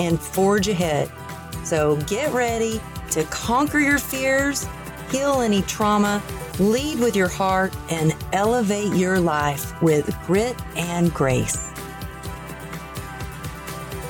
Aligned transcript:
and 0.00 0.18
forge 0.18 0.66
ahead. 0.66 1.10
So 1.62 1.96
get 2.06 2.32
ready 2.32 2.80
to 3.10 3.22
conquer 3.24 3.78
your 3.78 3.98
fears, 3.98 4.66
heal 5.10 5.42
any 5.42 5.60
trauma, 5.62 6.22
lead 6.58 6.98
with 6.98 7.14
your 7.14 7.28
heart, 7.28 7.76
and 7.90 8.16
elevate 8.32 8.94
your 8.94 9.20
life 9.20 9.80
with 9.82 10.16
grit 10.26 10.56
and 10.74 11.12
grace. 11.12 11.70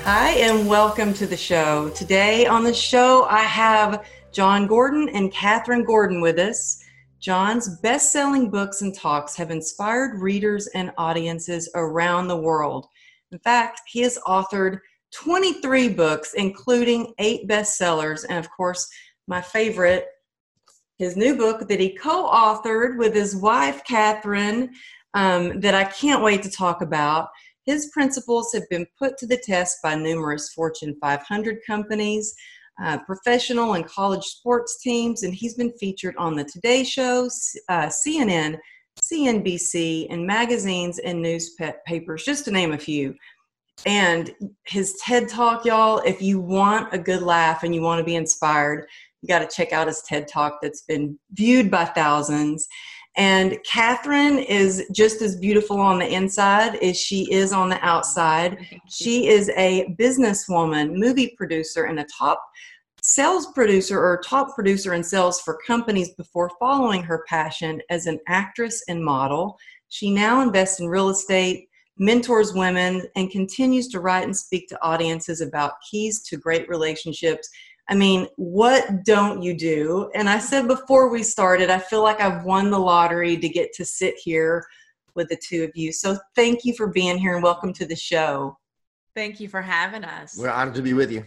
Hi, 0.05 0.31
and 0.39 0.69
welcome 0.69 1.13
to 1.15 1.27
the 1.27 1.37
show. 1.37 1.91
Today 1.91 2.47
on 2.47 2.63
the 2.63 2.73
show, 2.73 3.25
I 3.25 3.41
have 3.41 4.07
Jon 4.31 4.69
Gordon 4.69 5.09
and 5.09 5.33
Kathryn 5.33 5.85
Gordon 5.85 6.21
with 6.21 6.39
us. 6.39 6.85
Jon's 7.19 7.81
best 7.81 8.13
selling 8.13 8.49
books 8.49 8.81
and 8.81 8.95
talks 8.95 9.35
have 9.35 9.51
inspired 9.51 10.21
readers 10.21 10.69
and 10.69 10.93
audiences 10.97 11.69
around 11.75 12.29
the 12.29 12.37
world. 12.37 12.87
In 13.33 13.39
fact, 13.41 13.83
he 13.87 14.01
has 14.01 14.19
authored 14.27 14.79
23 15.15 15.89
books, 15.91 16.35
including 16.35 17.13
eight 17.19 17.49
bestsellers, 17.49 18.25
and 18.29 18.39
of 18.39 18.51
course, 18.51 18.89
my 19.27 19.41
favorite, 19.41 20.07
his 20.99 21.17
new 21.17 21.37
book 21.37 21.69
that 21.69 21.81
he 21.81 21.91
co 21.91 22.29
authored 22.29 22.99
with 22.99 23.15
his 23.15 23.37
wife, 23.37 23.83
Kathryn, 23.89 24.71
um, 25.15 25.61
that 25.61 25.75
I 25.75 25.85
can't 25.85 26.23
wait 26.23 26.43
to 26.43 26.51
talk 26.51 26.83
about. 26.83 27.29
His 27.65 27.91
principles 27.93 28.53
have 28.53 28.69
been 28.71 28.87
put 28.99 29.19
to 29.19 29.27
the 29.27 29.37
test 29.37 29.79
by 29.83 29.95
numerous 29.95 30.53
Fortune 30.53 30.97
500 31.01 31.59
companies 31.67 32.35
uh, 32.83 32.99
professional 33.05 33.75
and 33.75 33.87
college 33.87 34.25
sports 34.25 34.81
teams, 34.81 35.23
and 35.23 35.35
he's 35.35 35.55
been 35.55 35.73
featured 35.73 36.17
on 36.17 36.35
the 36.35 36.45
Today 36.45 36.83
Show, 36.83 37.29
uh, 37.69 37.89
CNN, 37.89 38.59
CNBC, 39.03 40.07
and 40.11 40.27
magazines 40.27 40.99
and 40.99 41.21
newspapers, 41.21 42.25
just 42.25 42.45
to 42.47 42.51
name 42.51 42.73
a 42.73 42.79
few. 42.79 43.15
And 43.87 44.35
his 44.67 45.01
TED 45.05 45.29
Talk, 45.29 45.65
y'all, 45.65 45.99
if 45.99 46.21
you 46.21 46.41
want 46.41 46.93
a 46.93 46.99
good 46.99 47.23
laugh 47.23 47.63
and 47.63 47.75
you 47.75 47.81
want 47.81 47.99
to 47.99 48.05
be 48.05 48.17
inspired, 48.17 48.87
you 49.23 49.29
got 49.29 49.39
to 49.39 49.57
check 49.57 49.73
out 49.73 49.87
his 49.87 50.03
TED 50.03 50.29
Talk 50.29 50.59
that's 50.63 50.83
been 50.83 51.19
viewed 51.33 51.71
by 51.71 51.85
thousands. 51.87 52.69
And 53.17 53.59
Kathryn 53.71 54.45
is 54.47 54.87
just 54.95 55.21
as 55.21 55.37
beautiful 55.37 55.81
on 55.81 55.99
the 55.99 56.09
inside 56.09 56.77
as 56.77 56.97
she 56.97 57.31
is 57.33 57.53
on 57.53 57.69
the 57.69 57.85
outside. 57.85 58.59
She 58.91 59.29
is 59.29 59.51
a 59.57 59.95
businesswoman, 59.99 60.95
movie 60.95 61.35
producer, 61.37 61.85
and 61.85 62.01
a 62.01 62.07
top 62.19 62.43
sales 63.03 63.47
producer 63.53 63.99
or 63.99 64.21
top 64.21 64.55
producer 64.55 64.95
in 64.95 65.03
sales 65.03 65.41
for 65.41 65.59
companies 65.67 66.11
before 66.15 66.51
following 66.59 67.03
her 67.03 67.25
passion 67.29 67.81
as 67.89 68.07
an 68.07 68.19
actress 68.29 68.83
and 68.89 69.03
model. 69.03 69.57
She 69.89 70.11
now 70.11 70.43
invests 70.43 70.81
in 70.81 70.89
real 70.89 71.09
estate, 71.09 71.69
mentors 72.01 72.55
women, 72.55 73.07
and 73.15 73.31
continues 73.31 73.87
to 73.89 74.01
write 74.01 74.25
and 74.25 74.37
speak 74.37 74.69
to 74.69 74.83
audiences 74.83 75.41
about 75.43 75.75
keys 75.89 76.23
to 76.23 76.37
great 76.39 76.69
relationships. 76.69 77.49
I 77.89 77.95
mean, 77.95 78.27
what 78.37 79.05
don't 79.05 79.43
you 79.43 79.55
do? 79.55 80.11
And 80.15 80.29
I 80.29 80.39
said 80.39 80.67
before 80.67 81.11
we 81.11 81.23
started, 81.23 81.71
I 81.71 81.79
feel 81.79 82.03
like 82.03 82.21
I've 82.21 82.45
won 82.45 82.71
the 82.71 82.79
lottery 82.79 83.37
to 83.37 83.49
get 83.49 83.73
to 83.75 83.85
sit 83.85 84.15
here 84.17 84.65
with 85.15 85.29
the 85.29 85.37
two 85.37 85.63
of 85.65 85.73
you. 85.75 85.93
So 85.93 86.17
thank 86.35 86.65
you 86.65 86.73
for 86.75 86.87
being 86.87 87.19
here 87.19 87.35
and 87.35 87.43
welcome 87.43 87.73
to 87.75 87.85
the 87.85 87.97
show. 87.97 88.57
Thank 89.15 89.39
you 89.39 89.49
for 89.49 89.61
having 89.61 90.05
us. 90.05 90.39
We're 90.39 90.51
honored 90.51 90.77
to 90.77 90.83
be 90.83 90.95
with 90.95 91.13
you. 91.13 91.25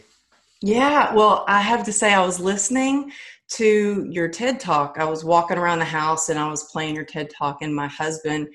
Yeah, 0.62 1.14
well, 1.14 1.44
I 1.48 1.60
have 1.60 1.84
to 1.84 1.92
say, 1.92 2.14
I 2.14 2.26
was 2.26 2.40
listening 2.40 3.12
to 3.50 4.08
your 4.10 4.30
TED 4.30 4.62
talk. 4.62 4.96
I 4.98 5.04
was 5.04 5.26
walking 5.26 5.58
around 5.58 5.80
the 5.80 5.86
house 5.86 6.30
and 6.30 6.40
I 6.40 6.50
was 6.50 6.64
playing 6.72 6.96
your 6.96 7.04
TED 7.04 7.30
talk, 7.30 7.58
and 7.62 7.76
my 7.76 7.88
husband 7.88 8.48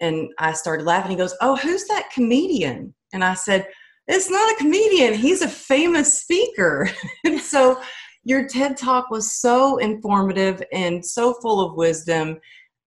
and 0.00 0.28
I 0.38 0.52
started 0.52 0.84
laughing. 0.84 1.10
He 1.10 1.16
goes, 1.16 1.34
Oh, 1.40 1.56
who's 1.56 1.84
that 1.86 2.10
comedian? 2.12 2.94
And 3.12 3.24
I 3.24 3.34
said, 3.34 3.66
It's 4.06 4.30
not 4.30 4.52
a 4.52 4.56
comedian, 4.56 5.14
he's 5.14 5.42
a 5.42 5.48
famous 5.48 6.20
speaker. 6.22 6.90
and 7.24 7.40
so 7.40 7.80
your 8.24 8.48
TED 8.48 8.76
talk 8.76 9.10
was 9.10 9.34
so 9.34 9.78
informative 9.78 10.62
and 10.72 11.04
so 11.04 11.34
full 11.34 11.60
of 11.60 11.76
wisdom, 11.76 12.38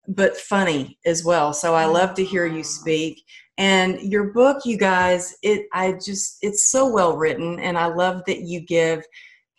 but 0.07 0.35
funny 0.35 0.97
as 1.05 1.23
well. 1.23 1.53
So 1.53 1.75
I 1.75 1.83
mm-hmm. 1.83 1.93
love 1.93 2.13
to 2.15 2.23
hear 2.23 2.45
you 2.45 2.63
speak 2.63 3.23
and 3.59 4.01
your 4.01 4.31
book 4.31 4.65
you 4.65 4.77
guys 4.77 5.35
it 5.43 5.67
i 5.73 5.91
just 5.91 6.37
it's 6.41 6.71
so 6.71 6.89
well 6.89 7.15
written 7.15 7.59
and 7.59 7.77
i 7.77 7.85
love 7.85 8.23
that 8.25 8.41
you 8.41 8.61
give 8.61 9.03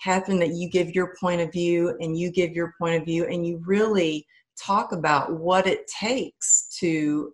kathryn 0.05 0.41
that 0.41 0.55
you 0.55 0.69
give 0.69 0.91
your 0.91 1.15
point 1.21 1.41
of 1.41 1.53
view 1.53 1.95
and 2.01 2.19
you 2.19 2.33
give 2.33 2.53
your 2.53 2.75
point 2.81 2.97
of 2.97 3.05
view 3.05 3.27
and 3.27 3.47
you 3.47 3.63
really 3.65 4.27
talk 4.61 4.93
about 4.93 5.39
what 5.39 5.67
it 5.67 5.87
takes 5.87 6.75
to 6.79 7.31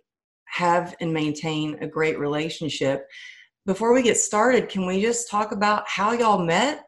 have 0.57 0.97
and 1.01 1.13
maintain 1.13 1.77
a 1.81 1.87
great 1.87 2.19
relationship 2.19 3.07
before 3.67 3.93
we 3.93 4.03
get 4.03 4.17
started 4.17 4.69
can 4.69 4.87
we 4.87 5.01
just 5.01 5.31
talk 5.31 5.53
about 5.53 5.87
how 5.87 6.13
y'all 6.13 6.45
met 6.45 6.87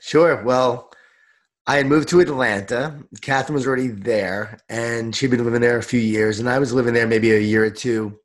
sure 0.00 0.42
well 0.44 0.92
I 1.64 1.76
had 1.76 1.86
moved 1.86 2.08
to 2.08 2.18
Atlanta. 2.18 3.04
Kathryn 3.20 3.50
was 3.50 3.68
already 3.68 3.86
there, 3.86 4.58
and 4.68 5.14
she'd 5.14 5.30
been 5.30 5.44
living 5.44 5.60
there 5.60 5.78
a 5.78 5.82
few 5.82 6.00
years, 6.00 6.40
and 6.40 6.48
I 6.48 6.58
was 6.58 6.72
living 6.72 6.92
there 6.92 7.06
maybe 7.06 7.30
a 7.30 7.38
year 7.38 7.64
or 7.64 7.70
two. 7.70 8.18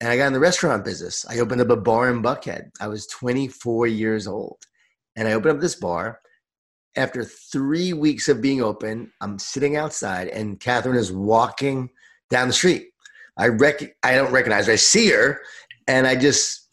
And 0.00 0.10
I 0.10 0.16
got 0.16 0.26
in 0.26 0.32
the 0.32 0.40
restaurant 0.40 0.84
business. 0.84 1.24
I 1.28 1.38
opened 1.38 1.60
up 1.60 1.70
a 1.70 1.76
bar 1.76 2.10
in 2.10 2.20
Buckhead. 2.20 2.70
I 2.80 2.88
was 2.88 3.06
24 3.06 3.86
years 3.86 4.26
old, 4.26 4.58
and 5.14 5.28
I 5.28 5.34
opened 5.34 5.54
up 5.54 5.60
this 5.60 5.76
bar. 5.76 6.20
After 6.96 7.22
three 7.22 7.92
weeks 7.92 8.28
of 8.28 8.42
being 8.42 8.60
open, 8.60 9.12
I'm 9.20 9.38
sitting 9.38 9.76
outside, 9.76 10.26
and 10.26 10.58
Kathryn 10.58 10.96
is 10.96 11.12
walking 11.12 11.90
down 12.28 12.48
the 12.48 12.54
street. 12.54 12.88
I 13.38 13.48
rec- 13.48 13.96
I 14.02 14.14
don't 14.14 14.32
recognize 14.32 14.66
her. 14.66 14.72
I 14.72 14.76
see 14.76 15.10
her, 15.10 15.40
and 15.86 16.06
I 16.06 16.16
just 16.16 16.68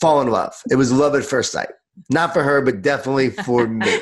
fall 0.00 0.20
in 0.20 0.28
love. 0.28 0.54
It 0.70 0.76
was 0.76 0.92
love 0.92 1.14
at 1.14 1.24
first 1.24 1.52
sight. 1.52 1.70
Not 2.10 2.32
for 2.32 2.42
her, 2.42 2.60
but 2.60 2.82
definitely 2.82 3.30
for 3.30 3.66
me. 3.68 3.98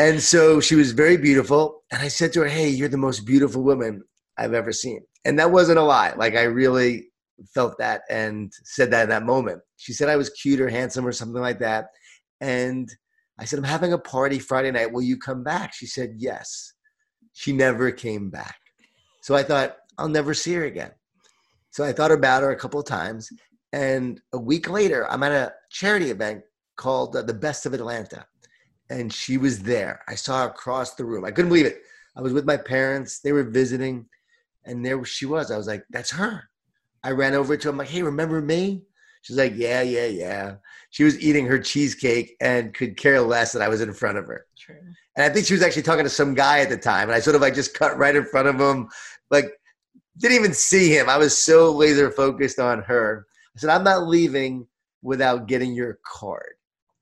And 0.00 0.22
so 0.22 0.60
she 0.60 0.76
was 0.76 0.92
very 0.92 1.18
beautiful. 1.18 1.82
And 1.92 2.00
I 2.00 2.08
said 2.08 2.32
to 2.32 2.40
her, 2.40 2.48
Hey, 2.48 2.70
you're 2.70 2.88
the 2.88 2.96
most 2.96 3.26
beautiful 3.26 3.62
woman 3.62 4.02
I've 4.38 4.54
ever 4.54 4.72
seen. 4.72 5.02
And 5.26 5.38
that 5.38 5.52
wasn't 5.52 5.78
a 5.78 5.82
lie. 5.82 6.14
Like 6.16 6.36
I 6.36 6.44
really 6.44 7.10
felt 7.54 7.76
that 7.78 8.02
and 8.08 8.50
said 8.64 8.90
that 8.92 9.02
in 9.02 9.08
that 9.10 9.24
moment. 9.24 9.60
She 9.76 9.92
said 9.92 10.08
I 10.08 10.16
was 10.16 10.30
cute 10.30 10.58
or 10.58 10.70
handsome 10.70 11.06
or 11.06 11.12
something 11.12 11.42
like 11.42 11.58
that. 11.58 11.88
And 12.40 12.90
I 13.38 13.44
said, 13.44 13.58
I'm 13.58 13.64
having 13.66 13.92
a 13.92 13.98
party 13.98 14.38
Friday 14.38 14.70
night. 14.70 14.90
Will 14.90 15.02
you 15.02 15.18
come 15.18 15.44
back? 15.44 15.74
She 15.74 15.86
said, 15.86 16.14
Yes. 16.16 16.72
She 17.34 17.52
never 17.52 17.92
came 17.92 18.30
back. 18.30 18.56
So 19.20 19.34
I 19.34 19.42
thought, 19.42 19.76
I'll 20.00 20.08
never 20.08 20.34
see 20.34 20.54
her 20.54 20.64
again. 20.64 20.92
So 21.70 21.84
I 21.84 21.92
thought 21.92 22.10
about 22.10 22.42
her 22.42 22.50
a 22.50 22.56
couple 22.56 22.80
of 22.80 22.86
times. 22.86 23.30
And 23.72 24.20
a 24.32 24.38
week 24.38 24.68
later, 24.68 25.08
I'm 25.10 25.22
at 25.22 25.32
a 25.32 25.52
charity 25.70 26.10
event 26.10 26.42
called 26.76 27.14
uh, 27.14 27.22
The 27.22 27.34
Best 27.34 27.66
of 27.66 27.74
Atlanta 27.74 28.26
and 28.90 29.12
she 29.12 29.38
was 29.38 29.60
there. 29.60 30.02
I 30.08 30.16
saw 30.16 30.42
her 30.42 30.48
across 30.48 30.94
the 30.94 31.04
room. 31.04 31.24
I 31.24 31.30
couldn't 31.30 31.48
believe 31.48 31.66
it. 31.66 31.82
I 32.16 32.20
was 32.20 32.32
with 32.32 32.44
my 32.44 32.56
parents. 32.56 33.20
They 33.20 33.32
were 33.32 33.44
visiting, 33.44 34.06
and 34.64 34.84
there 34.84 35.02
she 35.04 35.26
was. 35.26 35.50
I 35.50 35.56
was 35.56 35.68
like, 35.68 35.84
"That's 35.90 36.10
her." 36.10 36.50
I 37.02 37.12
ran 37.12 37.34
over 37.34 37.56
to 37.56 37.68
her. 37.68 37.70
I'm 37.70 37.78
like, 37.78 37.88
"Hey, 37.88 38.02
remember 38.02 38.42
me?" 38.42 38.82
She's 39.22 39.36
like, 39.36 39.52
"Yeah, 39.54 39.80
yeah, 39.82 40.06
yeah." 40.06 40.56
She 40.90 41.04
was 41.04 41.20
eating 41.20 41.46
her 41.46 41.58
cheesecake 41.58 42.36
and 42.40 42.74
could 42.74 42.96
care 42.96 43.20
less 43.20 43.52
that 43.52 43.62
I 43.62 43.68
was 43.68 43.80
in 43.80 43.94
front 43.94 44.18
of 44.18 44.26
her. 44.26 44.46
True. 44.58 44.76
And 45.16 45.24
I 45.24 45.28
think 45.28 45.46
she 45.46 45.54
was 45.54 45.62
actually 45.62 45.82
talking 45.82 46.04
to 46.04 46.10
some 46.10 46.34
guy 46.34 46.60
at 46.60 46.68
the 46.68 46.76
time, 46.76 47.08
and 47.08 47.12
I 47.12 47.20
sort 47.20 47.36
of 47.36 47.42
like 47.42 47.54
just 47.54 47.74
cut 47.74 47.96
right 47.96 48.16
in 48.16 48.24
front 48.24 48.48
of 48.48 48.60
him, 48.60 48.88
like 49.30 49.52
didn't 50.18 50.36
even 50.36 50.54
see 50.54 50.90
him. 50.90 51.08
I 51.08 51.16
was 51.16 51.38
so 51.38 51.72
laser 51.72 52.10
focused 52.10 52.58
on 52.58 52.82
her. 52.82 53.26
I 53.56 53.60
said, 53.60 53.70
"I'm 53.70 53.84
not 53.84 54.06
leaving 54.06 54.66
without 55.02 55.46
getting 55.46 55.72
your 55.74 55.98
card." 56.04 56.54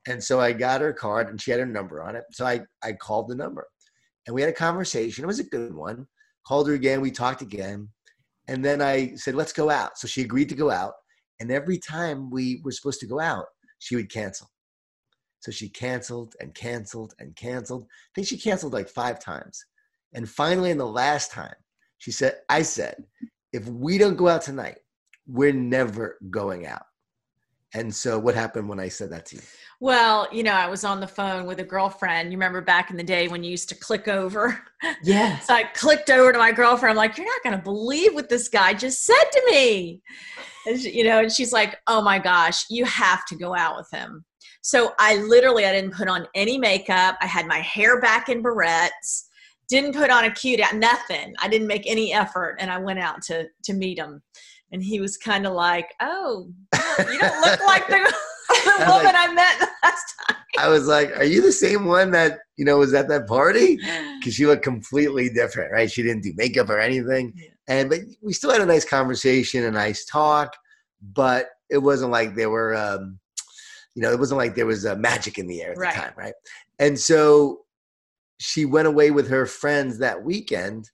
And 0.07 0.23
so 0.23 0.39
I 0.39 0.53
got 0.53 0.81
her 0.81 0.93
card 0.93 1.29
and 1.29 1.39
she 1.39 1.51
had 1.51 1.59
her 1.59 1.65
number 1.65 2.01
on 2.01 2.15
it. 2.15 2.23
So 2.31 2.45
I, 2.45 2.61
I 2.81 2.93
called 2.93 3.27
the 3.27 3.35
number 3.35 3.67
and 4.25 4.33
we 4.33 4.41
had 4.41 4.49
a 4.49 4.53
conversation. 4.53 5.23
It 5.23 5.27
was 5.27 5.39
a 5.39 5.43
good 5.43 5.73
one. 5.73 6.07
Called 6.45 6.67
her 6.67 6.73
again. 6.73 7.01
We 7.01 7.11
talked 7.11 7.41
again. 7.41 7.89
And 8.47 8.63
then 8.63 8.81
I 8.81 9.13
said, 9.15 9.35
let's 9.35 9.53
go 9.53 9.69
out. 9.69 9.97
So 9.97 10.07
she 10.07 10.21
agreed 10.21 10.49
to 10.49 10.55
go 10.55 10.71
out. 10.71 10.93
And 11.39 11.51
every 11.51 11.77
time 11.77 12.29
we 12.29 12.61
were 12.63 12.71
supposed 12.71 12.99
to 13.01 13.07
go 13.07 13.19
out, 13.19 13.45
she 13.77 13.95
would 13.95 14.11
cancel. 14.11 14.49
So 15.41 15.51
she 15.51 15.69
canceled 15.69 16.35
and 16.39 16.53
canceled 16.55 17.13
and 17.19 17.35
canceled. 17.35 17.83
I 17.83 18.09
think 18.15 18.27
she 18.27 18.37
canceled 18.37 18.73
like 18.73 18.89
five 18.89 19.19
times. 19.19 19.63
And 20.13 20.27
finally, 20.27 20.71
in 20.71 20.77
the 20.77 20.87
last 20.87 21.31
time, 21.31 21.55
she 21.99 22.11
said, 22.11 22.37
I 22.49 22.63
said, 22.63 23.03
if 23.53 23.67
we 23.67 23.97
don't 23.97 24.15
go 24.15 24.27
out 24.27 24.41
tonight, 24.41 24.79
we're 25.27 25.53
never 25.53 26.17
going 26.29 26.65
out. 26.65 26.83
And 27.75 27.93
so, 27.93 28.17
what 28.17 28.33
happened 28.33 28.67
when 28.67 28.79
I 28.79 28.87
said 28.87 29.11
that 29.11 29.27
to 29.27 29.35
you? 29.35 29.41
Well, 29.79 30.27
you 30.31 30.41
know, 30.41 30.53
I 30.53 30.67
was 30.67 30.83
on 30.83 30.99
the 30.99 31.07
phone 31.07 31.45
with 31.45 31.59
a 31.59 31.63
girlfriend. 31.63 32.31
You 32.31 32.37
remember 32.37 32.61
back 32.61 32.89
in 32.89 32.97
the 32.97 33.03
day 33.03 33.27
when 33.27 33.43
you 33.43 33.51
used 33.51 33.69
to 33.69 33.75
click 33.75 34.07
over? 34.07 34.61
Yes. 35.03 35.45
so 35.45 35.53
I 35.53 35.63
clicked 35.63 36.09
over 36.09 36.31
to 36.31 36.37
my 36.37 36.53
girlfriend. 36.53 36.91
I'm 36.91 36.95
like, 36.97 37.17
you're 37.17 37.27
not 37.27 37.43
going 37.43 37.57
to 37.57 37.61
believe 37.61 38.13
what 38.13 38.29
this 38.29 38.47
guy 38.47 38.73
just 38.73 39.05
said 39.05 39.23
to 39.29 39.43
me. 39.51 40.01
And 40.65 40.79
she, 40.79 40.97
you 40.97 41.03
know, 41.03 41.19
and 41.19 41.29
she's 41.29 41.51
like, 41.51 41.75
oh 41.87 42.01
my 42.01 42.17
gosh, 42.17 42.63
you 42.69 42.85
have 42.85 43.25
to 43.25 43.35
go 43.35 43.53
out 43.53 43.75
with 43.75 43.89
him. 43.91 44.23
So 44.61 44.93
I 44.97 45.17
literally, 45.17 45.65
I 45.65 45.73
didn't 45.73 45.93
put 45.93 46.07
on 46.07 46.27
any 46.33 46.57
makeup. 46.57 47.17
I 47.19 47.25
had 47.25 47.45
my 47.45 47.59
hair 47.59 47.99
back 47.99 48.29
in 48.29 48.41
barrettes, 48.41 49.25
didn't 49.69 49.93
put 49.93 50.09
on 50.09 50.25
a 50.25 50.31
cute, 50.31 50.59
at 50.59 50.75
nothing. 50.75 51.33
I 51.39 51.47
didn't 51.47 51.67
make 51.67 51.83
any 51.85 52.13
effort. 52.13 52.57
And 52.59 52.71
I 52.71 52.79
went 52.79 52.99
out 52.99 53.21
to, 53.23 53.47
to 53.63 53.73
meet 53.73 53.97
him. 53.97 54.21
And 54.71 54.83
he 54.83 54.99
was 54.99 55.17
kind 55.17 55.47
of 55.47 55.53
like, 55.53 55.93
oh, 56.01 56.49
you 56.73 57.19
don't 57.19 57.41
look 57.41 57.63
like 57.65 57.87
the 57.87 58.13
the 58.49 58.85
woman 58.87 59.05
like, 59.05 59.15
I 59.15 59.33
met 59.33 59.69
last 59.83 60.13
time. 60.27 60.37
I 60.57 60.67
was 60.67 60.87
like, 60.87 61.15
"Are 61.17 61.23
you 61.23 61.41
the 61.41 61.51
same 61.51 61.85
one 61.85 62.11
that 62.11 62.39
you 62.57 62.65
know 62.65 62.77
was 62.77 62.93
at 62.93 63.07
that 63.09 63.27
party?" 63.27 63.79
Because 64.19 64.33
she 64.33 64.45
looked 64.45 64.63
completely 64.63 65.29
different, 65.29 65.71
right? 65.71 65.89
She 65.89 66.03
didn't 66.03 66.23
do 66.23 66.33
makeup 66.35 66.69
or 66.69 66.77
anything, 66.77 67.31
yeah. 67.37 67.47
and 67.69 67.89
but 67.89 67.99
we 68.21 68.33
still 68.33 68.51
had 68.51 68.59
a 68.59 68.65
nice 68.65 68.83
conversation, 68.83 69.63
a 69.63 69.71
nice 69.71 70.03
talk, 70.03 70.53
but 71.13 71.47
it 71.69 71.77
wasn't 71.77 72.11
like 72.11 72.35
there 72.35 72.49
were, 72.49 72.75
um, 72.75 73.17
you 73.95 74.01
know, 74.01 74.11
it 74.11 74.19
wasn't 74.19 74.39
like 74.39 74.55
there 74.55 74.65
was 74.65 74.83
a 74.83 74.95
magic 74.97 75.37
in 75.37 75.47
the 75.47 75.61
air 75.61 75.71
at 75.71 75.77
right. 75.77 75.95
the 75.95 76.01
time, 76.01 76.13
right? 76.17 76.33
And 76.79 76.99
so 76.99 77.61
she 78.39 78.65
went 78.65 78.87
away 78.87 79.11
with 79.11 79.29
her 79.29 79.45
friends 79.45 79.99
that 79.99 80.23
weekend 80.23 80.89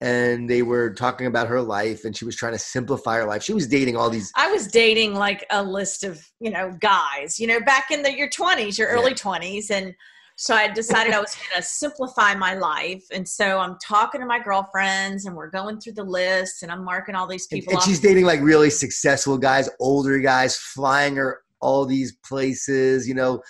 and 0.00 0.50
they 0.50 0.62
were 0.62 0.90
talking 0.90 1.26
about 1.26 1.48
her 1.48 1.60
life 1.60 2.04
and 2.04 2.16
she 2.16 2.24
was 2.24 2.36
trying 2.36 2.52
to 2.52 2.58
simplify 2.58 3.16
her 3.16 3.24
life 3.24 3.42
she 3.42 3.54
was 3.54 3.66
dating 3.66 3.96
all 3.96 4.10
these 4.10 4.30
i 4.36 4.50
was 4.50 4.66
dating 4.66 5.14
like 5.14 5.46
a 5.50 5.62
list 5.62 6.04
of 6.04 6.22
you 6.40 6.50
know 6.50 6.70
guys 6.80 7.38
you 7.38 7.46
know 7.46 7.60
back 7.60 7.90
in 7.90 8.02
the 8.02 8.14
your 8.14 8.28
20s 8.28 8.78
your 8.78 8.88
early 8.88 9.10
yeah. 9.10 9.16
20s 9.16 9.70
and 9.70 9.94
so 10.36 10.54
i 10.54 10.68
decided 10.68 11.14
i 11.14 11.20
was 11.20 11.34
going 11.50 11.62
to 11.62 11.62
simplify 11.62 12.34
my 12.34 12.52
life 12.54 13.04
and 13.10 13.26
so 13.26 13.58
i'm 13.58 13.78
talking 13.82 14.20
to 14.20 14.26
my 14.26 14.38
girlfriends 14.38 15.24
and 15.24 15.34
we're 15.34 15.50
going 15.50 15.80
through 15.80 15.94
the 15.94 16.04
list 16.04 16.62
and 16.62 16.70
i'm 16.70 16.84
marking 16.84 17.14
all 17.14 17.26
these 17.26 17.46
people 17.46 17.72
and, 17.72 17.80
and 17.80 17.88
she's 17.88 18.00
dating 18.00 18.26
like 18.26 18.40
really 18.42 18.68
successful 18.68 19.38
guys 19.38 19.70
older 19.80 20.18
guys 20.18 20.56
flying 20.58 21.16
her 21.16 21.40
all 21.60 21.86
these 21.86 22.16
places, 22.24 23.08
you 23.08 23.14
know, 23.14 23.40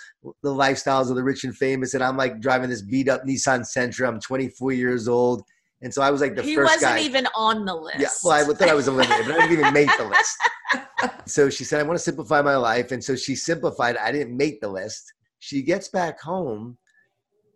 the 0.43 0.49
lifestyles 0.49 1.09
of 1.09 1.15
the 1.15 1.23
rich 1.23 1.43
and 1.43 1.55
famous. 1.55 1.93
And 1.93 2.03
I'm 2.03 2.17
like 2.17 2.39
driving 2.39 2.69
this 2.69 2.81
beat 2.81 3.09
up 3.09 3.23
Nissan 3.23 3.61
Sentra. 3.61 4.07
I'm 4.07 4.19
24 4.19 4.71
years 4.71 5.07
old 5.07 5.43
and 5.81 5.93
so 5.93 6.01
I 6.01 6.09
was 6.09 6.21
like 6.21 6.35
the 6.35 6.41
he 6.41 6.55
first 6.55 6.81
guy. 6.81 6.97
He 6.97 7.09
wasn't 7.09 7.09
even 7.09 7.27
on 7.35 7.65
the 7.65 7.75
list. 7.75 7.99
Yeah, 7.99 8.07
well, 8.23 8.33
I 8.33 8.53
thought 8.53 8.67
I 8.67 8.73
was 8.73 8.87
eliminated, 8.87 9.27
but 9.27 9.35
I 9.35 9.47
didn't 9.47 9.59
even 9.59 9.73
make 9.73 9.89
the 9.97 10.05
list. 11.05 11.31
so 11.31 11.49
she 11.49 11.63
said, 11.63 11.79
I 11.79 11.83
want 11.83 11.97
to 11.97 12.03
simplify 12.03 12.41
my 12.41 12.55
life. 12.55 12.91
And 12.91 13.03
so 13.03 13.15
she 13.15 13.35
simplified. 13.35 13.95
I 13.97 14.11
didn't 14.11 14.35
make 14.35 14.59
the 14.59 14.69
list. 14.69 15.13
She 15.39 15.61
gets 15.61 15.87
back 15.89 16.19
home, 16.19 16.77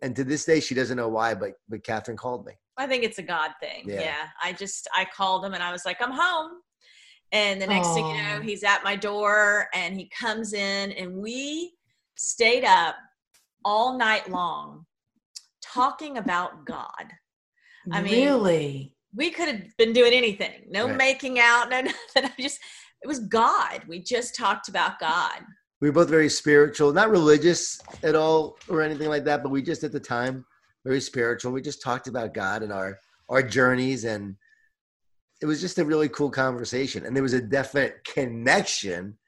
and 0.02 0.14
to 0.14 0.22
this 0.22 0.44
day, 0.44 0.60
she 0.60 0.74
doesn't 0.74 0.96
know 0.96 1.08
why, 1.08 1.34
but 1.34 1.52
but 1.68 1.82
Kathryn 1.82 2.16
called 2.16 2.46
me. 2.46 2.52
I 2.76 2.86
think 2.86 3.02
it's 3.02 3.18
a 3.18 3.22
God 3.22 3.50
thing. 3.60 3.84
Yeah. 3.86 4.00
yeah. 4.00 4.26
I 4.42 4.52
just 4.52 4.88
I 4.96 5.04
called 5.04 5.44
him 5.44 5.52
and 5.52 5.62
I 5.62 5.72
was 5.72 5.84
like, 5.84 6.00
I'm 6.00 6.12
home. 6.12 6.52
And 7.32 7.60
the 7.60 7.66
next 7.66 7.88
Aww. 7.88 7.94
thing 7.94 8.06
you 8.06 8.22
know, 8.22 8.40
he's 8.42 8.62
at 8.62 8.84
my 8.84 8.94
door 8.94 9.68
and 9.74 9.94
he 9.94 10.10
comes 10.18 10.52
in 10.52 10.92
and 10.92 11.16
we 11.16 11.72
stayed 12.14 12.64
up 12.64 12.96
all 13.64 13.96
night 13.96 14.30
long 14.30 14.84
talking 15.62 16.18
about 16.18 16.66
God. 16.66 17.12
I 17.90 18.02
mean, 18.02 18.12
really, 18.12 18.94
we 19.14 19.30
could 19.30 19.48
have 19.48 19.76
been 19.78 19.92
doing 19.92 20.12
anything. 20.12 20.66
No 20.68 20.86
right. 20.86 20.96
making 20.96 21.38
out, 21.40 21.70
no 21.70 21.80
nothing. 21.80 21.94
I 22.16 22.32
just 22.38 22.60
it 23.02 23.08
was 23.08 23.20
God. 23.20 23.82
We 23.88 24.00
just 24.00 24.36
talked 24.36 24.68
about 24.68 25.00
God. 25.00 25.40
We 25.80 25.88
were 25.88 25.94
both 25.94 26.10
very 26.10 26.28
spiritual, 26.28 26.92
not 26.92 27.10
religious 27.10 27.80
at 28.04 28.14
all 28.14 28.56
or 28.68 28.82
anything 28.82 29.08
like 29.08 29.24
that, 29.24 29.42
but 29.42 29.48
we 29.50 29.62
just 29.62 29.82
at 29.82 29.90
the 29.90 29.98
time 29.98 30.44
very 30.84 31.00
spiritual. 31.00 31.50
We 31.50 31.62
just 31.62 31.82
talked 31.82 32.06
about 32.06 32.34
God 32.34 32.62
and 32.62 32.72
our 32.72 32.98
our 33.28 33.42
journeys 33.42 34.04
and 34.04 34.36
it 35.42 35.46
was 35.46 35.60
just 35.60 35.78
a 35.78 35.84
really 35.84 36.08
cool 36.08 36.30
conversation 36.30 37.04
and 37.04 37.16
there 37.16 37.22
was 37.22 37.32
a 37.32 37.40
definite 37.42 38.04
connection 38.04 39.18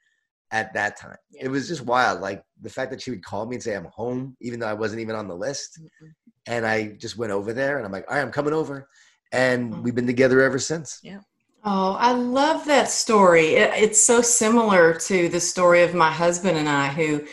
at 0.51 0.73
that 0.73 0.97
time. 0.97 1.17
Yeah. 1.29 1.45
It 1.45 1.47
was 1.49 1.67
just 1.67 1.81
wild. 1.81 2.21
Like 2.21 2.41
the 2.61 2.69
fact 2.69 2.89
that 2.91 3.01
she 3.01 3.11
would 3.11 3.23
call 3.23 3.45
me 3.45 3.57
and 3.57 3.63
say 3.63 3.75
I'm 3.75 3.89
home, 3.93 4.37
even 4.39 4.61
though 4.61 4.67
I 4.67 4.73
wasn't 4.73 5.01
even 5.01 5.15
on 5.15 5.27
the 5.27 5.35
list. 5.35 5.77
Mm-hmm. 5.77 6.07
And 6.47 6.65
I 6.65 6.93
just 6.99 7.17
went 7.17 7.33
over 7.33 7.51
there 7.51 7.77
and 7.77 7.85
I'm 7.85 7.91
like, 7.91 8.05
all 8.09 8.15
right, 8.15 8.21
I'm 8.21 8.31
coming 8.31 8.53
over. 8.53 8.87
And 9.33 9.73
mm-hmm. 9.73 9.83
we've 9.83 9.93
been 9.95 10.07
together 10.07 10.41
ever 10.41 10.57
since. 10.57 11.01
Yeah. 11.03 11.19
Oh, 11.65 11.97
I 11.99 12.13
love 12.13 12.63
that 12.65 12.89
story. 12.89 13.55
It, 13.55 13.71
it's 13.73 14.01
so 14.01 14.21
similar 14.21 14.93
to 14.93 15.27
the 15.27 15.41
story 15.41 15.83
of 15.83 15.93
my 15.93 16.11
husband 16.11 16.57
and 16.57 16.69
I, 16.69 16.87
who 16.87 17.25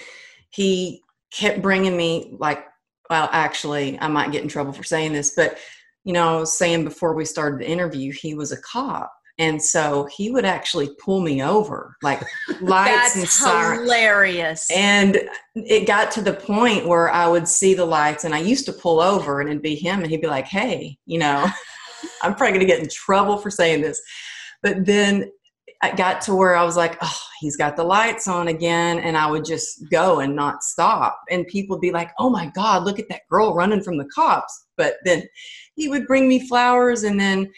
he 0.51 1.03
kept 1.31 1.63
bringing 1.63 1.97
me, 1.97 2.35
like, 2.41 2.65
well, 3.09 3.29
actually, 3.31 4.01
I 4.01 4.09
might 4.09 4.33
get 4.33 4.43
in 4.43 4.49
trouble 4.49 4.73
for 4.73 4.83
saying 4.83 5.13
this, 5.13 5.35
but, 5.37 5.57
you 6.05 6.13
know, 6.13 6.37
I 6.37 6.41
was 6.41 6.57
saying 6.57 6.85
before 6.85 7.15
we 7.15 7.25
started 7.25 7.61
the 7.61 7.69
interview, 7.69 8.13
he 8.13 8.35
was 8.35 8.53
a 8.53 8.61
cop. 8.61 9.13
And 9.39 9.63
so 9.63 10.09
he 10.15 10.31
would 10.31 10.45
actually 10.45 10.91
pull 11.03 11.21
me 11.21 11.43
over, 11.43 11.97
like 12.03 12.23
lights 12.61 13.17
and 13.17 13.27
sirens. 13.27 13.81
hilarious. 13.81 14.71
And 14.71 15.19
it 15.55 15.87
got 15.87 16.11
to 16.13 16.23
the 16.23 16.35
point 16.35 16.87
where 16.87 17.11
I 17.11 17.27
would 17.29 17.49
see 17.49 17.75
the 17.75 17.85
lights, 17.85 18.25
and 18.25 18.35
I 18.35 18.41
used 18.41 18.67
to 18.67 18.73
pull 18.73 19.01
over, 19.01 19.41
and 19.41 19.49
it'd 19.49 19.63
be 19.63 19.75
him, 19.75 20.01
and 20.01 20.11
he'd 20.11 20.21
be 20.21 20.27
like, 20.27 20.47
"Hey, 20.47 20.99
you 21.07 21.19
know, 21.19 21.47
I'm 22.23 22.35
probably 22.35 22.59
going 22.59 22.61
to 22.61 22.73
get 22.73 22.83
in 22.83 22.89
trouble 22.91 23.39
for 23.39 23.51
saying 23.51 23.81
this." 23.81 24.01
But 24.63 24.85
then 24.85 25.33
I 25.83 25.93
got 25.93 26.21
to 26.23 26.35
where 26.35 26.55
I 26.55 26.63
was 26.63 26.77
like, 26.77 26.99
"Oh, 27.01 27.21
he's 27.41 27.57
got 27.57 27.75
the 27.75 27.85
lights 27.85 28.29
on 28.29 28.49
again," 28.49 28.99
and 28.99 29.17
I 29.17 29.31
would 29.31 29.47
just 29.47 29.91
go 29.91 30.21
and 30.21 30.37
not 30.37 30.63
stop, 30.63 31.19
and 31.31 31.47
people 31.47 31.77
would 31.77 31.83
be 31.83 31.91
like, 31.91 32.11
"Oh 32.19 32.29
my 32.29 32.53
God, 32.55 32.85
look 32.85 32.99
at 32.99 33.09
that 33.09 33.23
girl 33.31 33.55
running 33.55 33.83
from 33.83 33.97
the 33.97 34.09
cops!" 34.15 34.67
But 34.77 34.97
then 35.05 35.23
he 35.75 35.89
would 35.89 36.07
bring 36.07 36.29
me 36.29 36.47
flowers, 36.47 37.03
and 37.03 37.19
then 37.19 37.51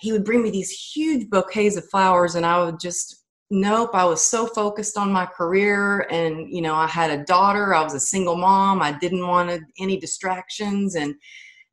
he 0.00 0.12
would 0.12 0.24
bring 0.24 0.42
me 0.42 0.50
these 0.50 0.70
huge 0.70 1.28
bouquets 1.28 1.76
of 1.76 1.88
flowers 1.88 2.34
and 2.34 2.44
i 2.44 2.62
would 2.62 2.80
just 2.80 3.24
nope 3.50 3.90
i 3.94 4.04
was 4.04 4.26
so 4.26 4.46
focused 4.46 4.96
on 4.96 5.12
my 5.12 5.26
career 5.26 6.06
and 6.10 6.52
you 6.52 6.62
know 6.62 6.74
i 6.74 6.86
had 6.86 7.10
a 7.10 7.24
daughter 7.24 7.74
i 7.74 7.82
was 7.82 7.94
a 7.94 8.00
single 8.00 8.36
mom 8.36 8.82
i 8.82 8.90
didn't 8.98 9.26
want 9.26 9.62
any 9.78 9.98
distractions 9.98 10.94
and 10.96 11.14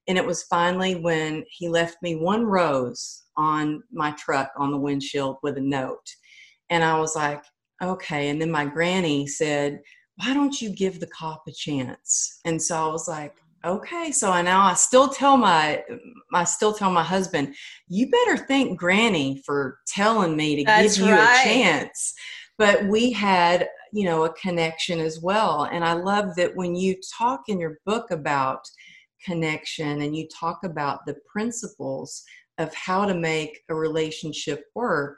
and 0.09 0.17
it 0.17 0.25
was 0.25 0.43
finally 0.43 0.95
when 0.95 1.43
he 1.49 1.67
left 1.67 1.97
me 2.01 2.15
one 2.15 2.45
rose 2.45 3.25
on 3.35 3.81
my 3.91 4.11
truck 4.11 4.51
on 4.57 4.71
the 4.71 4.77
windshield 4.77 5.37
with 5.43 5.57
a 5.57 5.61
note 5.61 6.15
and 6.69 6.83
i 6.83 6.97
was 6.99 7.15
like 7.15 7.43
okay 7.81 8.29
and 8.29 8.41
then 8.41 8.51
my 8.51 8.65
granny 8.65 9.25
said 9.25 9.79
why 10.17 10.33
don't 10.33 10.59
you 10.59 10.71
give 10.71 10.99
the 10.99 11.05
cop 11.05 11.43
a 11.47 11.51
chance? 11.51 12.39
And 12.43 12.59
so 12.59 12.75
i 12.75 12.91
was 12.91 13.07
like 13.07 13.35
okay 13.65 14.11
so 14.11 14.31
I 14.31 14.41
now 14.41 14.61
i 14.65 14.73
still 14.73 15.09
tell 15.09 15.37
my 15.37 15.83
i 16.33 16.43
still 16.43 16.73
tell 16.73 16.91
my 16.91 17.03
husband 17.03 17.55
you 17.87 18.09
better 18.09 18.37
thank 18.37 18.77
granny 18.77 19.41
for 19.45 19.79
telling 19.87 20.35
me 20.35 20.57
to 20.57 20.63
That's 20.63 20.97
give 20.97 21.07
you 21.07 21.13
right. 21.13 21.41
a 21.41 21.43
chance 21.43 22.13
but 22.57 22.85
we 22.85 23.11
had 23.11 23.67
you 23.91 24.05
know 24.05 24.25
a 24.25 24.33
connection 24.33 24.99
as 24.99 25.21
well 25.21 25.63
and 25.71 25.83
i 25.83 25.93
love 25.93 26.35
that 26.35 26.55
when 26.55 26.75
you 26.75 26.95
talk 27.17 27.41
in 27.47 27.59
your 27.59 27.79
book 27.85 28.11
about 28.11 28.61
connection 29.23 30.01
and 30.01 30.15
you 30.15 30.27
talk 30.27 30.63
about 30.63 31.05
the 31.05 31.15
principles 31.31 32.23
of 32.59 32.73
how 32.73 33.05
to 33.05 33.13
make 33.13 33.59
a 33.69 33.75
relationship 33.75 34.65
work 34.75 35.17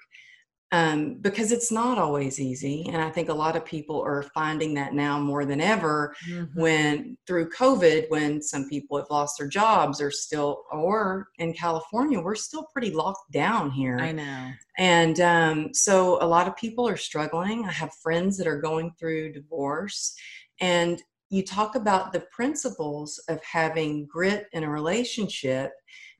um, 0.71 1.15
because 1.15 1.51
it's 1.51 1.71
not 1.71 1.97
always 1.97 2.39
easy. 2.39 2.87
And 2.87 3.01
I 3.01 3.09
think 3.09 3.29
a 3.29 3.33
lot 3.33 3.55
of 3.55 3.65
people 3.65 4.01
are 4.01 4.23
finding 4.35 4.75
that 4.75 4.93
now 4.93 5.19
more 5.19 5.43
than 5.43 5.59
ever 5.59 6.15
mm-hmm. 6.29 6.59
when 6.59 7.17
through 7.25 7.49
COVID, 7.49 8.09
when 8.09 8.41
some 8.41 8.69
people 8.69 8.97
have 8.97 9.09
lost 9.09 9.39
their 9.39 9.47
jobs 9.47 9.99
or 9.99 10.11
still, 10.11 10.63
or 10.71 11.29
in 11.39 11.53
California, 11.53 12.19
we're 12.19 12.35
still 12.35 12.67
pretty 12.71 12.91
locked 12.91 13.31
down 13.31 13.71
here. 13.71 13.97
I 13.99 14.11
know. 14.11 14.51
And 14.77 15.19
um, 15.19 15.73
so 15.73 16.21
a 16.23 16.27
lot 16.27 16.47
of 16.47 16.55
people 16.55 16.87
are 16.87 16.97
struggling. 16.97 17.65
I 17.65 17.71
have 17.71 17.93
friends 17.95 18.37
that 18.37 18.47
are 18.47 18.61
going 18.61 18.91
through 18.99 19.33
divorce. 19.33 20.15
And 20.61 21.01
you 21.31 21.43
talk 21.43 21.75
about 21.75 22.13
the 22.13 22.25
principles 22.31 23.17
of 23.27 23.43
having 23.43 24.05
grit 24.05 24.47
in 24.53 24.63
a 24.63 24.69
relationship 24.69 25.71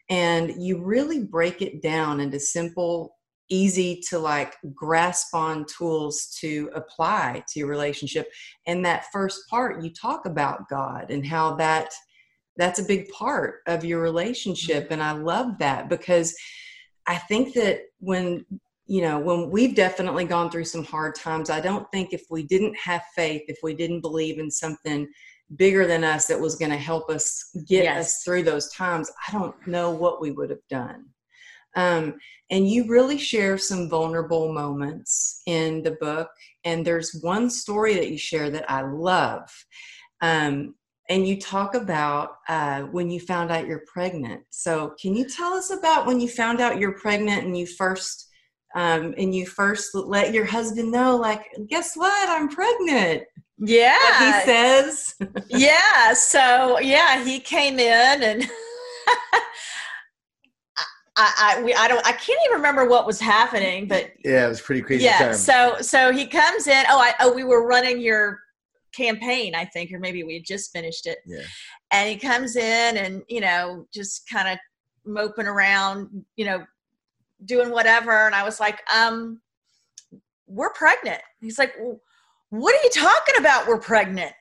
and 0.09 0.55
you 0.61 0.83
really 0.83 1.23
break 1.23 1.61
it 1.61 1.81
down 1.81 2.19
into 2.19 2.39
simple 2.39 3.18
easy 3.49 4.01
to 4.09 4.19
like 4.19 4.55
grasp 4.73 5.33
on 5.33 5.65
tools 5.65 6.35
to 6.39 6.69
apply 6.75 7.43
to 7.47 7.59
your 7.59 7.67
relationship 7.67 8.31
and 8.67 8.85
that 8.85 9.05
first 9.11 9.47
part 9.49 9.83
you 9.83 9.91
talk 9.91 10.25
about 10.25 10.69
god 10.69 11.09
and 11.09 11.25
how 11.25 11.55
that 11.55 11.91
that's 12.57 12.79
a 12.79 12.83
big 12.83 13.09
part 13.09 13.61
of 13.67 13.83
your 13.83 14.01
relationship 14.01 14.87
and 14.91 15.01
i 15.01 15.11
love 15.11 15.57
that 15.57 15.89
because 15.89 16.35
i 17.07 17.15
think 17.15 17.53
that 17.53 17.81
when 17.99 18.45
you 18.85 19.01
know 19.01 19.19
when 19.19 19.49
we've 19.49 19.75
definitely 19.75 20.25
gone 20.25 20.49
through 20.49 20.65
some 20.65 20.83
hard 20.83 21.15
times 21.15 21.49
i 21.49 21.59
don't 21.59 21.89
think 21.91 22.13
if 22.13 22.23
we 22.29 22.43
didn't 22.43 22.75
have 22.77 23.01
faith 23.15 23.43
if 23.47 23.57
we 23.63 23.73
didn't 23.73 24.01
believe 24.01 24.39
in 24.39 24.49
something 24.49 25.07
bigger 25.55 25.87
than 25.87 26.03
us 26.03 26.27
that 26.27 26.39
was 26.39 26.55
going 26.55 26.69
to 26.71 26.77
help 26.77 27.09
us 27.09 27.49
get 27.67 27.83
yes. 27.83 28.05
us 28.05 28.23
through 28.23 28.43
those 28.43 28.71
times 28.73 29.11
i 29.27 29.31
don't 29.31 29.55
know 29.67 29.89
what 29.89 30.21
we 30.21 30.31
would 30.31 30.49
have 30.49 30.67
done 30.69 31.05
Um, 31.75 32.19
and 32.51 32.69
you 32.69 32.87
really 32.87 33.17
share 33.17 33.57
some 33.57 33.89
vulnerable 33.89 34.51
moments 34.51 35.41
in 35.45 35.83
the 35.83 35.91
book. 35.91 36.29
And 36.63 36.85
there's 36.85 37.19
one 37.21 37.49
story 37.49 37.93
that 37.95 38.09
you 38.09 38.17
share 38.17 38.49
that 38.49 38.69
I 38.69 38.81
love. 38.81 39.49
Um, 40.21 40.75
and 41.09 41.27
you 41.27 41.39
talk 41.39 41.73
about 41.73 42.35
uh, 42.47 42.81
when 42.83 43.09
you 43.09 43.19
found 43.19 43.51
out 43.51 43.65
you're 43.65 43.83
pregnant. 43.91 44.43
So, 44.51 44.93
can 45.01 45.15
you 45.15 45.27
tell 45.27 45.53
us 45.53 45.71
about 45.71 46.05
when 46.05 46.19
you 46.19 46.27
found 46.27 46.61
out 46.61 46.79
you're 46.79 46.99
pregnant 46.99 47.45
and 47.45 47.57
you 47.57 47.65
first 47.65 48.27
um, 48.75 49.15
and 49.17 49.33
you 49.33 49.47
first 49.47 49.95
let 49.95 50.33
your 50.33 50.45
husband 50.45 50.91
know, 50.91 51.15
like, 51.17 51.43
guess 51.67 51.95
what, 51.95 52.29
I'm 52.29 52.47
pregnant. 52.47 53.23
Yeah, 53.57 54.19
he 54.19 54.45
says. 54.45 55.15
yeah. 55.49 56.13
So 56.13 56.79
yeah, 56.79 57.23
he 57.23 57.39
came 57.39 57.79
in 57.79 58.23
and. 58.23 58.43
I, 61.19 61.57
I, 61.57 61.63
we, 61.63 61.73
I 61.73 61.89
don't, 61.89 62.05
I 62.07 62.13
can't 62.13 62.39
even 62.45 62.55
remember 62.55 62.87
what 62.87 63.05
was 63.05 63.19
happening, 63.19 63.89
but 63.89 64.11
yeah, 64.23 64.45
it 64.45 64.49
was 64.49 64.61
pretty 64.61 64.81
crazy. 64.81 65.03
Yeah. 65.03 65.17
Time. 65.17 65.33
So, 65.33 65.75
so 65.81 66.13
he 66.13 66.25
comes 66.25 66.67
in. 66.67 66.85
Oh, 66.89 66.97
I, 66.97 67.13
oh, 67.19 67.33
we 67.33 67.43
were 67.43 67.67
running 67.67 67.99
your 67.99 68.39
campaign, 68.95 69.53
I 69.53 69.65
think, 69.65 69.91
or 69.91 69.99
maybe 69.99 70.23
we 70.23 70.35
had 70.35 70.45
just 70.45 70.71
finished 70.71 71.07
it. 71.07 71.17
Yeah. 71.25 71.41
And 71.91 72.09
he 72.09 72.15
comes 72.15 72.55
in 72.55 72.97
and, 72.97 73.21
you 73.27 73.41
know, 73.41 73.85
just 73.93 74.29
kind 74.29 74.47
of 74.47 74.57
moping 75.05 75.45
around, 75.45 76.23
you 76.37 76.45
know, 76.45 76.63
doing 77.43 77.69
whatever. 77.69 78.25
And 78.25 78.33
I 78.33 78.43
was 78.43 78.61
like, 78.61 78.79
um, 78.93 79.41
we're 80.47 80.71
pregnant. 80.71 81.21
He's 81.41 81.59
like, 81.59 81.75
what 82.49 82.75
are 82.75 82.83
you 82.83 82.91
talking 82.91 83.35
about? 83.39 83.67
We're 83.67 83.79
pregnant. 83.79 84.31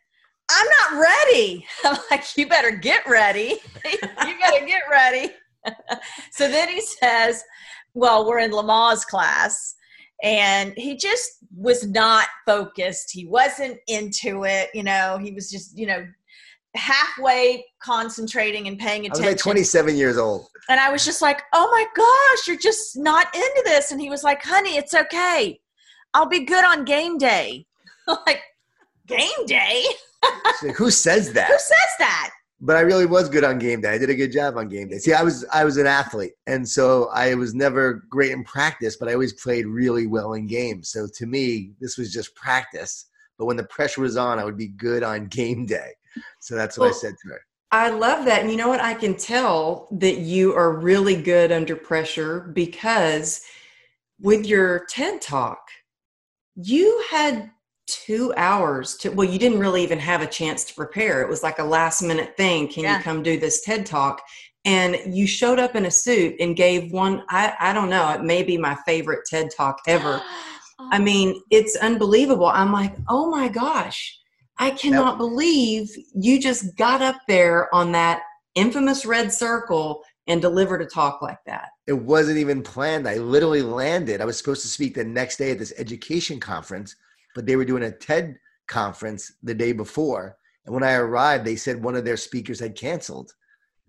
I'm 0.49 0.67
not 0.93 1.03
ready. 1.03 1.67
I'm 1.85 1.99
like, 2.09 2.37
you 2.37 2.47
better 2.47 2.71
get 2.71 3.05
ready. 3.09 3.59
you 3.85 3.99
better 4.41 4.65
get 4.65 4.83
ready. 4.89 5.33
so 6.33 6.49
then 6.49 6.69
he 6.69 6.81
says, 6.81 7.43
well, 7.95 8.27
we're 8.27 8.39
in 8.39 8.51
Lamaze 8.51 9.07
class 9.07 9.75
and 10.23 10.73
he 10.77 10.97
just 10.97 11.39
was 11.57 11.87
not 11.87 12.27
focused. 12.45 13.11
He 13.13 13.27
wasn't 13.27 13.79
into 13.87 14.45
it 14.45 14.71
you 14.75 14.83
know 14.83 15.19
he 15.23 15.33
was 15.33 15.51
just 15.51 15.79
you 15.79 15.87
know 15.87 16.07
halfway 16.75 17.65
concentrating 17.83 18.69
and 18.69 18.79
paying 18.79 19.07
attention 19.07 19.25
I 19.25 19.29
was 19.29 19.35
like 19.35 19.43
27 19.43 19.97
years 19.97 20.19
old. 20.19 20.49
And 20.69 20.79
i 20.79 20.91
was 20.91 21.05
just 21.05 21.23
like 21.23 21.43
oh 21.55 21.69
my 21.71 21.87
gosh 21.97 22.49
you're 22.49 22.59
just 22.59 22.97
not 22.97 23.27
into 23.35 23.63
this. 23.65 23.91
And 23.93 24.01
he 24.01 24.11
was 24.11 24.23
like 24.23 24.43
honey 24.43 24.77
it's 24.77 24.95
okay. 24.95 25.61
I'll 26.15 26.29
be 26.29 26.45
good 26.45 26.65
on 26.65 26.85
game 26.85 27.19
day. 27.19 27.65
Like 28.27 28.41
game 29.07 29.45
day? 29.45 29.85
Who 30.77 30.91
says 30.91 31.35
that? 31.35 31.49
Who 31.49 31.59
says 31.59 31.91
that 31.99 32.31
but 32.61 32.77
I 32.77 32.81
really 32.81 33.07
was 33.07 33.29
good 33.29 33.45
on 33.45 33.59
game 33.59 33.81
day. 33.81 33.91
I 33.91 33.99
did 33.99 34.11
a 34.11 34.15
good 34.15 34.33
job 34.33 34.57
on 34.57 34.69
game 34.69 34.89
day. 34.89 34.99
See, 34.99 35.13
I 35.13 35.23
was 35.23 35.45
I 35.53 35.65
was 35.65 35.77
an 35.77 35.87
athlete, 35.87 36.33
and 36.47 36.69
so 36.69 37.09
I 37.13 37.35
was 37.35 37.55
never 37.55 38.05
great 38.11 38.33
in 38.33 38.45
practice, 38.45 38.97
but 38.97 39.09
I 39.09 39.13
always 39.13 39.33
played 39.33 39.67
really 39.67 40.07
well 40.07 40.35
in 40.35 40.47
games. 40.47 40.91
So 40.91 41.07
to 41.07 41.27
me, 41.27 41.73
this 41.81 41.97
was 41.97 42.13
just 42.13 42.35
practice. 42.35 43.07
But 43.39 43.47
when 43.47 43.57
the 43.57 43.65
pressure 43.65 44.01
was 44.01 44.17
on, 44.17 44.41
I 44.41 44.45
would 44.45 44.57
be 44.57 44.69
good 44.69 45.03
on 45.03 45.27
game 45.29 45.67
day. 45.67 45.93
So 46.41 46.57
that's 46.57 46.77
what 46.77 46.87
well, 46.87 46.95
I 46.95 46.99
said 46.99 47.15
to 47.23 47.29
her. 47.29 47.41
I 47.71 47.91
love 47.91 48.25
that. 48.25 48.41
And 48.41 48.51
you 48.51 48.57
know 48.57 48.69
what? 48.69 48.81
I 48.81 48.95
can 48.95 49.15
tell 49.15 49.89
that 49.93 50.19
you 50.19 50.55
are 50.55 50.73
really 50.73 51.21
good 51.21 51.53
under 51.53 51.77
pressure 51.77 52.41
because 52.41 53.43
with 54.21 54.47
your 54.47 54.87
TED 54.87 55.21
talk, 55.21 55.61
you 56.57 57.05
had 57.11 57.51
two 57.89 58.33
hours 58.37 58.97
to 58.99 59.09
well 59.11 59.29
you 59.29 59.39
didn't 59.39 59.59
really 59.59 59.83
even 59.83 59.99
have 59.99 60.21
a 60.21 60.27
chance 60.27 60.65
to 60.65 60.75
prepare. 60.75 61.23
It 61.23 61.29
was 61.29 61.43
like 61.43 61.59
a 61.59 61.65
last 61.65 62.03
minute 62.03 62.37
thing. 62.37 62.69
Can 62.69 62.85
yeah. 62.85 62.99
you 62.99 63.03
come 63.03 63.23
do 63.23 63.39
this 63.39 63.63
ted 63.63 63.87
talk? 63.87 64.23
And 64.65 64.99
you 65.07 65.27
showed 65.27 65.59
up 65.59 65.75
in 65.75 65.87
a 65.87 65.91
suit 65.91 66.35
and 66.41 66.57
gave 66.57 66.93
one 66.93 67.23
i 67.31 67.55
i 67.59 67.73
don't 67.73 67.91
know 67.91 68.11
it 68.11 68.23
may 68.23 68.43
be 68.43 68.59
my 68.59 68.77
favorite 68.87 69.21
ted 69.27 69.49
talk 69.57 69.81
ever. 69.87 70.21
Oh. 70.81 70.89
i 70.93 70.99
mean 70.99 71.41
it's 71.51 71.77
unbelievable. 71.77 72.47
I'm 72.47 72.73
like 72.73 72.95
oh 73.09 73.31
my 73.31 73.49
gosh 73.49 74.19
i 74.59 74.71
cannot 74.71 75.13
yep. 75.13 75.19
believe 75.19 75.89
you 76.15 76.41
just 76.41 76.77
got 76.77 77.01
up 77.01 77.17
there 77.27 77.73
on 77.75 77.93
that 77.93 78.23
infamous 78.55 79.07
red 79.07 79.33
circle 79.33 80.03
and 80.27 80.43
delivered 80.43 80.83
a 80.83 80.87
talk 80.87 81.23
like 81.23 81.39
that. 81.47 81.71
It 81.87 81.95
wasn't 81.95 82.37
even 82.37 82.63
planned. 82.63 83.09
I 83.09 83.15
literally 83.15 83.63
landed. 83.63 84.21
I 84.21 84.27
was 84.27 84.37
supposed 84.37 84.61
to 84.63 84.69
speak 84.69 84.95
the 84.95 85.05
next 85.05 85.39
day 85.39 85.53
at 85.53 85.59
this 85.59 85.73
education 85.79 86.39
conference 86.39 86.95
but 87.39 87.47
they 87.47 87.55
were 87.55 87.65
doing 87.65 87.85
a 87.85 87.93
TED 87.93 88.37
conference 88.67 89.33
the 89.45 89.55
day 89.55 89.71
before. 89.71 90.37
And 90.67 90.75
when 90.75 90.83
I 90.83 90.95
arrived, 90.95 91.45
they 91.45 91.55
said 91.55 91.81
one 91.81 91.95
of 91.95 92.05
their 92.05 92.17
speakers 92.17 92.59
had 92.59 92.75
canceled. 92.75 93.31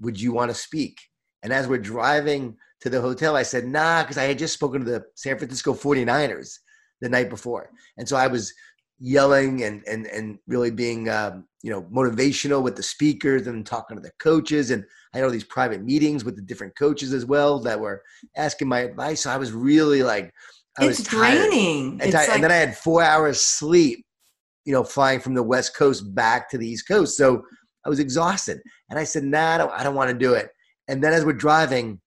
Would 0.01 0.21
you 0.21 0.31
want 0.31 0.51
to 0.51 0.55
speak? 0.55 0.99
And 1.41 1.51
as 1.51 1.67
we're 1.67 1.79
driving 1.79 2.55
to 2.81 2.91
the 2.91 3.01
hotel, 3.01 3.35
I 3.35 3.41
said, 3.41 3.65
nah, 3.65 4.03
because 4.03 4.19
I 4.19 4.25
had 4.25 4.37
just 4.37 4.53
spoken 4.53 4.85
to 4.85 4.91
the 4.91 5.03
San 5.15 5.35
Francisco 5.39 5.73
49ers 5.73 6.59
the 7.01 7.09
night 7.09 7.31
before. 7.31 7.71
And 7.97 8.07
so 8.07 8.17
I 8.17 8.27
was 8.27 8.53
yelling 8.99 9.63
and 9.63 9.81
and 9.87 10.05
and 10.07 10.37
really 10.45 10.69
being 10.69 11.09
um, 11.09 11.45
you 11.63 11.71
know 11.71 11.81
motivational 11.83 12.61
with 12.61 12.75
the 12.75 12.83
speakers 12.83 13.47
and 13.47 13.65
talking 13.65 13.97
to 13.97 14.03
the 14.03 14.11
coaches 14.19 14.71
and 14.71 14.83
I 15.13 15.21
know 15.21 15.29
these 15.31 15.45
private 15.45 15.83
meetings 15.83 16.23
with 16.23 16.35
the 16.35 16.41
different 16.41 16.77
coaches 16.77 17.13
as 17.13 17.25
well 17.25 17.59
that 17.61 17.79
were 17.79 18.03
asking 18.35 18.67
my 18.67 18.81
advice. 18.81 19.21
So 19.21 19.31
I 19.31 19.37
was 19.37 19.53
really 19.53 20.03
like 20.03 20.33
I 20.79 20.87
it's 20.87 21.03
draining. 21.03 21.93
And, 21.93 22.01
it's 22.03 22.13
like- 22.13 22.29
and 22.29 22.43
then 22.43 22.51
I 22.51 22.55
had 22.55 22.77
four 22.77 23.01
hours 23.03 23.41
sleep, 23.41 24.05
you 24.65 24.73
know, 24.73 24.83
flying 24.83 25.19
from 25.19 25.33
the 25.33 25.43
West 25.43 25.75
Coast 25.75 26.13
back 26.15 26.49
to 26.49 26.57
the 26.57 26.67
East 26.67 26.87
Coast. 26.87 27.17
So 27.17 27.43
I 27.85 27.89
was 27.89 27.99
exhausted. 27.99 28.61
And 28.89 28.99
I 28.99 29.03
said, 29.03 29.23
nah, 29.23 29.55
I 29.55 29.57
don't, 29.57 29.71
I 29.71 29.83
don't 29.83 29.95
want 29.95 30.09
to 30.09 30.17
do 30.17 30.33
it. 30.33 30.49
And 30.87 31.03
then 31.03 31.13
as 31.13 31.23
we're 31.23 31.33
driving, 31.33 32.01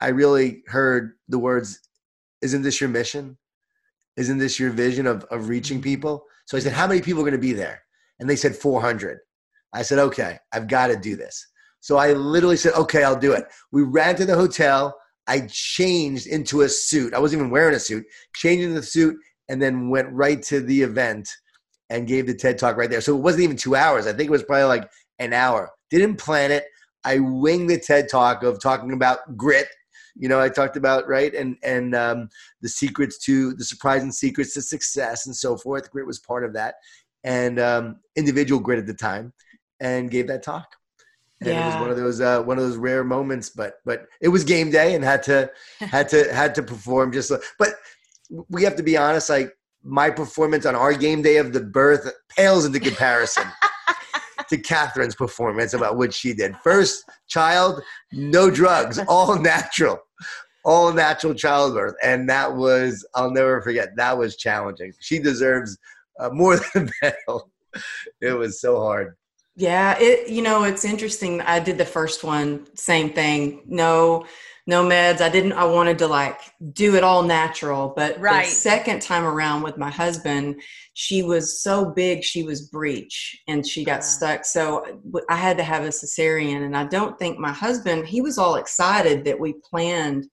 I 0.00 0.08
really 0.08 0.62
heard 0.66 1.12
the 1.28 1.38
words, 1.38 1.80
Isn't 2.42 2.62
this 2.62 2.80
your 2.80 2.90
mission? 2.90 3.38
Isn't 4.16 4.38
this 4.38 4.58
your 4.60 4.70
vision 4.70 5.06
of, 5.06 5.24
of 5.24 5.48
reaching 5.48 5.78
mm-hmm. 5.78 5.84
people? 5.84 6.24
So 6.46 6.56
I 6.56 6.60
said, 6.60 6.72
How 6.72 6.86
many 6.86 7.00
people 7.00 7.20
are 7.20 7.24
going 7.24 7.32
to 7.32 7.38
be 7.38 7.52
there? 7.52 7.82
And 8.20 8.28
they 8.28 8.36
said 8.36 8.54
400. 8.54 9.18
I 9.72 9.82
said, 9.82 9.98
Okay, 9.98 10.38
I've 10.52 10.68
got 10.68 10.88
to 10.88 10.96
do 10.96 11.16
this. 11.16 11.46
So 11.80 11.96
I 11.96 12.12
literally 12.12 12.56
said, 12.56 12.74
Okay, 12.74 13.04
I'll 13.04 13.18
do 13.18 13.32
it. 13.32 13.44
We 13.72 13.82
ran 13.82 14.16
to 14.16 14.24
the 14.24 14.34
hotel. 14.34 14.94
I 15.26 15.46
changed 15.50 16.26
into 16.26 16.62
a 16.62 16.68
suit. 16.68 17.14
I 17.14 17.18
wasn't 17.18 17.40
even 17.40 17.50
wearing 17.50 17.74
a 17.74 17.80
suit. 17.80 18.04
Changed 18.34 18.64
into 18.64 18.80
the 18.80 18.86
suit 18.86 19.16
and 19.48 19.60
then 19.60 19.88
went 19.88 20.12
right 20.12 20.42
to 20.42 20.60
the 20.60 20.82
event 20.82 21.28
and 21.90 22.06
gave 22.06 22.26
the 22.26 22.34
TED 22.34 22.58
talk 22.58 22.76
right 22.76 22.90
there. 22.90 23.00
So 23.00 23.16
it 23.16 23.20
wasn't 23.20 23.44
even 23.44 23.56
two 23.56 23.76
hours. 23.76 24.06
I 24.06 24.12
think 24.12 24.28
it 24.28 24.30
was 24.30 24.42
probably 24.42 24.64
like 24.64 24.90
an 25.18 25.32
hour. 25.32 25.70
Didn't 25.90 26.16
plan 26.16 26.50
it. 26.50 26.64
I 27.04 27.18
winged 27.18 27.70
the 27.70 27.78
TED 27.78 28.08
talk 28.08 28.42
of 28.42 28.60
talking 28.60 28.92
about 28.92 29.36
grit. 29.36 29.68
You 30.16 30.28
know, 30.28 30.40
I 30.40 30.48
talked 30.48 30.76
about 30.76 31.08
right 31.08 31.34
and 31.34 31.56
and 31.62 31.94
um, 31.94 32.28
the 32.62 32.68
secrets 32.68 33.18
to 33.24 33.52
the 33.54 33.64
surprising 33.64 34.12
secrets 34.12 34.54
to 34.54 34.62
success 34.62 35.26
and 35.26 35.34
so 35.34 35.56
forth. 35.56 35.90
Grit 35.90 36.06
was 36.06 36.20
part 36.20 36.44
of 36.44 36.52
that, 36.52 36.76
and 37.24 37.58
um, 37.58 37.96
individual 38.14 38.60
grit 38.60 38.78
at 38.78 38.86
the 38.86 38.94
time, 38.94 39.32
and 39.80 40.12
gave 40.12 40.28
that 40.28 40.44
talk 40.44 40.68
and 41.40 41.50
yeah. 41.50 41.62
it 41.62 41.66
was 41.66 41.80
one 41.80 41.90
of 41.90 41.96
those 41.96 42.20
uh, 42.20 42.42
one 42.42 42.58
of 42.58 42.64
those 42.64 42.76
rare 42.76 43.04
moments 43.04 43.50
but 43.50 43.74
but 43.84 44.06
it 44.20 44.28
was 44.28 44.44
game 44.44 44.70
day 44.70 44.94
and 44.94 45.04
had 45.04 45.22
to 45.22 45.50
had 45.80 46.08
to 46.08 46.32
had 46.32 46.54
to 46.54 46.62
perform 46.62 47.12
just 47.12 47.32
but 47.58 47.70
we 48.48 48.62
have 48.62 48.76
to 48.76 48.82
be 48.82 48.96
honest 48.96 49.28
like 49.28 49.52
my 49.84 50.08
performance 50.10 50.64
on 50.64 50.74
our 50.74 50.94
game 50.94 51.22
day 51.22 51.36
of 51.36 51.52
the 51.52 51.60
birth 51.60 52.10
pales 52.36 52.64
into 52.64 52.80
comparison 52.80 53.44
to 54.48 54.56
Kathryn's 54.56 55.14
performance 55.14 55.74
about 55.74 55.96
what 55.96 56.14
she 56.14 56.32
did. 56.32 56.56
First 56.62 57.04
child, 57.28 57.82
no 58.12 58.50
drugs, 58.50 58.98
all 59.08 59.38
natural, 59.38 59.98
all 60.64 60.92
natural 60.92 61.34
childbirth. 61.34 61.94
And 62.02 62.28
that 62.30 62.56
was, 62.56 63.06
I'll 63.14 63.30
never 63.30 63.60
forget, 63.60 63.90
that 63.96 64.16
was 64.16 64.36
challenging. 64.36 64.92
She 65.00 65.18
deserves 65.18 65.76
uh, 66.18 66.30
more 66.30 66.56
than 66.74 66.88
a 66.88 66.92
medal. 67.02 67.50
It 68.20 68.32
was 68.32 68.60
so 68.60 68.80
hard. 68.80 69.16
Yeah, 69.56 69.96
it 69.98 70.28
you 70.28 70.42
know, 70.42 70.64
it's 70.64 70.84
interesting. 70.84 71.40
I 71.40 71.60
did 71.60 71.78
the 71.78 71.84
first 71.84 72.24
one, 72.24 72.66
same 72.76 73.10
thing. 73.10 73.62
No 73.66 74.26
no 74.66 74.82
meds. 74.82 75.20
I 75.20 75.28
didn't 75.28 75.52
I 75.52 75.64
wanted 75.64 75.98
to 75.98 76.06
like 76.06 76.40
do 76.72 76.96
it 76.96 77.04
all 77.04 77.22
natural, 77.22 77.92
but 77.94 78.18
right. 78.18 78.46
the 78.46 78.50
second 78.50 79.02
time 79.02 79.24
around 79.24 79.62
with 79.62 79.76
my 79.76 79.90
husband, 79.90 80.60
she 80.94 81.22
was 81.22 81.62
so 81.62 81.84
big 81.84 82.24
she 82.24 82.42
was 82.42 82.68
breech 82.68 83.38
and 83.46 83.66
she 83.66 83.84
got 83.84 84.04
stuck. 84.04 84.44
So 84.44 85.00
I 85.28 85.36
had 85.36 85.58
to 85.58 85.64
have 85.64 85.84
a 85.84 85.88
cesarean 85.88 86.64
and 86.64 86.76
I 86.76 86.86
don't 86.86 87.18
think 87.18 87.38
my 87.38 87.52
husband, 87.52 88.06
he 88.06 88.22
was 88.22 88.38
all 88.38 88.56
excited 88.56 89.24
that 89.24 89.38
we 89.38 89.54
planned 89.70 90.26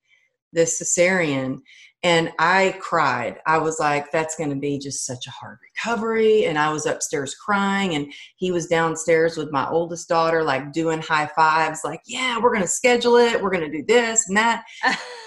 this 0.54 0.82
cesarean 0.82 1.60
and 2.04 2.32
I 2.40 2.76
cried. 2.80 3.38
I 3.46 3.60
was 3.60 3.80
like, 3.80 4.12
that's 4.12 4.36
going 4.36 4.50
to 4.50 4.56
be 4.56 4.80
just 4.80 5.06
such 5.06 5.28
a 5.28 5.32
hard 5.32 5.60
recovery. 5.62 6.46
And 6.46 6.58
I 6.58 6.72
was 6.72 6.88
upstairs 6.88 7.36
crying, 7.36 7.94
and 7.94 8.12
he 8.38 8.52
was 8.52 8.66
downstairs 8.66 9.38
with 9.38 9.52
my 9.52 9.70
oldest 9.70 10.10
daughter, 10.10 10.44
like 10.44 10.74
doing 10.74 11.02
high 11.02 11.28
fives, 11.36 11.82
like, 11.84 12.02
yeah, 12.06 12.40
we're 12.40 12.52
going 12.52 12.64
to 12.64 12.68
schedule 12.68 13.18
it. 13.18 13.42
We're 13.42 13.52
going 13.52 13.70
to 13.70 13.78
do 13.78 13.86
this 13.88 14.28
and 14.28 14.38
that. 14.38 14.64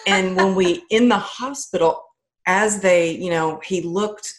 and 0.08 0.36
when 0.36 0.56
we 0.56 0.82
in 0.90 1.08
the 1.08 1.18
hospital, 1.18 2.02
as 2.46 2.80
they, 2.80 3.12
you 3.12 3.30
know, 3.30 3.60
he 3.64 3.80
looked 3.80 4.32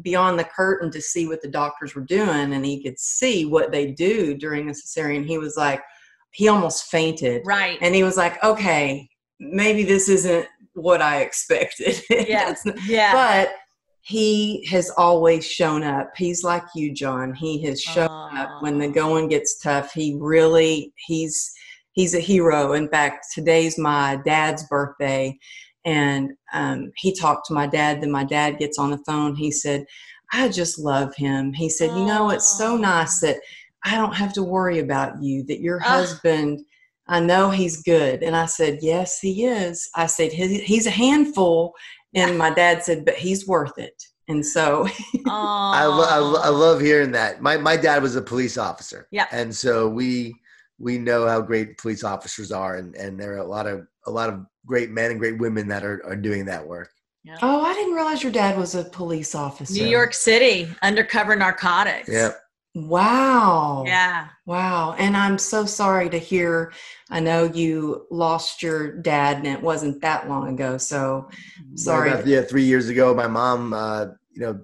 beyond 0.00 0.38
the 0.38 0.44
curtain 0.44 0.90
to 0.90 1.00
see 1.02 1.28
what 1.28 1.42
the 1.42 1.48
doctors 1.48 1.94
were 1.94 2.00
doing, 2.04 2.54
and 2.54 2.64
he 2.64 2.82
could 2.82 2.98
see 2.98 3.44
what 3.44 3.70
they 3.70 3.92
do 3.92 4.34
during 4.34 4.70
a 4.70 4.72
cesarean. 4.72 5.26
He 5.26 5.36
was 5.36 5.58
like, 5.58 5.82
he 6.30 6.48
almost 6.48 6.86
fainted. 6.86 7.42
Right. 7.44 7.76
And 7.82 7.94
he 7.94 8.02
was 8.02 8.16
like, 8.16 8.42
okay, 8.42 9.10
maybe 9.38 9.84
this 9.84 10.08
isn't 10.08 10.46
what 10.74 11.02
I 11.02 11.22
expected. 11.22 12.02
Yeah. 12.10 12.54
yeah. 12.86 13.12
But 13.12 13.54
he 14.02 14.66
has 14.66 14.90
always 14.96 15.46
shown 15.46 15.82
up. 15.82 16.12
He's 16.16 16.42
like 16.42 16.64
you, 16.74 16.92
Jon. 16.92 17.34
He 17.34 17.62
has 17.62 17.80
shown 17.80 18.08
Aww. 18.08 18.38
up 18.38 18.62
when 18.62 18.78
the 18.78 18.88
going 18.88 19.28
gets 19.28 19.58
tough. 19.60 19.92
He 19.92 20.16
really 20.20 20.92
he's 21.06 21.52
he's 21.92 22.14
a 22.14 22.20
hero. 22.20 22.72
In 22.72 22.88
fact, 22.88 23.26
today's 23.32 23.78
my 23.78 24.20
dad's 24.24 24.66
birthday, 24.68 25.38
and 25.84 26.32
um, 26.52 26.90
he 26.96 27.14
talked 27.14 27.46
to 27.46 27.54
my 27.54 27.66
dad. 27.66 28.00
Then 28.02 28.10
my 28.10 28.24
dad 28.24 28.58
gets 28.58 28.78
on 28.78 28.90
the 28.90 29.02
phone. 29.06 29.36
He 29.36 29.52
said, 29.52 29.84
"I 30.32 30.48
just 30.48 30.78
love 30.78 31.14
him." 31.14 31.52
He 31.52 31.68
said, 31.68 31.90
"You 31.90 32.04
know, 32.04 32.30
it's 32.30 32.58
so 32.58 32.76
nice 32.76 33.20
that 33.20 33.36
I 33.84 33.96
don't 33.96 34.16
have 34.16 34.32
to 34.34 34.42
worry 34.42 34.80
about 34.80 35.22
you. 35.22 35.44
That 35.44 35.60
your 35.60 35.78
husband." 35.78 36.64
I 37.12 37.20
know 37.20 37.50
he's 37.50 37.82
good. 37.82 38.22
And 38.22 38.34
I 38.34 38.46
said, 38.46 38.78
Yes, 38.80 39.20
he 39.20 39.44
is. 39.44 39.88
I 39.94 40.06
said, 40.06 40.32
He's 40.32 40.86
a 40.86 40.90
handful. 40.90 41.74
And 42.14 42.38
my 42.38 42.48
dad 42.50 42.82
said, 42.82 43.04
But 43.04 43.16
he's 43.16 43.46
worth 43.46 43.76
it. 43.76 44.02
And 44.28 44.44
so 44.44 44.88
I, 45.28 45.84
lo- 45.84 46.06
I, 46.08 46.18
lo- 46.18 46.40
I, 46.42 46.48
love 46.48 46.80
hearing 46.80 47.12
that. 47.12 47.42
My, 47.42 47.58
my 47.58 47.76
dad 47.76 48.02
was 48.02 48.16
a 48.16 48.22
police 48.22 48.56
officer. 48.56 49.08
Yeah. 49.10 49.26
And 49.30 49.54
so 49.54 49.88
we, 49.88 50.34
we 50.78 50.96
know 50.96 51.28
how 51.28 51.42
great 51.42 51.76
police 51.76 52.02
officers 52.02 52.50
are. 52.50 52.76
And, 52.76 52.94
and 52.94 53.20
there 53.20 53.34
are 53.34 53.38
a 53.38 53.46
lot 53.46 53.66
of, 53.66 53.86
a 54.06 54.10
lot 54.10 54.30
of 54.30 54.46
great 54.64 54.90
men 54.90 55.10
and 55.10 55.20
great 55.20 55.38
women 55.38 55.68
that 55.68 55.84
are, 55.84 56.00
are 56.06 56.16
doing 56.16 56.46
that 56.46 56.66
work. 56.66 56.90
Yeah. 57.24 57.36
Oh, 57.42 57.62
I 57.62 57.74
didn't 57.74 57.94
realize 57.94 58.22
your 58.22 58.32
dad 58.32 58.56
was 58.56 58.74
a 58.74 58.84
police 58.84 59.34
officer. 59.34 59.74
New 59.74 59.86
York 59.86 60.14
City, 60.14 60.68
undercover 60.82 61.36
narcotics. 61.36 62.08
Yeah. 62.08 62.30
Wow. 62.74 63.84
Yeah. 63.86 64.28
Wow. 64.46 64.94
And 64.98 65.16
I'm 65.16 65.36
so 65.36 65.66
sorry 65.66 66.08
to 66.10 66.18
hear. 66.18 66.72
I 67.10 67.20
know 67.20 67.44
you 67.44 68.06
lost 68.10 68.62
your 68.62 68.92
dad 68.92 69.38
and 69.38 69.46
it 69.46 69.60
wasn't 69.60 70.00
that 70.00 70.28
long 70.28 70.48
ago. 70.48 70.78
So 70.78 71.28
sorry. 71.74 72.10
About, 72.10 72.26
yeah, 72.26 72.40
three 72.42 72.64
years 72.64 72.88
ago. 72.88 73.14
My 73.14 73.26
mom, 73.26 73.74
uh, 73.74 74.06
you 74.32 74.40
know, 74.40 74.60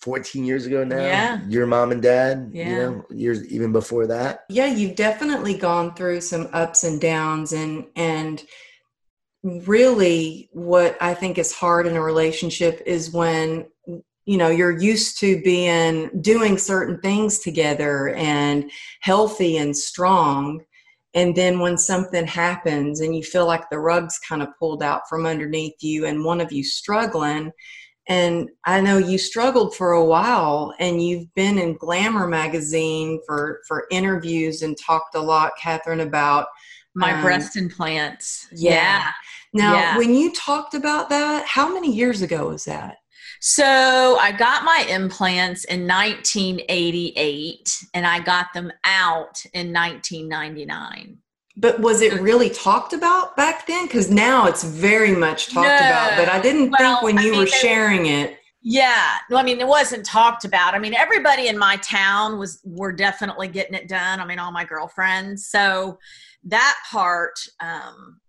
14 0.00 0.44
years 0.44 0.66
ago 0.66 0.84
now. 0.84 0.98
Yeah. 0.98 1.40
Your 1.48 1.66
mom 1.66 1.92
and 1.92 2.02
dad, 2.02 2.50
yeah. 2.52 2.68
you 2.68 2.76
know, 2.76 3.04
years 3.10 3.46
even 3.48 3.72
before 3.72 4.06
that. 4.06 4.44
Yeah, 4.48 4.66
you've 4.66 4.96
definitely 4.96 5.56
gone 5.56 5.94
through 5.94 6.20
some 6.22 6.48
ups 6.52 6.84
and 6.84 7.00
downs 7.00 7.52
and 7.52 7.86
and 7.96 8.42
really 9.42 10.48
what 10.52 10.96
I 11.00 11.14
think 11.14 11.38
is 11.38 11.52
hard 11.52 11.86
in 11.86 11.96
a 11.96 12.02
relationship 12.02 12.82
is 12.86 13.12
when 13.12 13.66
you 14.26 14.38
know 14.38 14.48
you're 14.48 14.78
used 14.78 15.18
to 15.18 15.40
being 15.42 16.10
doing 16.20 16.56
certain 16.58 17.00
things 17.00 17.40
together 17.40 18.10
and 18.10 18.70
healthy 19.00 19.56
and 19.58 19.76
strong 19.76 20.60
and 21.14 21.36
then 21.36 21.60
when 21.60 21.78
something 21.78 22.26
happens 22.26 23.00
and 23.00 23.14
you 23.14 23.22
feel 23.22 23.46
like 23.46 23.68
the 23.70 23.78
rug's 23.78 24.18
kind 24.18 24.42
of 24.42 24.48
pulled 24.58 24.82
out 24.82 25.02
from 25.08 25.26
underneath 25.26 25.80
you 25.80 26.06
and 26.06 26.24
one 26.24 26.40
of 26.40 26.52
you 26.52 26.64
struggling 26.64 27.50
and 28.08 28.48
i 28.64 28.80
know 28.80 28.98
you 28.98 29.18
struggled 29.18 29.74
for 29.74 29.92
a 29.92 30.04
while 30.04 30.74
and 30.78 31.02
you've 31.02 31.32
been 31.34 31.58
in 31.58 31.76
glamour 31.76 32.26
magazine 32.26 33.20
for 33.26 33.60
for 33.68 33.86
interviews 33.90 34.62
and 34.62 34.76
talked 34.78 35.14
a 35.14 35.20
lot 35.20 35.52
kathryn 35.62 36.02
about 36.02 36.46
my 36.94 37.12
um, 37.12 37.22
breast 37.22 37.56
implants 37.56 38.46
yeah, 38.52 38.72
yeah. 38.72 39.12
now 39.52 39.74
yeah. 39.74 39.98
when 39.98 40.14
you 40.14 40.32
talked 40.32 40.74
about 40.74 41.08
that 41.08 41.46
how 41.46 41.72
many 41.72 41.92
years 41.92 42.22
ago 42.22 42.48
was 42.48 42.64
that 42.64 42.96
so 43.46 44.16
I 44.18 44.32
got 44.32 44.64
my 44.64 44.86
implants 44.88 45.64
in 45.64 45.86
1988 45.86 47.84
and 47.92 48.06
I 48.06 48.20
got 48.20 48.46
them 48.54 48.72
out 48.84 49.44
in 49.52 49.70
1999. 49.70 51.18
But 51.54 51.78
was 51.78 52.00
it 52.00 52.22
really 52.22 52.48
talked 52.48 52.94
about 52.94 53.36
back 53.36 53.66
then? 53.66 53.84
Because 53.84 54.10
now 54.10 54.46
it's 54.46 54.64
very 54.64 55.12
much 55.14 55.52
talked 55.52 55.68
no. 55.68 55.74
about. 55.74 56.16
But 56.16 56.30
I 56.30 56.40
didn't 56.40 56.70
well, 56.70 57.02
think 57.02 57.02
when 57.02 57.22
you 57.22 57.28
I 57.28 57.30
mean, 57.32 57.40
were 57.40 57.46
sharing 57.46 58.06
it. 58.06 58.38
Yeah, 58.62 59.18
no, 59.28 59.36
I 59.36 59.42
mean 59.42 59.60
it 59.60 59.68
wasn't 59.68 60.06
talked 60.06 60.46
about. 60.46 60.72
I 60.72 60.78
mean 60.78 60.94
everybody 60.94 61.48
in 61.48 61.58
my 61.58 61.76
town 61.76 62.38
was 62.38 62.62
were 62.64 62.92
definitely 62.92 63.48
getting 63.48 63.74
it 63.74 63.88
done. 63.88 64.20
I 64.20 64.24
mean 64.24 64.38
all 64.38 64.52
my 64.52 64.64
girlfriends. 64.64 65.48
So 65.48 65.98
that 66.44 66.76
part, 66.90 67.38
um, 67.60 68.22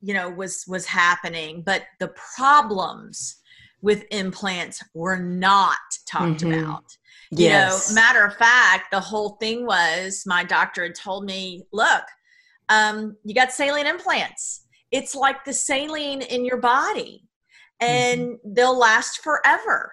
you 0.00 0.12
know, 0.12 0.28
was 0.28 0.64
was 0.66 0.86
happening. 0.86 1.62
But 1.64 1.84
the 2.00 2.12
problems 2.36 3.36
with 3.84 4.06
implants 4.10 4.82
were 4.94 5.18
not 5.18 5.76
talked 6.08 6.40
mm-hmm. 6.40 6.64
about. 6.64 6.84
You 7.30 7.44
yes. 7.44 7.90
know, 7.90 7.94
matter 7.94 8.24
of 8.24 8.34
fact, 8.34 8.90
the 8.90 8.98
whole 8.98 9.36
thing 9.40 9.66
was 9.66 10.24
my 10.24 10.42
doctor 10.42 10.84
had 10.84 10.94
told 10.94 11.26
me, 11.26 11.64
look, 11.70 12.02
um, 12.70 13.14
you 13.24 13.34
got 13.34 13.52
saline 13.52 13.86
implants. 13.86 14.64
It's 14.90 15.14
like 15.14 15.44
the 15.44 15.52
saline 15.52 16.22
in 16.22 16.46
your 16.46 16.56
body, 16.56 17.24
and 17.78 18.22
mm-hmm. 18.22 18.54
they'll 18.54 18.78
last 18.78 19.22
forever. 19.22 19.92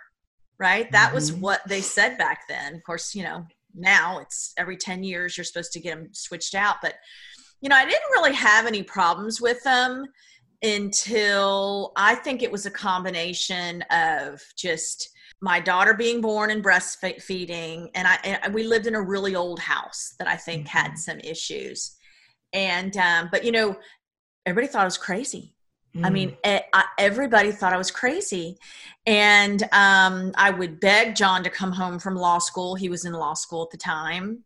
Right? 0.58 0.89
That 0.93 1.08
mm-hmm. 1.08 1.15
was 1.15 1.34
what 1.34 1.60
they 1.67 1.82
said 1.82 2.17
back 2.17 2.47
then. 2.47 2.75
Of 2.75 2.84
course, 2.84 3.13
you 3.13 3.23
know, 3.23 3.45
now 3.75 4.19
it's 4.19 4.54
every 4.58 4.77
10 4.77 5.04
years 5.04 5.36
you're 5.36 5.43
supposed 5.43 5.73
to 5.73 5.82
get 5.82 5.97
them 5.97 6.10
switched 6.13 6.56
out. 6.56 6.75
But, 6.82 6.93
you 7.60 7.67
know, 7.67 7.75
I 7.75 7.84
didn't 7.84 8.12
really 8.12 8.36
have 8.36 8.67
any 8.67 8.84
problems 8.84 9.41
with 9.41 9.62
them 9.63 10.06
until 10.63 11.91
I 11.95 12.15
think 12.15 12.43
it 12.43 12.52
was 12.52 12.65
a 12.65 12.71
combination 12.71 13.84
of 13.91 14.41
just 14.56 15.10
my 15.41 15.60
daughter 15.60 15.93
being 15.93 16.21
born 16.21 16.52
and 16.52 16.63
breastfeeding, 16.63 17.89
and 17.95 18.08
I 18.08 18.15
and 18.24 18.54
we 18.54 18.63
lived 18.63 18.88
in 18.88 18.95
a 18.95 19.02
really 19.02 19.36
old 19.36 19.60
house 19.60 20.13
that 20.19 20.28
I 20.28 20.36
think 20.36 20.67
mm-hmm. 20.67 20.78
had 20.78 20.97
some 20.97 21.19
issues, 21.19 21.95
and 22.54 22.95
um, 22.97 23.30
but 23.32 23.43
you 23.43 23.52
know 23.52 23.78
everybody 24.45 24.71
thought 24.71 24.82
I 24.82 24.86
was 24.86 24.97
crazy. 24.97 25.54
Mm. 25.95 26.06
I 26.06 26.10
mean, 26.10 26.38
mm. 26.43 26.62
everybody 26.97 27.52
thought 27.52 27.74
I 27.74 27.78
was 27.78 27.91
crazy. 27.91 28.58
And 29.06 29.63
um, 29.71 30.32
I 30.36 30.52
would 30.52 30.80
beg 30.80 31.15
Jon 31.15 31.43
to 31.43 31.50
come 31.50 31.71
home 31.71 32.00
from 32.00 32.15
law 32.15 32.38
school. 32.38 32.76
He 32.76 32.89
was 32.89 33.06
in 33.06 33.13
law 33.13 33.34
school 33.34 33.63
at 33.63 33.71
the 33.71 33.78
time 33.78 34.43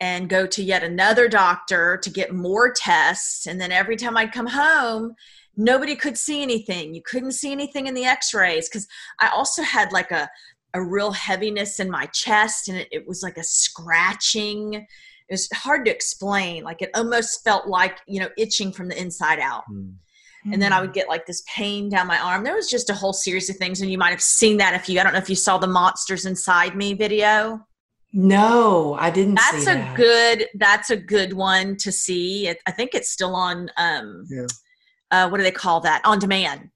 and 0.00 0.28
go 0.28 0.46
to 0.46 0.62
yet 0.62 0.82
another 0.82 1.28
doctor 1.28 1.96
to 2.02 2.10
get 2.10 2.34
more 2.34 2.72
tests. 2.72 3.46
And 3.46 3.60
then 3.60 3.72
every 3.72 3.96
time 3.96 4.16
I'd 4.16 4.32
come 4.32 4.48
home, 4.48 5.14
nobody 5.56 5.96
could 5.96 6.16
see 6.16 6.42
anything. 6.42 6.94
You 6.94 7.02
couldn't 7.02 7.32
see 7.32 7.52
anything 7.52 7.86
in 7.86 7.94
the 7.94 8.04
x-rays 8.04 8.68
because 8.68 8.86
I 9.20 9.28
also 9.28 9.62
had 9.62 9.92
like 9.92 10.10
a, 10.10 10.28
a 10.74 10.82
real 10.82 11.12
heaviness 11.12 11.80
in 11.80 11.90
my 11.90 12.06
chest 12.06 12.68
and 12.68 12.78
it, 12.78 12.88
it 12.90 13.06
was 13.06 13.22
like 13.22 13.36
a 13.36 13.44
scratching. 13.44 14.74
It 14.74 14.86
was 15.30 15.48
hard 15.52 15.84
to 15.84 15.90
explain. 15.90 16.64
Like 16.64 16.82
it 16.82 16.90
almost 16.94 17.44
felt 17.44 17.66
like, 17.66 17.98
you 18.06 18.20
know, 18.20 18.28
itching 18.38 18.72
from 18.72 18.88
the 18.88 19.00
inside 19.00 19.38
out. 19.38 19.64
Mm. 19.70 19.94
And 20.52 20.60
then 20.60 20.72
I 20.72 20.80
would 20.80 20.92
get 20.92 21.08
like 21.08 21.24
this 21.24 21.44
pain 21.46 21.88
down 21.88 22.08
my 22.08 22.18
arm. 22.18 22.42
There 22.42 22.56
was 22.56 22.68
just 22.68 22.90
a 22.90 22.94
whole 22.94 23.12
series 23.12 23.48
of 23.48 23.54
things, 23.58 23.80
and 23.80 23.92
you 23.92 23.96
might 23.96 24.10
have 24.10 24.20
seen 24.20 24.56
that 24.56 24.74
if 24.74 24.88
you. 24.88 24.98
I 24.98 25.04
don't 25.04 25.12
know 25.12 25.20
if 25.20 25.30
you 25.30 25.36
saw 25.36 25.56
the 25.56 25.68
monsters 25.68 26.26
inside 26.26 26.74
me 26.74 26.94
video. 26.94 27.60
No, 28.12 28.96
I 28.98 29.10
didn't. 29.10 29.36
That's 29.36 29.68
a 29.68 29.74
that. 29.74 29.96
good. 29.96 30.48
That's 30.54 30.90
a 30.90 30.96
good 30.96 31.32
one 31.32 31.76
to 31.76 31.92
see. 31.92 32.52
I 32.66 32.72
think 32.72 32.92
it's 32.92 33.08
still 33.08 33.36
on. 33.36 33.70
Um, 33.76 34.24
yeah 34.28 34.46
uh, 35.12 35.28
what 35.28 35.38
do 35.38 35.44
they 35.44 35.52
call 35.52 35.80
that 35.80 36.02
on 36.04 36.18
demand 36.18 36.70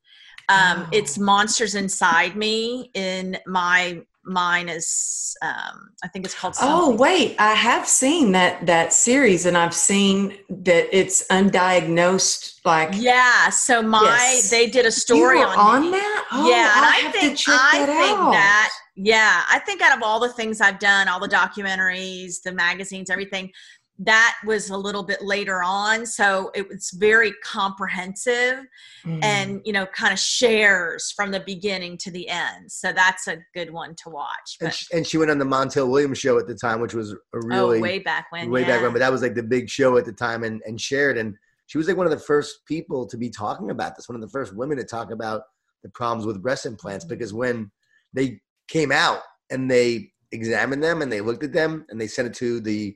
um, 0.48 0.84
oh. 0.84 0.88
it's 0.92 1.18
monsters 1.18 1.74
inside 1.74 2.36
me 2.36 2.90
in 2.94 3.36
my 3.46 4.00
mine 4.26 4.68
is 4.68 5.36
um, 5.42 5.90
i 6.02 6.08
think 6.08 6.24
it's 6.24 6.34
called 6.34 6.54
oh, 6.60 6.60
something. 6.60 6.94
oh 6.94 6.96
wait 6.96 7.36
i 7.38 7.54
have 7.54 7.86
seen 7.86 8.32
that 8.32 8.64
that 8.66 8.92
series 8.92 9.46
and 9.46 9.56
i've 9.56 9.74
seen 9.74 10.36
that 10.48 10.88
it's 10.92 11.26
undiagnosed 11.28 12.58
like 12.64 12.90
yeah 12.94 13.48
so 13.48 13.80
my 13.80 14.02
yes. 14.02 14.50
they 14.50 14.68
did 14.68 14.84
a 14.84 14.90
story 14.90 15.38
on, 15.38 15.58
on 15.58 15.90
that 15.92 16.28
oh, 16.32 16.48
yeah 16.48 16.76
and 16.76 16.84
i 16.84 17.10
think 17.12 17.38
i 17.48 17.86
that 17.86 17.86
think 17.86 18.18
out. 18.18 18.32
that 18.32 18.70
yeah 18.96 19.44
i 19.48 19.58
think 19.60 19.80
out 19.80 19.96
of 19.96 20.02
all 20.02 20.18
the 20.18 20.32
things 20.32 20.60
i've 20.60 20.80
done 20.80 21.06
all 21.06 21.20
the 21.20 21.28
documentaries 21.28 22.42
the 22.42 22.52
magazines 22.52 23.10
everything 23.10 23.50
that 23.98 24.36
was 24.44 24.68
a 24.70 24.76
little 24.76 25.02
bit 25.02 25.22
later 25.22 25.62
on 25.62 26.04
so 26.04 26.50
it 26.54 26.68
was 26.68 26.90
very 26.98 27.32
comprehensive 27.42 28.64
mm. 29.04 29.24
and 29.24 29.62
you 29.64 29.72
know 29.72 29.86
kind 29.86 30.12
of 30.12 30.18
shares 30.18 31.12
from 31.12 31.30
the 31.30 31.40
beginning 31.40 31.96
to 31.96 32.10
the 32.10 32.28
end 32.28 32.70
so 32.70 32.92
that's 32.92 33.26
a 33.26 33.38
good 33.54 33.70
one 33.70 33.94
to 33.94 34.10
watch 34.10 34.58
and 34.60 34.72
she, 34.72 34.86
and 34.94 35.06
she, 35.06 35.16
went 35.16 35.30
on 35.30 35.38
the 35.38 35.44
montel 35.44 35.88
williams 35.88 36.18
show 36.18 36.38
at 36.38 36.46
the 36.46 36.54
time 36.54 36.80
which 36.80 36.94
was 36.94 37.12
a 37.12 37.16
oh, 37.34 37.40
really 37.44 37.78
oh, 37.78 37.82
way 37.82 37.98
back 37.98 38.26
when 38.30 38.50
way 38.50 38.60
yeah. 38.60 38.66
back 38.66 38.82
when 38.82 38.92
but 38.92 38.98
that 38.98 39.12
was 39.12 39.22
like 39.22 39.34
the 39.34 39.42
big 39.42 39.68
show 39.68 39.96
at 39.96 40.04
the 40.04 40.12
time 40.12 40.44
and, 40.44 40.60
and 40.66 40.80
shared 40.80 41.16
and 41.16 41.34
she 41.66 41.78
was 41.78 41.88
like 41.88 41.96
one 41.96 42.06
of 42.06 42.12
the 42.12 42.18
first 42.18 42.66
people 42.66 43.06
to 43.06 43.16
be 43.16 43.30
talking 43.30 43.70
about 43.70 43.96
this 43.96 44.08
one 44.08 44.16
of 44.16 44.20
the 44.20 44.28
first 44.28 44.54
women 44.54 44.76
to 44.76 44.84
talk 44.84 45.10
about 45.10 45.42
the 45.82 45.88
problems 45.90 46.26
with 46.26 46.42
breast 46.42 46.66
implants 46.66 47.04
mm. 47.04 47.08
because 47.08 47.32
when 47.32 47.70
they 48.12 48.40
came 48.68 48.92
out 48.92 49.20
and 49.50 49.70
they 49.70 50.10
examined 50.32 50.82
them 50.82 51.02
and 51.02 51.10
they 51.10 51.20
looked 51.20 51.44
at 51.44 51.52
them 51.52 51.86
and 51.88 52.00
they 52.00 52.06
sent 52.06 52.28
it 52.28 52.34
to 52.34 52.60
the 52.60 52.94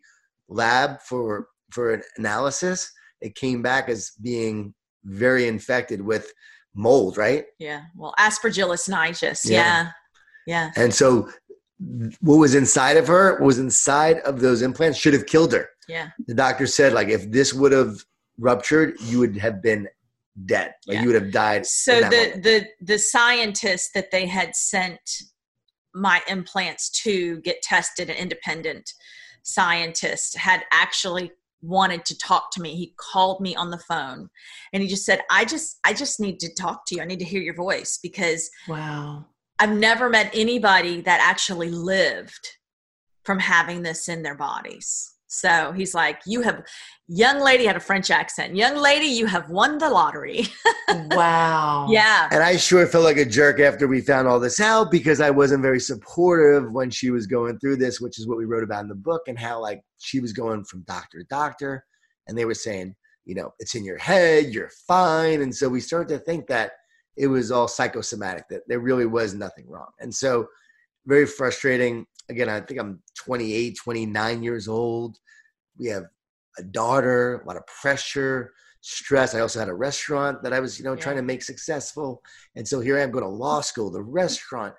lab 0.50 1.00
for 1.00 1.48
for 1.70 1.94
an 1.94 2.02
analysis, 2.16 2.90
it 3.20 3.34
came 3.34 3.62
back 3.62 3.88
as 3.88 4.12
being 4.20 4.74
very 5.04 5.46
infected 5.46 6.00
with 6.00 6.32
mold, 6.74 7.16
right? 7.16 7.44
Yeah. 7.58 7.82
Well, 7.96 8.14
Aspergillus 8.18 8.88
niger. 8.88 9.34
Yeah. 9.44 9.90
yeah. 10.46 10.70
And 10.76 10.92
so 10.92 11.30
what 12.20 12.36
was 12.36 12.54
inside 12.54 12.96
of 12.96 13.06
her, 13.06 13.34
what 13.34 13.46
was 13.46 13.58
inside 13.58 14.18
of 14.18 14.40
those 14.40 14.62
implants 14.62 14.98
should 14.98 15.14
have 15.14 15.26
killed 15.26 15.52
her. 15.52 15.68
Yeah. 15.88 16.10
The 16.26 16.34
doctor 16.34 16.66
said, 16.66 16.92
like, 16.92 17.08
if 17.08 17.30
this 17.30 17.54
would 17.54 17.72
have 17.72 18.04
ruptured, 18.38 19.00
you 19.00 19.18
would 19.20 19.36
have 19.38 19.62
been 19.62 19.88
dead. 20.46 20.74
Like 20.86 20.96
Yeah. 20.96 21.02
you 21.02 21.06
would 21.08 21.22
have 21.22 21.32
died. 21.32 21.66
So 21.66 21.96
the 21.96 22.02
moment. 22.02 22.42
the 22.42 22.66
the 22.80 22.98
scientist 22.98 23.94
that 23.94 24.10
they 24.10 24.26
had 24.26 24.54
sent 24.54 25.00
my 25.94 26.22
implants 26.28 26.88
to 27.02 27.40
get 27.40 27.62
tested, 27.62 28.10
an 28.10 28.16
independent 28.16 28.92
scientist, 29.42 30.36
had 30.36 30.64
actually 30.72 31.32
wanted 31.62 32.04
to 32.06 32.16
talk 32.16 32.50
to 32.52 32.62
me. 32.62 32.74
He 32.74 32.94
called 32.96 33.40
me 33.40 33.54
on 33.54 33.70
the 33.70 33.78
phone 33.78 34.30
and 34.72 34.82
he 34.82 34.88
just 34.88 35.04
said, 35.04 35.20
I 35.30 35.44
just 35.44 35.78
I 35.84 35.92
just 35.92 36.20
need 36.20 36.40
to 36.40 36.54
talk 36.54 36.86
to 36.86 36.94
you. 36.94 37.02
I 37.02 37.04
need 37.04 37.18
to 37.18 37.24
hear 37.24 37.42
your 37.42 37.54
voice 37.54 37.98
because 38.02 38.50
Wow. 38.68 39.26
I've 39.58 39.76
never 39.76 40.08
met 40.08 40.30
anybody 40.32 41.02
that 41.02 41.20
actually 41.20 41.70
lived 41.70 42.56
from 43.24 43.38
having 43.38 43.82
this 43.82 44.08
in 44.08 44.22
their 44.22 44.34
bodies. 44.34 45.14
So 45.32 45.72
he's 45.72 45.94
like, 45.94 46.20
You 46.26 46.42
have, 46.42 46.64
young 47.06 47.40
lady 47.40 47.64
had 47.64 47.76
a 47.76 47.80
French 47.80 48.10
accent. 48.10 48.56
Young 48.56 48.76
lady, 48.76 49.06
you 49.06 49.26
have 49.26 49.48
won 49.48 49.78
the 49.78 49.88
lottery. 49.88 50.46
Wow. 51.12 51.86
yeah. 51.88 52.28
And 52.32 52.42
I 52.42 52.56
sure 52.56 52.84
felt 52.84 53.04
like 53.04 53.16
a 53.16 53.24
jerk 53.24 53.60
after 53.60 53.86
we 53.86 54.00
found 54.00 54.26
all 54.26 54.40
this 54.40 54.58
out 54.58 54.90
because 54.90 55.20
I 55.20 55.30
wasn't 55.30 55.62
very 55.62 55.78
supportive 55.78 56.72
when 56.72 56.90
she 56.90 57.10
was 57.10 57.28
going 57.28 57.60
through 57.60 57.76
this, 57.76 58.00
which 58.00 58.18
is 58.18 58.26
what 58.26 58.38
we 58.38 58.44
wrote 58.44 58.64
about 58.64 58.82
in 58.82 58.88
the 58.88 58.96
book, 58.96 59.22
and 59.28 59.38
how 59.38 59.60
like 59.60 59.82
she 59.98 60.18
was 60.18 60.32
going 60.32 60.64
from 60.64 60.82
doctor 60.88 61.20
to 61.20 61.24
doctor, 61.30 61.84
and 62.26 62.36
they 62.36 62.44
were 62.44 62.54
saying, 62.54 62.96
you 63.24 63.36
know, 63.36 63.52
it's 63.60 63.76
in 63.76 63.84
your 63.84 63.98
head, 63.98 64.46
you're 64.46 64.72
fine. 64.88 65.42
And 65.42 65.54
so 65.54 65.68
we 65.68 65.80
started 65.80 66.08
to 66.08 66.18
think 66.24 66.48
that 66.48 66.72
it 67.16 67.28
was 67.28 67.52
all 67.52 67.68
psychosomatic, 67.68 68.48
that 68.50 68.62
there 68.66 68.80
really 68.80 69.06
was 69.06 69.32
nothing 69.32 69.68
wrong. 69.68 69.90
And 70.00 70.12
so 70.12 70.48
very 71.06 71.26
frustrating. 71.26 72.06
Again, 72.30 72.48
I 72.48 72.60
think 72.60 72.80
I'm 72.80 73.02
28, 73.18 73.76
29 73.76 74.42
years 74.42 74.68
old. 74.68 75.18
We 75.78 75.88
have 75.88 76.04
a 76.58 76.62
daughter, 76.62 77.40
a 77.42 77.46
lot 77.46 77.56
of 77.56 77.66
pressure, 77.66 78.52
stress. 78.80 79.34
I 79.34 79.40
also 79.40 79.58
had 79.58 79.68
a 79.68 79.74
restaurant 79.74 80.42
that 80.42 80.52
I 80.52 80.60
was, 80.60 80.78
you 80.78 80.84
know, 80.84 80.96
trying 80.96 81.16
to 81.16 81.22
make 81.22 81.42
successful. 81.42 82.22
And 82.56 82.66
so 82.66 82.80
here 82.80 82.98
I 82.98 83.02
am 83.02 83.10
going 83.10 83.24
to 83.24 83.30
law 83.30 83.60
school, 83.60 83.90
the 83.90 84.02
restaurant, 84.02 84.74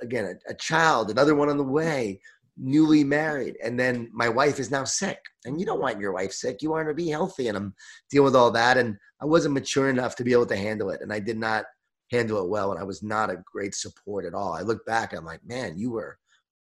again, 0.00 0.38
a, 0.48 0.52
a 0.52 0.54
child, 0.54 1.10
another 1.10 1.34
one 1.34 1.48
on 1.48 1.56
the 1.56 1.64
way, 1.64 2.20
newly 2.56 3.04
married. 3.04 3.56
And 3.62 3.78
then 3.78 4.10
my 4.12 4.28
wife 4.28 4.60
is 4.60 4.70
now 4.70 4.84
sick. 4.84 5.18
And 5.44 5.58
you 5.58 5.66
don't 5.66 5.80
want 5.80 6.00
your 6.00 6.12
wife 6.12 6.32
sick. 6.32 6.62
You 6.62 6.70
want 6.70 6.84
her 6.84 6.92
to 6.92 6.96
be 6.96 7.08
healthy. 7.08 7.48
And 7.48 7.56
I'm 7.56 7.74
dealing 8.10 8.26
with 8.26 8.36
all 8.36 8.50
that. 8.52 8.76
And 8.76 8.96
I 9.20 9.24
wasn't 9.24 9.54
mature 9.54 9.88
enough 9.88 10.16
to 10.16 10.24
be 10.24 10.32
able 10.32 10.46
to 10.46 10.56
handle 10.56 10.90
it. 10.90 11.00
And 11.00 11.12
I 11.12 11.20
did 11.20 11.38
not 11.38 11.64
handle 12.10 12.42
it 12.42 12.48
well. 12.48 12.70
And 12.70 12.80
I 12.80 12.84
was 12.84 13.02
not 13.02 13.30
a 13.30 13.42
great 13.50 13.74
support 13.74 14.24
at 14.24 14.34
all. 14.34 14.52
I 14.52 14.60
look 14.60 14.84
back, 14.86 15.12
I'm 15.12 15.24
like, 15.24 15.44
man, 15.44 15.78
you 15.78 15.90
were 15.90 16.18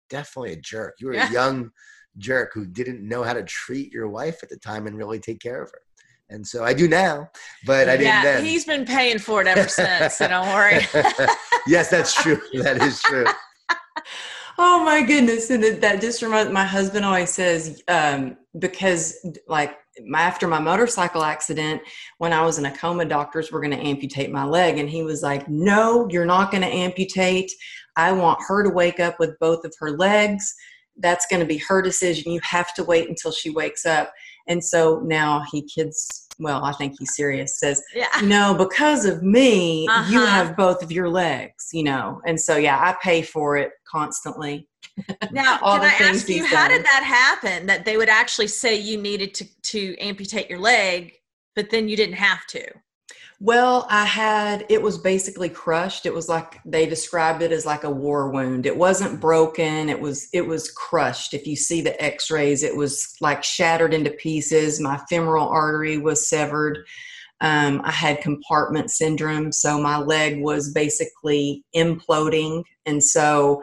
definitely 0.09 0.53
a 0.53 0.57
jerk. 0.57 0.95
You 0.99 1.07
were 1.07 1.13
Yeah. 1.15 1.29
a 1.29 1.31
young 1.39 1.71
jerk 2.17 2.51
who 2.53 2.65
didn't 2.65 3.07
know 3.07 3.23
how 3.23 3.33
to 3.33 3.43
treat 3.43 3.91
your 3.91 4.07
wife 4.07 4.41
at 4.43 4.49
the 4.49 4.57
time 4.57 4.87
and 4.87 4.97
really 4.97 5.19
take 5.19 5.39
care 5.41 5.61
of 5.61 5.69
her. 5.71 5.81
And 6.29 6.45
so 6.45 6.63
I 6.63 6.73
do 6.73 6.87
now, 6.87 7.29
but 7.67 7.87
I 7.87 7.97
didn't 7.97 8.05
yeah, 8.05 8.23
then. 8.23 8.45
he's 8.45 8.65
been 8.65 8.83
paying 8.85 9.19
for 9.19 9.41
it 9.41 9.47
ever 9.47 9.67
since, 9.67 10.15
so 10.15 10.27
don't 10.27 10.47
worry. 10.47 10.79
yes, 11.67 11.89
that's 11.89 12.15
true. 12.15 12.41
That 12.53 12.81
is 12.81 12.99
true. 13.01 13.25
Oh 14.57 14.83
my 14.83 15.01
goodness! 15.03 15.49
And 15.49 15.63
that 15.63 16.01
just 16.01 16.21
reminds 16.21 16.51
my 16.51 16.63
husband 16.63 17.05
always 17.05 17.29
says 17.29 17.83
um, 17.87 18.37
because 18.57 19.23
like 19.47 19.77
after 20.15 20.47
my 20.47 20.60
motorcycle 20.60 21.23
accident, 21.23 21.81
when 22.17 22.34
I 22.34 22.43
was 22.43 22.58
in 22.60 22.65
a 22.65 22.75
coma, 22.77 23.05
doctors 23.05 23.51
were 23.51 23.62
going 23.62 23.71
to 23.77 23.84
amputate 23.86 24.31
my 24.31 24.43
leg, 24.45 24.77
and 24.77 24.89
he 24.89 25.03
was 25.03 25.23
like, 25.23 25.47
"No, 25.49 26.08
you're 26.10 26.25
not 26.25 26.51
going 26.51 26.63
to 26.63 26.69
amputate. 26.69 27.51
I 27.95 28.12
want 28.12 28.39
her 28.47 28.63
to 28.63 28.69
wake 28.69 28.99
up 28.99 29.19
with 29.19 29.39
both 29.39 29.63
of 29.65 29.73
her 29.79 29.91
legs. 29.91 30.53
That's 30.97 31.25
going 31.27 31.41
to 31.41 31.45
be 31.45 31.58
her 31.58 31.81
decision. 31.81 32.31
You 32.31 32.39
have 32.43 32.73
to 32.75 32.84
wait 32.84 33.10
until 33.10 33.31
she 33.31 33.49
wakes 33.49 33.86
up." 33.86 34.12
And 34.47 34.63
so 34.63 35.01
now 35.05 35.43
he 35.51 35.62
kids. 35.63 36.21
Well, 36.38 36.65
I 36.65 36.73
think 36.73 36.95
he's 36.99 37.15
serious. 37.15 37.58
Says, 37.62 37.81
yeah. 37.95 38.08
no, 38.21 38.53
because 38.53 39.05
of 39.05 39.23
me, 39.23 39.84
you 39.84 39.89
Uh-huh. 39.89 40.25
have 40.25 40.58
both 40.58 40.84
of 40.84 40.91
your 40.91 41.08
legs, 41.08 41.69
you 41.71 41.81
know. 41.81 42.19
And 42.27 42.38
so, 42.38 42.58
yeah, 42.58 42.77
I 42.77 42.93
pay 43.01 43.21
for 43.21 43.55
it 43.55 43.71
constantly. 43.89 44.67
Now, 45.32 45.58
can 45.60 45.82
I 45.82 45.95
ask 46.02 46.28
you, 46.30 46.45
how 46.45 46.67
did 46.67 46.84
that 46.84 47.04
happen? 47.04 47.65
That 47.67 47.86
they 47.86 47.98
would 47.98 48.10
actually 48.10 48.48
say 48.48 48.76
you 48.76 49.02
needed 49.02 49.34
to, 49.36 49.62
to 49.63 49.95
amputate 50.00 50.50
your 50.50 50.60
leg, 50.60 51.13
but 51.56 51.69
then 51.69 51.88
you 51.89 51.95
didn't 51.95 52.15
have 52.15 52.45
to. 52.48 52.65
Well, 53.41 53.86
I 53.89 54.06
had, 54.06 54.65
it 54.69 54.82
was 54.82 54.98
basically 54.98 55.50
crushed. 55.50 56.06
It 56.06 56.13
was 56.13 56.30
like, 56.30 56.60
they 56.65 56.86
described 56.86 57.41
it 57.41 57.52
as 57.52 57.65
like 57.65 57.84
a 57.84 57.89
war 57.89 58.30
wound. 58.30 58.65
It 58.65 58.78
wasn't 58.78 59.19
broken. 59.19 59.89
It 59.89 60.00
was, 60.00 60.30
it 60.32 60.48
was 60.48 60.71
crushed. 60.71 61.34
If 61.34 61.45
you 61.45 61.58
see 61.58 61.82
the 61.82 62.02
x-rays, 62.02 62.63
it 62.63 62.76
was 62.76 63.13
like 63.19 63.43
shattered 63.43 63.93
into 63.93 64.12
pieces. 64.12 64.80
My 64.80 64.98
femoral 65.10 65.50
artery 65.50 65.98
was 65.98 66.30
severed. 66.30 66.86
Um, 67.41 67.82
I 67.84 67.91
had 67.91 68.21
compartment 68.21 68.89
syndrome. 68.89 69.52
So 69.52 69.82
my 69.82 69.98
leg 69.98 70.41
was 70.41 70.71
basically 70.71 71.65
imploding. 71.76 72.63
And 72.86 73.04
so 73.04 73.62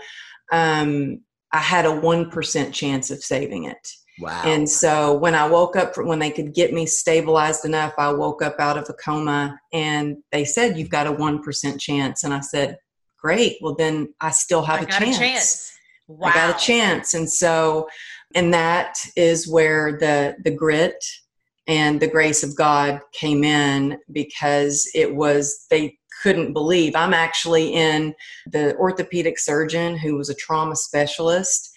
um, 0.52 1.20
I 1.52 1.58
had 1.58 1.84
a 1.84 1.88
1% 1.88 2.72
chance 2.72 3.10
of 3.10 3.22
saving 3.22 3.64
it. 3.64 3.88
Wow. 4.20 4.42
And 4.44 4.68
so 4.68 5.14
when 5.14 5.34
I 5.34 5.48
woke 5.48 5.74
up, 5.74 5.96
when 5.96 6.18
they 6.18 6.30
could 6.30 6.54
get 6.54 6.72
me 6.72 6.86
stabilized 6.86 7.64
enough, 7.64 7.94
I 7.98 8.12
woke 8.12 8.42
up 8.42 8.56
out 8.60 8.78
of 8.78 8.88
a 8.88 8.92
coma 8.92 9.58
and 9.72 10.18
they 10.30 10.44
said, 10.44 10.78
You've 10.78 10.90
got 10.90 11.06
a 11.06 11.12
1% 11.12 11.80
chance. 11.80 12.22
And 12.22 12.34
I 12.34 12.40
said, 12.40 12.76
Great. 13.18 13.56
Well, 13.60 13.74
then 13.74 14.14
I 14.20 14.30
still 14.30 14.62
have 14.62 14.80
I 14.80 14.82
a, 14.82 14.86
got 14.86 15.00
chance. 15.00 15.16
a 15.16 15.20
chance. 15.20 15.72
Wow. 16.08 16.28
I 16.28 16.34
got 16.34 16.56
a 16.56 16.64
chance. 16.64 17.14
And 17.14 17.30
so, 17.30 17.88
and 18.34 18.52
that 18.52 18.98
is 19.16 19.48
where 19.48 19.98
the, 19.98 20.36
the 20.44 20.50
grit 20.50 21.02
and 21.66 22.00
the 22.00 22.08
grace 22.08 22.42
of 22.42 22.56
God 22.56 23.00
came 23.12 23.44
in 23.44 23.98
because 24.12 24.90
it 24.94 25.14
was, 25.14 25.66
they 25.70 25.96
couldn't 26.22 26.52
believe. 26.52 26.94
I'm 26.94 27.14
actually 27.14 27.74
in 27.74 28.14
the 28.46 28.76
orthopedic 28.76 29.38
surgeon 29.38 29.96
who 29.96 30.16
was 30.16 30.28
a 30.28 30.34
trauma 30.34 30.76
specialist. 30.76 31.70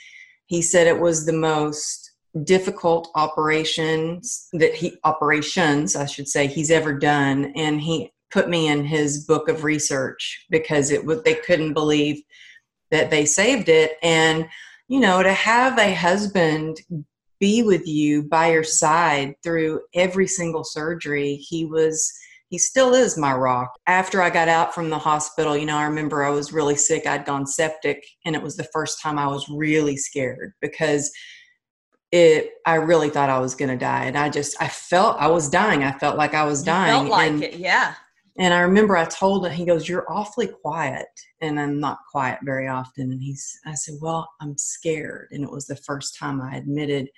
He 0.46 0.62
said 0.62 0.88
it 0.88 1.00
was 1.00 1.26
the 1.26 1.34
most 1.34 2.12
difficult 2.44 3.10
operations 3.16 4.50
that 4.52 4.74
he 4.74 4.98
operations 5.06 5.96
I 5.96 6.06
should 6.06 6.28
say 6.28 6.48
he's 6.48 6.70
ever 6.70 6.94
done 6.94 7.54
and 7.56 7.80
he 7.80 8.12
put 8.30 8.50
me 8.50 8.68
in 8.68 8.84
his 8.84 9.24
book 9.24 9.48
of 9.48 9.64
research 9.64 10.46
because 10.50 10.92
it 10.92 11.06
was 11.06 11.24
they 11.24 11.36
couldn't 11.36 11.74
believe 11.74 12.22
that 12.92 13.10
they 13.10 13.26
saved 13.26 13.70
it 13.70 13.94
and 14.04 14.46
you 14.90 15.00
know 15.00 15.24
to 15.24 15.32
have 15.32 15.80
a 15.80 15.94
husband 15.94 16.82
be 17.40 17.64
with 17.64 17.88
you 17.88 18.24
by 18.24 18.52
your 18.52 18.66
side 18.66 19.36
through 19.42 19.80
every 19.94 20.28
single 20.28 20.66
surgery 20.66 21.36
he 21.36 21.66
was 21.66 22.12
he 22.50 22.58
still 22.58 22.94
is 22.94 23.18
my 23.18 23.34
rock 23.34 23.72
after 23.88 24.22
i 24.22 24.30
got 24.30 24.48
out 24.48 24.74
from 24.74 24.90
the 24.90 24.98
hospital 24.98 25.58
you 25.58 25.66
know 25.66 25.78
i 25.78 25.84
remember 25.86 26.24
i 26.24 26.30
was 26.30 26.54
really 26.54 26.76
sick 26.76 27.06
i'd 27.08 27.26
gone 27.26 27.46
septic 27.46 28.04
and 28.26 28.36
it 28.36 28.42
was 28.42 28.56
the 28.56 28.68
first 28.72 29.02
time 29.02 29.18
i 29.18 29.28
was 29.28 29.48
really 29.50 29.98
scared 29.98 30.54
because 30.62 31.12
it 32.12 32.52
i 32.66 32.76
really 32.76 33.10
thought 33.10 33.30
i 33.30 33.40
was 33.40 33.56
going 33.56 33.70
to 33.70 33.78
die 33.78 34.06
and 34.06 34.18
i 34.18 34.30
just 34.30 34.56
i 34.62 34.68
felt 34.68 35.18
i 35.20 35.28
was 35.28 35.50
dying 35.50 35.84
i 35.84 35.92
felt 35.94 36.18
like 36.18 36.34
i 36.34 36.44
was 36.44 36.62
You 36.62 36.66
dying 36.68 37.02
felt 37.02 37.10
like 37.10 37.32
and, 37.32 37.44
it. 37.44 37.56
Yeah. 37.56 37.96
and 38.38 38.54
i 38.54 38.60
remember 38.62 38.96
i 38.96 39.06
told 39.06 39.46
him 39.46 39.52
he 39.52 39.66
goes 39.66 39.90
you're 39.90 40.10
awfully 40.12 40.48
quiet 40.48 41.08
and 41.42 41.60
i'm 41.60 41.80
not 41.80 41.98
quiet 42.12 42.40
very 42.44 42.68
often 42.68 43.12
and 43.12 43.22
he's 43.22 43.60
i 43.66 43.74
said 43.74 43.96
well 44.02 44.30
i'm 44.40 44.58
scared 44.58 45.28
and 45.32 45.44
it 45.44 45.52
was 45.52 45.66
the 45.66 45.76
first 45.78 46.18
time 46.18 46.42
i 46.42 46.56
admitted 46.56 47.10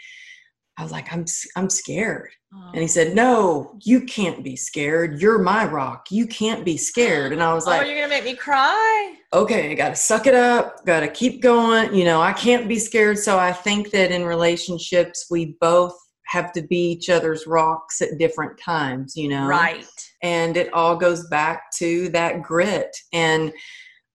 i 0.77 0.83
was 0.83 0.91
like 0.91 1.11
i'm 1.11 1.25
i'm 1.55 1.69
scared 1.69 2.31
and 2.51 2.75
he 2.75 2.83
oh. 2.83 2.87
said 2.87 3.15
no 3.15 3.77
you 3.83 4.01
can't 4.01 4.43
be 4.43 4.55
scared 4.55 5.21
you're 5.21 5.39
my 5.39 5.65
rock 5.65 6.07
you 6.09 6.25
can't 6.27 6.63
be 6.63 6.77
scared 6.77 7.31
and 7.33 7.43
i 7.43 7.53
was 7.53 7.67
oh, 7.67 7.71
like, 7.71 7.81
oh, 7.81 7.85
you're 7.85 7.95
going 7.95 8.09
to 8.09 8.15
make 8.15 8.23
me 8.23 8.35
cry? 8.35 9.17
okay, 9.33 9.71
I 9.71 9.73
got 9.73 9.89
to 9.89 9.95
suck 9.95 10.27
it 10.27 10.35
up, 10.35 10.85
got 10.85 11.01
to 11.01 11.07
keep 11.07 11.41
going. 11.41 11.93
You 11.93 12.05
know, 12.05 12.21
I 12.21 12.33
can't 12.33 12.67
be 12.67 12.79
scared. 12.79 13.17
So 13.17 13.37
I 13.37 13.51
think 13.51 13.91
that 13.91 14.11
in 14.11 14.25
relationships, 14.25 15.27
we 15.29 15.57
both 15.59 15.97
have 16.27 16.51
to 16.53 16.61
be 16.61 16.91
each 16.91 17.09
other's 17.09 17.47
rocks 17.47 18.01
at 18.01 18.17
different 18.17 18.59
times, 18.59 19.15
you 19.15 19.29
know? 19.29 19.47
Right. 19.47 19.85
And 20.23 20.57
it 20.57 20.73
all 20.73 20.95
goes 20.95 21.27
back 21.29 21.71
to 21.77 22.09
that 22.09 22.41
grit. 22.41 22.95
And 23.13 23.53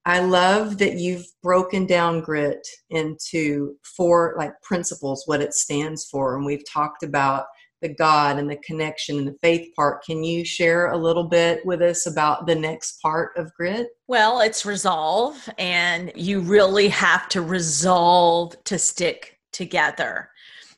I 0.04 0.20
love 0.20 0.78
that 0.78 0.94
you've 0.94 1.26
broken 1.42 1.86
down 1.86 2.20
grit 2.20 2.66
into 2.90 3.76
four 3.96 4.34
like 4.36 4.52
principles, 4.62 5.22
what 5.26 5.40
it 5.40 5.54
stands 5.54 6.04
for. 6.06 6.36
And 6.36 6.44
we've 6.44 6.64
talked 6.68 7.02
about 7.02 7.46
the 7.82 7.88
God 7.88 8.38
and 8.38 8.48
the 8.48 8.56
connection 8.56 9.18
and 9.18 9.26
the 9.26 9.36
faith 9.42 9.68
part. 9.74 10.04
Can 10.04 10.24
you 10.24 10.44
share 10.44 10.88
a 10.88 10.96
little 10.96 11.24
bit 11.24 11.64
with 11.66 11.82
us 11.82 12.06
about 12.06 12.46
the 12.46 12.54
next 12.54 13.00
part 13.02 13.32
of 13.36 13.52
grit? 13.54 13.88
Well, 14.06 14.40
it's 14.40 14.64
resolve, 14.64 15.48
and 15.58 16.12
you 16.14 16.40
really 16.40 16.88
have 16.88 17.28
to 17.30 17.42
resolve 17.42 18.54
to 18.64 18.78
stick 18.78 19.38
together. 19.52 20.30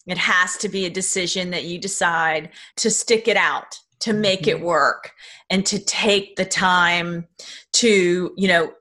It 0.06 0.18
has 0.18 0.56
to 0.58 0.68
be 0.68 0.86
a 0.86 0.90
decision 0.90 1.50
that 1.50 1.64
you 1.64 1.78
decide 1.78 2.50
to 2.76 2.90
stick 2.90 3.28
it 3.28 3.36
out, 3.36 3.78
to 4.00 4.12
make 4.12 4.46
it 4.46 4.56
mm-hmm. 4.56 4.64
work, 4.64 5.12
and 5.50 5.64
to 5.66 5.78
take 5.84 6.36
the 6.36 6.44
time 6.44 7.26
to, 7.74 8.32
you 8.36 8.48
know, 8.48 8.72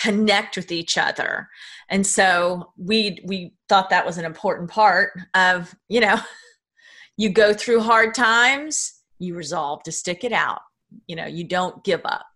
connect 0.00 0.56
with 0.56 0.72
each 0.72 0.96
other. 0.96 1.48
And 1.88 2.06
so 2.06 2.72
we 2.76 3.20
we 3.24 3.54
thought 3.68 3.90
that 3.90 4.06
was 4.06 4.18
an 4.18 4.24
important 4.24 4.70
part 4.70 5.12
of, 5.34 5.74
you 5.88 6.00
know, 6.00 6.18
you 7.16 7.30
go 7.30 7.52
through 7.52 7.80
hard 7.80 8.14
times, 8.14 8.94
you 9.18 9.34
resolve 9.34 9.82
to 9.82 9.92
stick 9.92 10.24
it 10.24 10.32
out 10.32 10.60
you 11.06 11.16
know 11.16 11.26
you 11.26 11.44
don't 11.44 11.84
give 11.84 12.00
up 12.04 12.26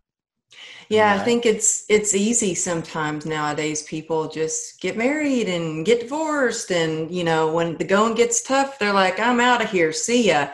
yeah, 0.89 1.15
I 1.15 1.19
think 1.25 1.47
it's 1.47 1.87
it's 1.89 2.15
easy 2.15 2.55
sometimes 2.55 3.25
nowadays. 3.25 3.83
People 3.85 4.29
just 4.29 4.79
get 4.83 4.99
married 4.99 5.49
and 5.49 5.87
get 5.87 6.01
divorced, 6.01 6.71
and 6.71 7.11
you 7.11 7.25
know 7.25 7.51
when 7.51 7.79
the 7.79 7.85
going 7.85 8.15
gets 8.15 8.43
tough, 8.43 8.79
they're 8.79 8.93
like, 8.93 9.19
"I'm 9.19 9.41
out 9.41 9.63
of 9.63 9.71
here, 9.71 9.93
see 9.93 10.29
ya." 10.29 10.49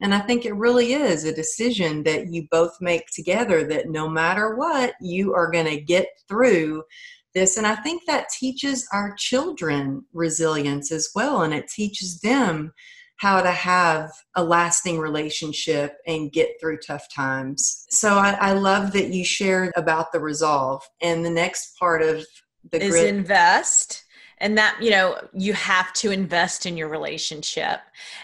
And 0.00 0.14
I 0.14 0.20
think 0.20 0.44
it 0.44 0.54
really 0.54 0.92
is 0.92 1.24
a 1.24 1.34
decision 1.34 2.02
that 2.02 2.32
you 2.32 2.46
both 2.50 2.76
make 2.80 3.06
together. 3.08 3.64
That 3.64 3.88
no 3.88 4.08
matter 4.08 4.56
what, 4.56 4.94
you 5.00 5.34
are 5.34 5.50
going 5.50 5.66
to 5.66 5.80
get 5.80 6.08
through 6.28 6.82
this. 7.34 7.56
And 7.56 7.66
I 7.66 7.74
think 7.76 8.02
that 8.06 8.28
teaches 8.28 8.86
our 8.92 9.14
children 9.16 10.04
resilience 10.12 10.92
as 10.92 11.10
well, 11.14 11.42
and 11.42 11.54
it 11.54 11.68
teaches 11.68 12.20
them 12.20 12.72
how 13.16 13.40
to 13.40 13.50
have 13.50 14.10
a 14.34 14.42
lasting 14.42 14.98
relationship 14.98 15.96
and 16.06 16.32
get 16.32 16.50
through 16.60 16.78
tough 16.78 17.06
times. 17.14 17.86
So 17.90 18.16
I, 18.16 18.32
I 18.32 18.52
love 18.52 18.92
that 18.92 19.08
you 19.08 19.24
shared 19.24 19.72
about 19.76 20.12
the 20.12 20.20
resolve. 20.20 20.82
And 21.00 21.24
the 21.24 21.30
next 21.30 21.78
part 21.78 22.02
of 22.02 22.26
the 22.70 22.82
is 22.82 22.90
grit- 22.90 23.14
invest 23.14 24.03
and 24.44 24.58
that 24.58 24.76
you 24.80 24.90
know 24.90 25.16
you 25.32 25.54
have 25.54 25.92
to 25.94 26.12
invest 26.12 26.66
in 26.66 26.76
your 26.76 26.88
relationship. 26.88 27.80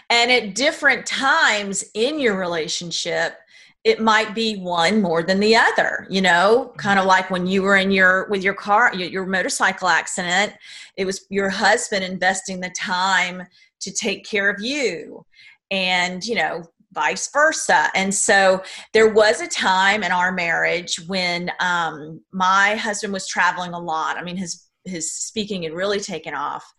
And 0.09 0.31
at 0.31 0.55
different 0.55 1.05
times 1.05 1.83
in 1.95 2.19
your 2.19 2.37
relationship 2.37 3.39
it 3.83 3.99
might 3.99 4.35
be 4.35 4.57
one 4.57 5.01
more 5.01 5.23
than 5.23 5.39
the 5.39 5.55
other 5.55 6.05
you 6.07 6.21
know 6.21 6.71
kind 6.77 6.99
of 6.99 7.05
like 7.05 7.31
when 7.31 7.47
you 7.47 7.63
were 7.63 7.77
in 7.77 7.89
your 7.89 8.29
with 8.29 8.43
your 8.43 8.53
car 8.53 8.93
your, 8.93 9.09
your 9.09 9.25
motorcycle 9.25 9.87
accident 9.87 10.53
it 10.97 11.05
was 11.05 11.25
your 11.29 11.49
husband 11.49 12.03
investing 12.03 12.59
the 12.59 12.69
time 12.77 13.41
to 13.79 13.91
take 13.91 14.23
care 14.23 14.51
of 14.51 14.61
you 14.61 15.25
and 15.71 16.23
you 16.23 16.35
know 16.35 16.63
vice 16.93 17.31
versa. 17.31 17.87
And 17.95 18.13
so 18.13 18.61
there 18.91 19.13
was 19.13 19.39
a 19.39 19.47
time 19.47 20.03
in 20.03 20.11
our 20.11 20.31
marriage 20.31 20.99
when 21.07 21.49
um, 21.61 22.19
my 22.33 22.75
husband 22.75 23.13
was 23.13 23.25
traveling 23.27 23.71
a 23.73 23.79
lot. 23.79 24.17
I 24.17 24.23
mean 24.23 24.35
his 24.35 24.67
his 24.85 25.11
speaking 25.11 25.63
had 25.63 25.73
really 25.73 25.99
taken 25.99 26.33
off 26.33 26.73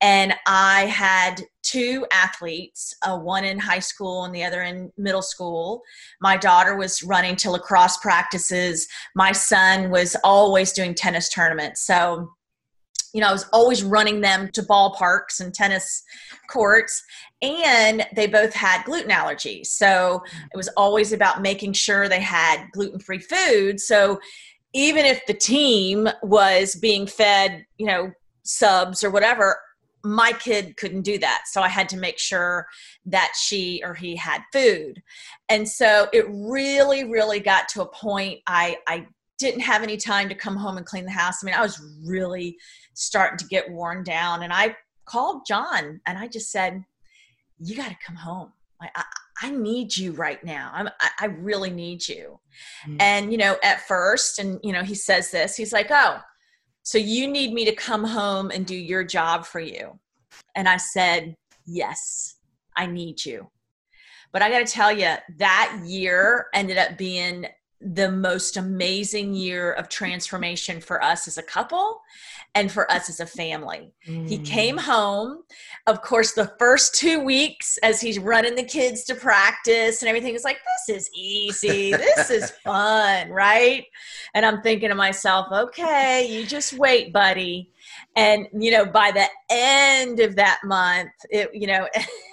and 0.00 0.34
i 0.46 0.82
had 0.86 1.42
two 1.62 2.06
athletes 2.12 2.94
uh, 3.02 3.16
one 3.16 3.44
in 3.44 3.58
high 3.58 3.78
school 3.78 4.24
and 4.24 4.34
the 4.34 4.44
other 4.44 4.62
in 4.62 4.92
middle 4.96 5.22
school 5.22 5.82
my 6.20 6.36
daughter 6.36 6.76
was 6.76 7.02
running 7.02 7.36
to 7.36 7.50
lacrosse 7.50 7.96
practices 7.98 8.86
my 9.14 9.32
son 9.32 9.90
was 9.90 10.16
always 10.24 10.72
doing 10.72 10.94
tennis 10.94 11.28
tournaments 11.28 11.80
so 11.80 12.28
you 13.14 13.20
know, 13.20 13.28
I 13.28 13.32
was 13.32 13.46
always 13.52 13.82
running 13.82 14.20
them 14.20 14.50
to 14.52 14.62
ballparks 14.62 15.40
and 15.40 15.52
tennis 15.52 16.02
courts. 16.50 17.02
And 17.40 18.06
they 18.14 18.26
both 18.26 18.52
had 18.52 18.84
gluten 18.84 19.10
allergies. 19.10 19.66
So 19.66 20.22
it 20.52 20.56
was 20.56 20.68
always 20.76 21.12
about 21.12 21.42
making 21.42 21.72
sure 21.72 22.08
they 22.08 22.20
had 22.20 22.66
gluten 22.72 23.00
free 23.00 23.20
food. 23.20 23.80
So 23.80 24.18
even 24.74 25.04
if 25.04 25.24
the 25.26 25.34
team 25.34 26.08
was 26.22 26.74
being 26.74 27.06
fed, 27.06 27.64
you 27.78 27.86
know, 27.86 28.12
subs 28.42 29.02
or 29.02 29.10
whatever, 29.10 29.58
my 30.04 30.32
kid 30.32 30.76
couldn't 30.76 31.02
do 31.02 31.18
that. 31.18 31.42
So 31.46 31.60
I 31.60 31.68
had 31.68 31.88
to 31.90 31.96
make 31.96 32.18
sure 32.18 32.66
that 33.06 33.32
she 33.38 33.82
or 33.84 33.94
he 33.94 34.14
had 34.16 34.42
food. 34.52 35.02
And 35.48 35.68
so 35.68 36.08
it 36.12 36.26
really, 36.28 37.04
really 37.04 37.40
got 37.40 37.68
to 37.70 37.82
a 37.82 37.88
point 37.88 38.40
I, 38.46 38.78
I 38.86 39.06
didn't 39.38 39.60
have 39.60 39.82
any 39.82 39.96
time 39.96 40.28
to 40.28 40.34
come 40.34 40.56
home 40.56 40.76
and 40.76 40.86
clean 40.86 41.04
the 41.04 41.10
house. 41.10 41.42
I 41.42 41.46
mean, 41.46 41.54
I 41.54 41.62
was 41.62 41.80
really 42.04 42.56
starting 42.94 43.38
to 43.38 43.46
get 43.46 43.70
worn 43.70 44.02
down. 44.02 44.42
And 44.42 44.52
I 44.52 44.76
called 45.04 45.46
Jon 45.46 46.00
and 46.06 46.18
I 46.18 46.28
just 46.28 46.50
said, 46.50 46.84
You 47.58 47.76
got 47.76 47.88
to 47.88 47.96
come 48.04 48.16
home. 48.16 48.52
I, 48.80 48.88
I, 48.94 49.04
I, 49.42 49.50
need 49.50 49.96
you 49.96 50.12
right 50.12 50.42
now. 50.44 50.70
I'm, 50.72 50.88
I, 51.00 51.10
I 51.20 51.24
really 51.26 51.70
need 51.70 52.06
you. 52.08 52.38
Mm-hmm. 52.86 52.96
And, 53.00 53.32
you 53.32 53.38
know, 53.38 53.56
at 53.62 53.86
first, 53.86 54.38
and, 54.38 54.58
you 54.62 54.72
know, 54.72 54.82
he 54.82 54.94
says 54.94 55.30
this, 55.30 55.56
he's 55.56 55.72
like, 55.72 55.88
Oh, 55.90 56.18
so 56.82 56.98
you 56.98 57.28
need 57.28 57.52
me 57.52 57.64
to 57.64 57.74
come 57.74 58.04
home 58.04 58.50
and 58.50 58.66
do 58.66 58.76
your 58.76 59.04
job 59.04 59.44
for 59.44 59.60
you. 59.60 59.98
And 60.54 60.68
I 60.68 60.76
said, 60.76 61.34
Yes, 61.66 62.36
I 62.76 62.86
need 62.86 63.24
you. 63.24 63.50
But 64.32 64.42
I 64.42 64.50
got 64.50 64.66
to 64.66 64.72
tell 64.72 64.92
you, 64.92 65.14
that 65.38 65.80
year 65.84 66.46
ended 66.54 66.78
up 66.78 66.98
being 66.98 67.46
the 67.80 68.10
most 68.10 68.56
amazing 68.56 69.34
year 69.34 69.72
of 69.72 69.88
transformation 69.88 70.80
for 70.80 71.02
us 71.02 71.28
as 71.28 71.38
a 71.38 71.42
couple 71.42 72.02
and 72.54 72.72
for 72.72 72.90
us 72.90 73.08
as 73.08 73.20
a 73.20 73.26
family. 73.26 73.92
Mm. 74.06 74.28
He 74.28 74.38
came 74.38 74.76
home. 74.76 75.44
Of 75.86 76.02
course, 76.02 76.32
the 76.32 76.52
first 76.58 76.94
two 76.94 77.20
weeks 77.20 77.78
as 77.82 78.00
he's 78.00 78.18
running 78.18 78.56
the 78.56 78.64
kids 78.64 79.04
to 79.04 79.14
practice 79.14 80.02
and 80.02 80.08
everything 80.08 80.34
is 80.34 80.44
like, 80.44 80.58
this 80.88 80.96
is 80.96 81.10
easy. 81.14 81.92
This 81.92 82.30
is 82.30 82.50
fun, 82.64 83.30
right? 83.30 83.84
And 84.34 84.44
I'm 84.44 84.60
thinking 84.62 84.88
to 84.88 84.94
myself, 84.94 85.46
okay, 85.52 86.26
you 86.28 86.46
just 86.46 86.72
wait, 86.72 87.12
buddy. 87.12 87.70
And, 88.16 88.48
you 88.52 88.72
know, 88.72 88.86
by 88.86 89.12
the 89.12 89.26
end 89.50 90.18
of 90.20 90.34
that 90.36 90.58
month, 90.64 91.10
it, 91.30 91.50
you 91.54 91.68
know, 91.68 91.86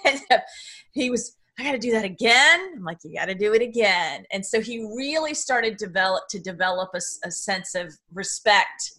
he 0.92 1.10
was 1.10 1.35
I 1.58 1.64
got 1.64 1.72
to 1.72 1.78
do 1.78 1.92
that 1.92 2.04
again. 2.04 2.72
I'm 2.76 2.84
like, 2.84 2.98
you 3.02 3.14
got 3.14 3.26
to 3.26 3.34
do 3.34 3.54
it 3.54 3.62
again. 3.62 4.24
And 4.30 4.44
so 4.44 4.60
he 4.60 4.80
really 4.80 5.32
started 5.32 5.78
develop 5.78 6.24
to 6.30 6.38
develop 6.38 6.90
a, 6.94 7.00
a 7.24 7.30
sense 7.30 7.74
of 7.74 7.94
respect 8.12 8.92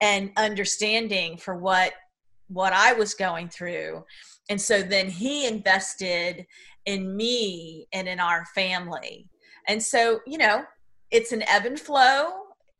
and 0.00 0.30
understanding 0.36 1.36
for 1.36 1.56
what 1.56 1.92
what 2.48 2.72
I 2.72 2.94
was 2.94 3.12
going 3.12 3.50
through. 3.50 4.04
And 4.48 4.58
so 4.58 4.80
then 4.80 5.10
he 5.10 5.46
invested 5.46 6.46
in 6.86 7.14
me 7.14 7.86
and 7.92 8.08
in 8.08 8.18
our 8.20 8.46
family. 8.54 9.28
And 9.66 9.82
so, 9.82 10.20
you 10.26 10.38
know, 10.38 10.62
it's 11.10 11.32
an 11.32 11.42
ebb 11.46 11.66
and 11.66 11.78
flow. 11.78 12.30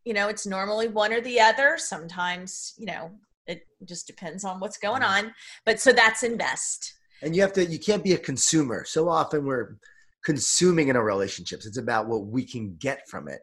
You 0.07 0.15
know, 0.15 0.29
it's 0.29 0.47
normally 0.47 0.89
one 0.89 1.13
or 1.13 1.21
the 1.21 1.39
other. 1.39 1.77
Sometimes, 1.77 2.73
you 2.79 2.87
know, 2.87 3.11
it 3.47 3.67
just 3.85 4.07
depends 4.07 4.43
on 4.43 4.59
what's 4.59 4.79
going 4.79 5.03
mm-hmm. 5.03 5.27
on. 5.27 5.35
But 5.67 5.81
so 5.81 5.93
that's 5.93 6.23
invest 6.23 6.95
and 7.23 7.35
you 7.35 7.43
have 7.43 7.53
to 7.55 7.65
you 7.65 7.79
can't 7.79 8.05
be 8.05 8.15
a 8.15 8.19
consumer. 8.19 8.85
So 8.85 9.09
often 9.09 9.45
we're 9.45 9.77
consuming 10.25 10.89
in 10.89 10.97
our 10.97 11.05
relationships. 11.05 11.67
It's 11.67 11.79
about 11.79 12.09
what 12.09 12.27
we 12.27 12.45
can 12.45 12.77
get 12.79 13.09
from 13.09 13.29
it. 13.29 13.41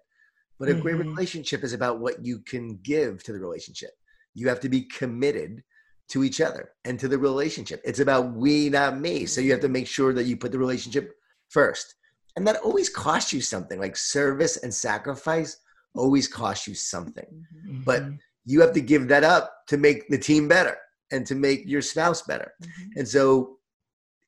But 0.60 0.70
a 0.70 0.74
mm-hmm. 0.74 0.82
great 0.82 0.96
relationship 0.96 1.64
is 1.64 1.74
about 1.74 2.00
what 2.00 2.26
you 2.26 2.40
can 2.40 2.80
give 2.84 3.24
to 3.24 3.34
the 3.34 3.40
relationship. 3.40 3.92
You 4.34 4.48
have 4.48 4.60
to 4.62 4.70
be 4.70 4.82
committed 4.82 5.64
to 6.10 6.24
each 6.24 6.40
other 6.40 6.72
and 6.86 7.00
to 7.00 7.08
the 7.08 7.18
relationship. 7.18 7.82
It's 7.84 8.00
about 8.00 8.34
we 8.34 8.70
not 8.70 9.00
me. 9.00 9.26
So 9.26 9.42
you 9.42 9.52
have 9.52 9.62
to 9.62 9.70
make 9.70 9.88
sure 9.88 10.14
that 10.14 10.26
you 10.26 10.38
put 10.38 10.52
the 10.52 10.60
relationship 10.60 11.14
first. 11.50 11.96
And 12.36 12.46
that 12.48 12.58
always 12.58 12.90
costs 12.90 13.34
you 13.34 13.42
something. 13.42 13.80
Like 13.80 13.98
service 13.98 14.58
and 14.58 14.74
sacrifice 14.74 15.58
always 15.96 16.28
costs 16.28 16.68
you 16.68 16.76
something. 16.76 17.26
Mm-hmm. 17.68 17.82
but 17.82 18.04
you 18.46 18.62
have 18.62 18.74
to 18.74 18.82
give 18.82 19.08
that 19.08 19.24
up 19.24 19.66
to 19.68 19.78
make 19.78 20.08
the 20.08 20.20
team 20.20 20.48
better 20.48 20.78
and 21.12 21.26
to 21.26 21.36
make 21.36 21.64
your 21.66 21.82
spouse 21.82 22.22
better. 22.22 22.54
Mm-hmm. 22.62 23.00
and 23.00 23.08
so 23.08 23.58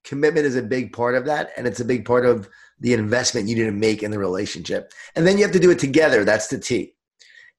commitment 0.07 0.45
is 0.45 0.55
a 0.55 0.63
big 0.63 0.93
part 0.93 1.15
of 1.15 1.25
that 1.25 1.51
and 1.57 1.67
it's 1.67 1.79
a 1.79 1.85
big 1.85 2.05
part 2.05 2.25
of 2.25 2.49
the 2.79 2.93
investment 2.93 3.47
you 3.47 3.55
need 3.55 3.65
to 3.65 3.71
make 3.71 4.03
in 4.03 4.11
the 4.11 4.19
relationship. 4.19 4.91
And 5.15 5.25
then 5.25 5.37
you 5.37 5.43
have 5.43 5.53
to 5.53 5.59
do 5.59 5.71
it 5.71 5.79
together. 5.79 6.23
That's 6.23 6.47
the 6.47 6.59
t. 6.59 6.93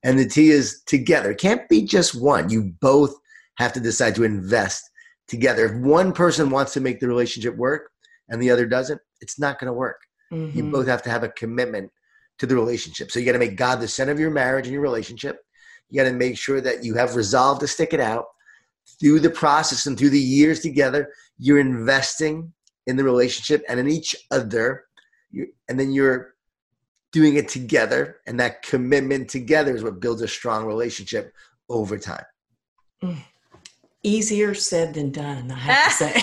And 0.03 0.19
the 0.19 0.29
t 0.29 0.51
is 0.51 0.83
together. 0.87 1.33
It 1.33 1.39
can't 1.39 1.69
be 1.69 1.83
just 1.83 2.21
one. 2.21 2.51
You 2.51 2.75
both 2.81 3.15
have 3.57 3.73
to 3.73 3.81
decide 3.81 4.15
to 4.15 4.25
invest 4.25 4.89
together. 5.27 5.67
If 5.67 5.75
one 5.83 6.13
person 6.13 6.51
wants 6.51 6.73
to 6.75 6.81
make 6.81 7.01
the 7.01 7.09
relationship 7.09 7.57
work 7.57 7.91
and 8.29 8.41
the 8.41 8.51
other 8.51 8.67
doesn't 8.67 9.01
it's 9.21 9.39
not 9.39 9.59
going 9.59 9.67
to 9.67 9.73
work 9.73 10.01
mm-hmm. 10.33 10.57
you 10.57 10.71
both 10.71 10.87
have 10.87 11.03
to 11.03 11.11
have 11.11 11.23
a 11.23 11.29
commitment 11.31 11.91
to 12.39 12.47
the 12.47 12.55
relationship. 12.55 13.11
So 13.11 13.19
you 13.19 13.27
got 13.27 13.33
to 13.33 13.39
make 13.39 13.57
god 13.57 13.81
the 13.81 13.89
center 13.89 14.13
of 14.13 14.21
your 14.21 14.31
marriage 14.31 14.67
and 14.67 14.73
your 14.73 14.83
relationship. 14.83 15.41
You 15.91 16.03
got 16.03 16.09
to 16.09 16.15
make 16.15 16.39
sure 16.39 16.61
that 16.61 16.85
you 16.85 16.95
have 16.95 17.17
resolved 17.17 17.61
to 17.61 17.67
stick 17.67 17.93
it 17.93 18.01
out 18.01 18.27
through 19.01 19.21
the 19.21 19.31
process 19.31 19.87
and 19.87 19.99
through 19.99 20.11
the 20.11 20.21
years 20.21 20.61
together, 20.61 21.13
you're 21.39 21.59
investing 21.59 22.53
in 22.87 22.97
the 22.97 23.05
relationship 23.05 23.65
and 23.69 23.79
in 23.79 23.89
each 23.89 24.17
other. 24.31 24.85
and 25.69 25.79
then 25.79 25.93
you're 25.93 26.35
doing 27.13 27.37
it 27.37 27.49
together. 27.49 28.17
And 28.27 28.41
that 28.41 28.63
commitment 28.63 29.29
together 29.29 29.75
is 29.75 29.83
what 29.83 30.01
builds 30.01 30.23
a 30.23 30.29
strong 30.29 30.65
relationship 30.65 31.33
over 31.69 31.99
time. 31.99 32.25
Mm. 33.03 33.19
Easier 34.03 34.55
said 34.55 34.95
than 34.95 35.11
done, 35.11 35.51
I 35.51 35.59
have 35.59 35.99
to 35.99 36.05
say. 36.05 36.15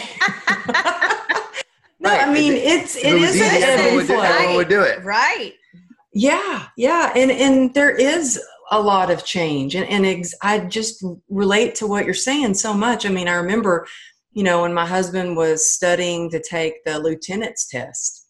no, 1.99 2.10
right. 2.10 2.28
I 2.28 2.34
mean 2.34 2.54
it's 2.54 2.95
it, 2.95 3.08
it 3.08 3.21
is 3.21 3.36
an 3.36 3.41
ebb 3.43 3.99
and 3.99 4.08
flow. 4.08 4.56
Would 4.56 4.69
do 4.69 4.82
it. 4.82 5.04
Right. 5.04 5.54
Yeah, 6.13 6.67
yeah, 6.78 7.12
and 7.15 7.30
and 7.30 7.73
there 7.73 7.93
is 7.93 8.41
a 8.71 8.82
lot 8.82 9.12
of 9.12 9.25
change 9.25 9.75
and, 9.75 9.88
and 9.88 10.06
ex- 10.06 10.34
i 10.41 10.58
just 10.60 11.04
relate 11.30 11.75
to 11.75 11.86
what 11.86 12.06
you're 12.06 12.13
saying 12.13 12.54
so 12.54 12.73
much 12.73 13.06
i 13.06 13.10
mean 13.10 13.28
i 13.28 13.36
remember 13.36 13.86
you 14.36 14.43
know 14.43 14.62
when 14.62 14.74
my 14.74 14.86
husband 14.86 15.36
was 15.36 15.71
studying 15.71 16.30
to 16.30 16.39
take 16.39 16.84
the 16.84 17.00
lieutenant's 17.00 17.67
test 17.67 18.26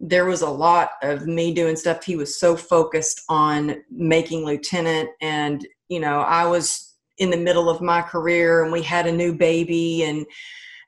there 0.00 0.24
was 0.24 0.40
a 0.40 0.48
lot 0.48 0.92
of 1.02 1.26
me 1.26 1.52
doing 1.52 1.76
stuff. 1.76 2.02
He 2.02 2.16
was 2.16 2.40
so 2.40 2.56
focused 2.56 3.20
on 3.28 3.82
making 3.90 4.46
lieutenant 4.46 5.10
and 5.20 5.66
you 5.88 6.00
know 6.00 6.20
i 6.20 6.46
was 6.46 6.94
in 7.18 7.30
the 7.30 7.36
middle 7.36 7.68
of 7.68 7.82
my 7.82 8.00
career 8.00 8.62
and 8.62 8.72
we 8.72 8.82
had 8.82 9.06
a 9.06 9.12
new 9.12 9.34
baby 9.34 10.04
and 10.04 10.24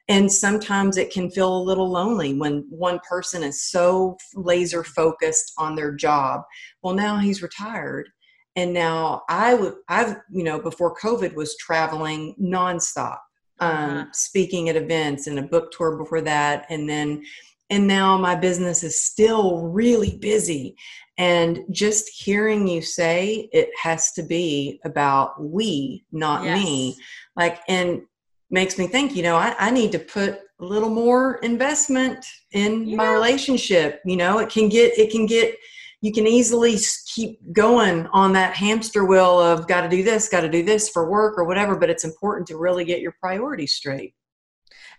and 0.08 0.32
sometimes 0.32 0.96
it 0.96 1.12
can 1.12 1.30
feel 1.30 1.56
a 1.56 1.62
little 1.62 1.88
lonely 1.88 2.34
when 2.34 2.66
one 2.70 2.98
person 3.08 3.42
is 3.42 3.70
so 3.70 4.16
laser 4.34 4.82
focused 4.82 5.52
on 5.58 5.76
their 5.76 5.94
job. 5.94 6.42
Well 6.82 6.94
now 6.94 7.18
he's 7.18 7.42
retired 7.42 8.08
and 8.56 8.72
now 8.72 9.22
i 9.28 9.54
would 9.54 9.74
i've 9.88 10.16
you 10.30 10.44
know 10.44 10.60
before 10.60 10.94
covid 10.94 11.34
was 11.34 11.56
traveling 11.56 12.34
nonstop 12.40 13.18
um, 13.62 13.90
uh-huh. 13.90 14.04
speaking 14.12 14.68
at 14.68 14.76
events 14.76 15.26
and 15.26 15.38
a 15.38 15.42
book 15.42 15.70
tour 15.72 15.96
before 15.96 16.20
that 16.20 16.66
and 16.68 16.88
then 16.88 17.22
and 17.70 17.86
now 17.86 18.18
my 18.18 18.34
business 18.34 18.82
is 18.82 19.02
still 19.02 19.62
really 19.68 20.18
busy 20.18 20.76
and 21.18 21.60
just 21.70 22.08
hearing 22.08 22.66
you 22.66 22.82
say 22.82 23.48
it 23.52 23.70
has 23.80 24.12
to 24.12 24.22
be 24.22 24.80
about 24.84 25.42
we 25.42 26.04
not 26.12 26.44
yes. 26.44 26.62
me 26.62 26.96
like 27.36 27.60
and 27.68 28.02
makes 28.50 28.78
me 28.78 28.86
think 28.86 29.14
you 29.14 29.22
know 29.22 29.36
I, 29.36 29.54
I, 29.58 29.70
need 29.70 29.92
to 29.92 29.98
put 29.98 30.40
a 30.60 30.64
little 30.64 30.90
more 30.90 31.36
investment 31.36 32.24
in 32.52 32.86
yeah. 32.86 32.96
my 32.96 33.10
relationship 33.10 34.00
you 34.04 34.16
know 34.16 34.38
it 34.38 34.50
can 34.50 34.68
get 34.68 34.98
it 34.98 35.10
can 35.10 35.26
get 35.26 35.56
you 36.02 36.12
can 36.12 36.26
easily 36.26 36.76
keep 37.06 37.40
going 37.52 38.08
on 38.08 38.32
that 38.32 38.54
hamster 38.56 39.04
wheel 39.04 39.40
of 39.40 39.66
got 39.68 39.82
to 39.82 39.88
do 39.88 40.02
this 40.02 40.28
got 40.28 40.42
to 40.42 40.50
do 40.50 40.62
this 40.62 40.90
for 40.90 41.08
work 41.08 41.38
or 41.38 41.44
whatever 41.44 41.76
but 41.76 41.88
it's 41.88 42.04
important 42.04 42.46
to 42.48 42.58
really 42.58 42.84
get 42.84 43.00
your 43.00 43.12
priorities 43.12 43.74
straight. 43.74 44.14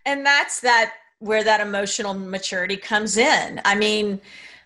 And 0.05 0.25
that's 0.25 0.61
that 0.61 0.93
where 1.19 1.43
that 1.43 1.61
emotional 1.61 2.13
maturity 2.13 2.75
comes 2.75 3.17
in. 3.17 3.61
I 3.63 3.75
mean 3.75 4.19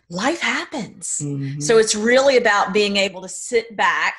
life 0.09 0.39
happens. 0.39 1.19
Mm-hmm. 1.21 1.59
so 1.59 1.79
it's 1.79 1.95
really 1.95 2.37
about 2.37 2.71
being 2.71 2.95
able 2.95 3.21
to 3.23 3.29
sit 3.29 3.75
back 3.75 4.15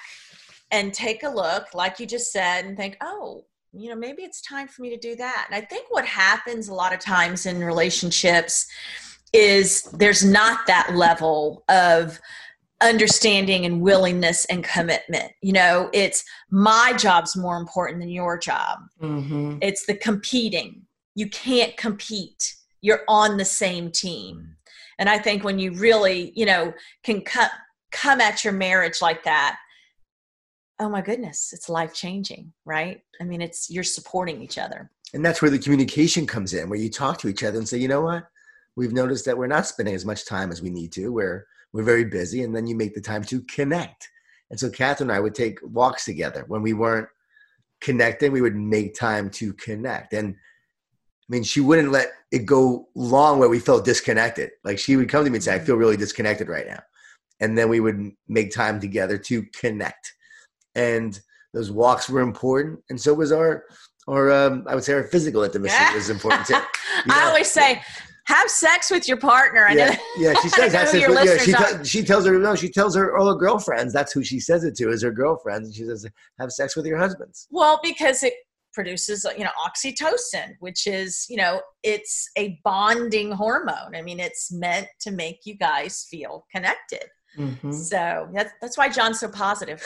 and 0.70 0.92
take 0.92 1.22
a 1.22 1.28
look 1.30 1.72
like 1.72 1.98
you 1.98 2.04
just 2.04 2.30
said 2.30 2.66
and 2.66 2.76
think 2.76 2.98
oh 3.00 3.46
you 3.72 3.88
know 3.88 3.96
maybe 3.96 4.22
it's 4.22 4.42
time 4.42 4.68
for 4.68 4.82
me 4.82 4.90
to 4.90 4.98
do 4.98 5.14
that. 5.16 5.46
And 5.48 5.54
i 5.54 5.64
think 5.64 5.86
what 5.90 6.04
happens 6.04 6.68
a 6.68 6.74
lot 6.74 6.92
of 6.92 6.98
times 6.98 7.46
in 7.46 7.62
relationships 7.62 8.66
is 9.32 9.82
there's 9.92 10.24
not 10.24 10.66
that 10.66 10.94
level 10.94 11.64
of 11.68 12.20
understanding 12.80 13.64
and 13.64 13.80
willingness 13.80 14.44
and 14.44 14.62
commitment 14.62 15.32
you 15.42 15.52
know 15.52 15.90
it's 15.92 16.24
my 16.50 16.92
job's 16.96 17.36
more 17.36 17.56
important 17.56 17.98
than 17.98 18.08
your 18.08 18.38
job 18.38 18.78
mm-hmm. 19.02 19.58
it's 19.60 19.84
the 19.86 19.94
competing 19.94 20.82
you 21.16 21.28
can't 21.28 21.76
compete 21.76 22.54
you're 22.80 23.02
on 23.08 23.36
the 23.36 23.44
same 23.44 23.90
team 23.90 24.54
and 25.00 25.08
i 25.08 25.18
think 25.18 25.42
when 25.42 25.58
you 25.58 25.72
really 25.72 26.32
you 26.36 26.46
know 26.46 26.72
can 27.02 27.20
cut 27.20 27.50
come 27.90 28.20
at 28.20 28.44
your 28.44 28.52
marriage 28.52 29.02
like 29.02 29.24
that 29.24 29.58
oh 30.80 30.88
my 30.88 31.00
goodness, 31.00 31.52
it's 31.52 31.68
life 31.68 31.92
changing, 31.92 32.52
right? 32.64 33.00
I 33.20 33.24
mean, 33.24 33.40
it's 33.40 33.70
you're 33.70 33.84
supporting 33.84 34.42
each 34.42 34.58
other. 34.58 34.90
And 35.14 35.24
that's 35.24 35.42
where 35.42 35.50
the 35.50 35.58
communication 35.58 36.26
comes 36.26 36.54
in, 36.54 36.68
where 36.68 36.78
you 36.78 36.90
talk 36.90 37.18
to 37.18 37.28
each 37.28 37.42
other 37.42 37.58
and 37.58 37.68
say, 37.68 37.78
you 37.78 37.88
know 37.88 38.02
what? 38.02 38.28
We've 38.78 38.92
noticed 38.92 39.24
that 39.26 39.36
we're 39.36 39.46
not 39.46 39.66
spending 39.66 39.94
as 39.94 40.06
much 40.06 40.24
time 40.24 40.50
as 40.50 40.62
we 40.62 40.70
need 40.70 40.92
to. 40.92 41.12
We're 41.12 41.46
we're 41.72 41.82
very 41.82 42.04
busy, 42.04 42.42
and 42.42 42.54
then 42.54 42.66
you 42.66 42.74
make 42.74 42.94
the 42.94 43.00
time 43.00 43.22
to 43.24 43.42
connect. 43.42 44.08
And 44.50 44.58
so 44.58 44.70
Kathryn 44.70 45.02
and 45.02 45.12
I 45.12 45.20
would 45.20 45.34
take 45.34 45.58
walks 45.62 46.04
together 46.06 46.44
when 46.48 46.62
we 46.62 46.72
weren't 46.72 47.08
connecting. 47.80 48.32
We 48.32 48.40
would 48.40 48.56
make 48.56 48.94
time 48.94 49.30
to 49.30 49.52
connect, 49.54 50.14
and 50.14 50.34
I 50.34 51.28
mean, 51.28 51.42
she 51.42 51.60
wouldn't 51.60 51.92
let 51.92 52.12
it 52.30 52.46
go 52.46 52.88
long 52.94 53.38
where 53.38 53.50
we 53.50 53.58
felt 53.58 53.84
disconnected. 53.84 54.50
Like 54.64 54.78
she 54.78 54.96
would 54.96 55.10
come 55.10 55.24
to 55.24 55.30
me 55.30 55.36
and 55.36 55.44
say, 55.44 55.54
"I 55.54 55.58
feel 55.58 55.76
really 55.76 55.98
disconnected 55.98 56.48
right 56.48 56.66
now," 56.66 56.80
and 57.40 57.58
then 57.58 57.68
we 57.68 57.80
would 57.80 58.12
make 58.28 58.50
time 58.52 58.80
together 58.80 59.18
to 59.18 59.42
connect 59.60 60.14
and 60.78 61.20
those 61.52 61.70
walks 61.70 62.08
were 62.08 62.20
important, 62.20 62.80
and 62.90 63.00
so 63.00 63.14
was 63.14 63.32
our, 63.32 63.64
or 64.06 64.30
um, 64.30 64.64
I 64.68 64.74
would 64.74 64.84
say 64.84 64.92
our 64.92 65.04
physical 65.04 65.42
intimacy 65.42 65.76
was 65.94 66.10
important 66.10 66.46
too. 66.46 66.54
You 66.54 66.60
know? 67.06 67.14
I 67.14 67.24
always 67.24 67.50
say, 67.50 67.82
have 68.28 68.50
sex 68.50 68.90
with 68.90 69.08
your 69.08 69.16
partner. 69.16 69.66
I 69.66 69.72
yeah, 69.72 69.96
yeah, 70.18 70.34
she 70.42 70.50
says 70.50 70.74
have 70.74 70.88
sex 70.88 71.08
with, 71.08 71.24
yeah, 71.24 71.38
she, 71.38 71.52
t- 71.52 71.84
she 71.84 72.02
tells 72.04 72.26
her 72.26 72.38
no, 72.38 72.54
she 72.54 72.68
tells 72.68 72.94
her 72.94 73.16
all 73.16 73.26
her 73.28 73.34
girlfriends. 73.34 73.92
That's 73.94 74.12
who 74.12 74.22
she 74.22 74.38
says 74.38 74.64
it 74.64 74.76
to 74.76 74.90
is 74.90 75.02
her 75.02 75.10
girlfriends. 75.10 75.68
And 75.68 75.74
she 75.74 75.84
says 75.84 76.06
have 76.38 76.52
sex 76.52 76.76
with 76.76 76.84
your 76.84 76.98
husbands. 76.98 77.48
Well, 77.50 77.80
because 77.82 78.22
it 78.22 78.34
produces 78.74 79.26
you 79.36 79.44
know 79.44 79.50
oxytocin, 79.58 80.56
which 80.60 80.86
is 80.86 81.24
you 81.30 81.38
know 81.38 81.62
it's 81.82 82.28
a 82.36 82.60
bonding 82.64 83.32
hormone. 83.32 83.96
I 83.96 84.02
mean, 84.02 84.20
it's 84.20 84.52
meant 84.52 84.88
to 85.00 85.10
make 85.10 85.40
you 85.44 85.56
guys 85.56 86.06
feel 86.10 86.44
connected. 86.54 87.04
Mm-hmm. 87.38 87.72
So 87.72 88.28
that's 88.34 88.52
that's 88.60 88.76
why 88.76 88.90
Jon's 88.90 89.20
so 89.20 89.28
positive. 89.28 89.82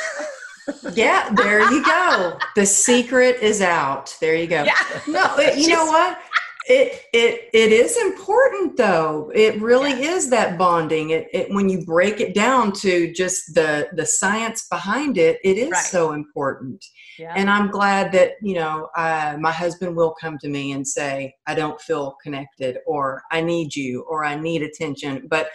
yeah, 0.95 1.31
there 1.35 1.61
you 1.73 1.85
go. 1.85 2.39
The 2.57 2.67
secret 2.67 3.37
is 3.41 3.63
out. 3.63 4.17
There 4.21 4.35
you 4.35 4.49
go. 4.49 4.65
Yeah. 4.65 5.01
No, 5.07 5.37
it, 5.37 5.59
you 5.59 5.69
know 5.69 5.87
what? 5.87 6.19
It 6.67 7.07
it 7.13 7.51
it 7.53 7.73
is 7.73 7.97
important 7.97 8.77
though. 8.77 9.33
It 9.35 9.61
really 9.61 9.91
yeah. 9.91 10.13
is 10.13 10.31
that 10.31 10.57
bonding. 10.57 11.11
It, 11.11 11.29
it 11.33 11.51
when 11.51 11.69
you 11.69 11.85
break 11.85 12.21
it 12.21 12.35
down 12.35 12.73
to 12.75 13.13
just 13.13 13.55
the 13.55 13.89
the 13.95 14.07
science 14.07 14.69
behind 14.69 15.19
it, 15.19 15.39
it 15.43 15.59
is 15.59 15.73
right. 15.73 15.85
so 15.85 16.13
important. 16.13 16.85
Yeah. 17.19 17.33
And 17.35 17.51
I'm 17.51 17.71
glad 17.71 18.13
that 18.13 18.33
you 18.43 18.55
know 18.55 18.91
uh, 18.97 19.37
my 19.41 19.51
husband 19.51 19.97
will 19.97 20.15
come 20.21 20.39
to 20.39 20.49
me 20.49 20.73
and 20.73 20.87
say, 20.87 21.35
"I 21.49 21.55
don't 21.57 21.81
feel 21.81 22.17
connected," 22.23 22.79
or 22.87 23.23
"I 23.33 23.41
need 23.41 23.75
you," 23.75 24.03
or 24.03 24.25
"I 24.25 24.37
need 24.37 24.63
attention." 24.63 25.27
But 25.29 25.49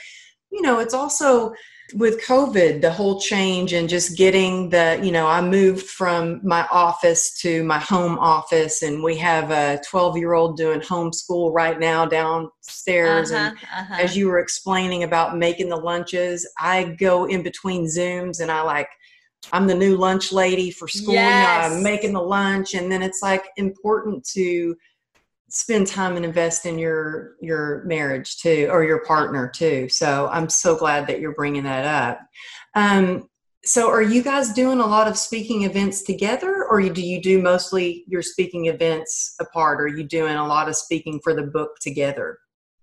you 0.52 0.62
know, 0.62 0.80
it's 0.80 0.94
also 0.94 1.54
with 1.94 2.22
COVID, 2.26 2.82
the 2.82 2.92
whole 2.92 3.20
change 3.20 3.72
and 3.72 3.88
just 3.88 4.18
getting 4.18 4.70
the, 4.70 5.00
you 5.02 5.12
know, 5.12 5.26
I 5.28 5.42
moved 5.42 5.88
from 5.88 6.42
my 6.44 6.68
office 6.70 7.40
to 7.42 7.64
my 7.64 7.80
home 7.80 8.20
office, 8.20 8.82
and 8.82 9.02
we 9.02 9.16
have 9.18 9.52
a 9.52 9.80
12 9.90 10.18
year 10.18 10.34
old 10.34 10.58
doing 10.58 10.82
homeschool 10.82 11.54
right 11.54 11.80
now 11.80 12.06
downstairs. 12.06 13.32
Uh-huh, 13.32 13.50
and 13.50 13.58
uh-huh. 13.58 14.02
as 14.02 14.18
you 14.18 14.28
were 14.28 14.40
explaining 14.40 15.04
about 15.04 15.38
making 15.38 15.70
the 15.70 15.78
lunches, 15.78 16.50
I 16.60 16.96
go 17.00 17.26
in 17.26 17.42
between 17.42 17.86
Zooms 17.86 18.42
and 18.42 18.52
I 18.52 18.62
like, 18.62 18.90
I'm 19.54 19.68
the 19.68 19.76
new 19.76 19.96
lunch 19.96 20.34
lady 20.34 20.72
for 20.72 20.90
school. 20.90 21.14
Yes. 21.14 21.72
I'm 21.72 21.84
making 21.84 22.12
the 22.14 22.22
lunch, 22.22 22.74
and 22.74 22.92
then 22.92 23.02
it's 23.02 23.22
like 23.22 23.46
important 23.56 24.26
to 24.34 24.76
spend 25.50 25.88
time 25.88 26.16
and 26.16 26.26
invest 26.26 26.66
in 26.66 26.78
your 26.78 27.36
your 27.42 27.84
marriage 27.86 28.38
too 28.38 28.68
or 28.72 28.84
your 28.84 29.04
partner 29.06 29.50
too. 29.54 29.88
So 29.90 30.30
i'm 30.32 30.50
so 30.50 30.76
glad 30.76 31.08
that 31.08 31.20
you're 31.20 31.36
bringing 31.36 31.64
that 31.64 31.86
up. 31.86 32.20
Um, 32.76 33.30
so 33.64 33.90
are 33.90 34.02
you 34.02 34.24
guys 34.24 34.54
doing 34.54 34.80
a 34.80 34.86
lot 34.86 35.08
of 35.08 35.18
speaking 35.18 35.64
events 35.64 36.04
together 36.04 36.66
or 36.70 36.82
do 36.82 37.02
you 37.02 37.22
do 37.22 37.42
mostly 37.42 38.06
your 38.08 38.22
speaking 38.22 38.68
events 38.68 39.36
apart? 39.42 39.82
Are 39.82 39.88
you 39.88 40.04
doing 40.04 40.36
a 40.36 40.48
lot 40.48 40.70
of 40.70 40.76
speaking 40.76 41.20
for 41.24 41.34
the 41.34 41.44
book 41.44 41.72
together? 41.82 42.38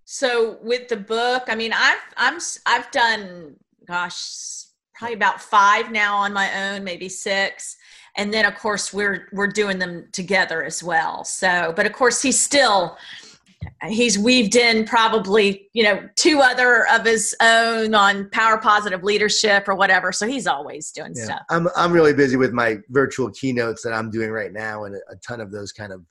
So 0.04 0.58
with 0.62 0.88
the 0.88 0.98
book 0.98 1.44
i 1.48 1.54
mean 1.54 1.72
i've 1.72 1.98
i'm 2.16 2.38
i've 2.66 2.90
done 2.90 3.56
gosh 3.86 4.64
probably 4.94 5.14
about 5.14 5.40
five 5.40 5.90
now 5.90 6.16
on 6.16 6.32
my 6.32 6.72
own 6.72 6.84
maybe 6.84 7.08
six 7.08 7.76
and 8.16 8.32
then 8.32 8.44
of 8.44 8.54
course 8.56 8.92
we're 8.92 9.28
we're 9.32 9.48
doing 9.48 9.78
them 9.78 10.08
together 10.12 10.64
as 10.64 10.82
well. 10.82 11.24
So 11.24 11.72
but 11.76 11.86
of 11.86 11.92
course 11.92 12.22
he's 12.22 12.40
still 12.40 12.96
he's 13.88 14.18
weaved 14.18 14.56
in 14.56 14.84
probably 14.84 15.68
you 15.72 15.82
know 15.82 16.08
two 16.16 16.40
other 16.40 16.86
of 16.92 17.04
his 17.04 17.34
own 17.40 17.94
on 17.94 18.28
power 18.30 18.58
positive 18.58 19.02
leadership 19.02 19.68
or 19.68 19.74
whatever. 19.74 20.12
So 20.12 20.26
he's 20.26 20.46
always 20.46 20.90
doing 20.90 21.12
yeah. 21.16 21.24
stuff. 21.24 21.42
I'm 21.50 21.68
i'm 21.76 21.92
really 21.92 22.14
busy 22.14 22.36
with 22.36 22.52
my 22.52 22.78
virtual 22.90 23.30
keynotes 23.30 23.82
that 23.82 23.92
i'm 23.92 24.10
doing 24.10 24.30
right 24.30 24.52
now 24.52 24.84
and 24.84 24.96
a, 24.96 25.16
ton 25.26 25.40
of 25.40 25.50
those 25.50 25.72
kind 25.72 25.92
of 25.92 26.02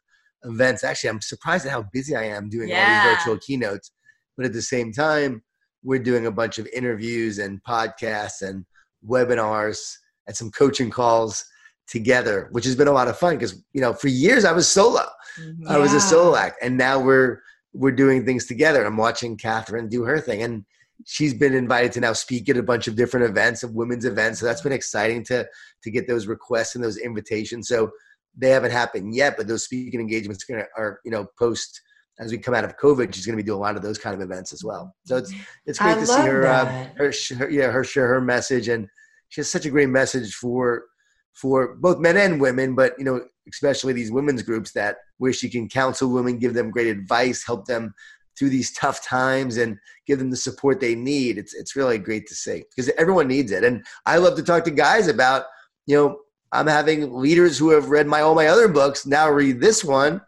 events. 0.44 0.84
Actually 0.84 1.12
i'm 1.12 1.22
surprised 1.22 1.66
at 1.66 1.72
how 1.72 1.86
busy 1.94 2.16
i 2.16 2.24
am 2.24 2.50
doing 2.50 2.70
yeah. 2.70 3.04
all 3.04 3.10
these 3.10 3.18
virtual 3.18 3.38
keynotes. 3.40 3.92
But 4.36 4.46
at 4.48 4.54
the 4.54 4.62
same 4.62 4.92
time 4.92 5.44
we're 5.84 6.00
doing 6.00 6.26
a 6.26 6.32
bunch 6.32 6.58
of 6.60 6.68
interviews 6.68 7.40
and 7.40 7.62
podcasts 7.64 8.42
and 8.42 8.66
webinars 9.08 9.80
and 10.28 10.36
some 10.36 10.50
coaching 10.52 10.90
calls 10.90 11.44
together, 11.88 12.48
which 12.52 12.66
has 12.66 12.76
been 12.76 12.88
a 12.88 12.92
lot 12.92 13.08
of 13.08 13.18
fun 13.18 13.36
because 13.36 13.64
you 13.74 13.82
know 13.82 13.94
for 13.94 14.08
years 14.08 14.46
I 14.46 14.52
was 14.52 14.68
solo. 14.68 15.02
Yeah. 15.38 15.46
Mm-hmm. 15.46 15.68
I 15.68 15.78
was 15.78 15.94
a 15.94 16.00
solo 16.00 16.36
act, 16.36 16.58
and 16.62 16.78
now 16.78 17.00
we're 17.00 17.42
we're 17.74 17.92
doing 17.92 18.26
things 18.26 18.46
together. 18.46 18.86
I'm 18.86 18.98
watching 18.98 19.38
Kathryn 19.38 19.90
do 19.90 20.04
her 20.04 20.20
thing, 20.20 20.44
and 20.44 20.66
she's 21.06 21.34
been 21.34 21.54
invited 21.54 21.92
to 21.94 22.00
now 22.02 22.14
speak 22.14 22.50
at 22.50 22.58
a 22.58 22.64
bunch 22.64 22.88
of 22.88 22.96
different 22.96 23.30
events, 23.30 23.64
of 23.64 23.74
women's 23.74 24.06
events. 24.06 24.40
So 24.40 24.46
that's 24.46 24.62
been 24.62 24.72
exciting 24.72 25.24
to 25.26 25.48
to 25.84 25.92
get 25.92 26.08
those 26.08 26.28
requests 26.28 26.76
and 26.76 26.84
those 26.84 26.98
invitations. 26.98 27.68
So 27.68 27.92
they 28.36 28.50
haven't 28.50 28.72
happened 28.72 29.16
yet, 29.16 29.38
but 29.38 29.48
those 29.48 29.64
speaking 29.64 30.00
engagements 30.00 30.46
are 30.78 31.00
you 31.04 31.12
know 31.12 31.28
post 31.38 31.82
as 32.20 32.32
we 32.32 32.38
come 32.38 32.54
out 32.54 32.64
of 32.64 32.78
COVID, 32.78 33.14
she's 33.14 33.26
going 33.26 33.38
to 33.38 33.44
be 33.44 33.46
doing 33.46 33.58
a 33.58 33.62
lot 33.62 33.76
of 33.76 33.82
those 33.82 33.98
kind 33.98 34.14
of 34.14 34.22
events 34.22 34.54
as 34.54 34.64
well. 34.64 34.96
So 35.06 35.18
it's 35.18 35.34
it's 35.66 35.80
great 35.80 35.98
I 35.98 36.00
to 36.00 36.06
see 36.06 36.22
her, 36.22 36.46
uh, 36.46 36.88
her, 36.96 37.12
her, 37.38 37.50
yeah, 37.50 37.72
her 37.72 37.84
share 37.84 38.08
her 38.08 38.22
message, 38.22 38.68
and 38.68 38.88
she 39.30 39.42
has 39.42 39.50
such 39.50 39.66
a 39.66 39.70
great 39.70 39.90
message 39.90 40.36
for 40.36 40.86
for 41.34 41.76
both 41.76 42.00
men 42.00 42.18
and 42.18 42.40
women, 42.40 42.76
but 42.76 42.94
you 42.98 43.06
know, 43.06 43.22
especially 43.48 43.94
these 43.94 44.12
women's 44.12 44.42
groups 44.42 44.72
that 44.74 44.98
where 45.18 45.34
she 45.34 45.50
can 45.50 45.68
counsel 45.68 46.10
women, 46.10 46.40
give 46.40 46.54
them 46.54 46.72
great 46.72 46.88
advice, 46.88 47.46
help 47.46 47.66
them 47.66 47.94
through 48.38 48.50
these 48.50 48.72
tough 48.74 49.04
times 49.04 49.58
and 49.58 49.78
give 50.08 50.20
them 50.20 50.32
the 50.32 50.38
support 50.38 50.80
they 50.80 50.96
need. 50.96 51.38
It's 51.38 51.54
it's 51.54 51.76
really 51.76 51.98
great 51.98 52.28
to 52.28 52.36
see 52.36 52.64
because 52.70 52.92
everyone 52.98 53.28
needs 53.28 53.52
it. 53.52 53.64
And 53.64 53.86
I 54.06 54.18
love 54.18 54.36
to 54.38 54.44
talk 54.44 54.64
to 54.66 54.72
guys 54.72 55.08
about, 55.08 55.46
you 55.86 55.96
know, 55.96 56.20
I'm 56.52 56.68
having 56.68 57.14
leaders 57.14 57.58
who 57.58 57.72
have 57.72 57.90
read 57.90 58.08
my 58.08 58.22
all 58.22 58.36
my 58.36 58.48
other 58.48 58.68
books 58.68 59.06
now 59.06 59.30
read 59.30 59.60
this 59.60 59.84
one 59.84 60.22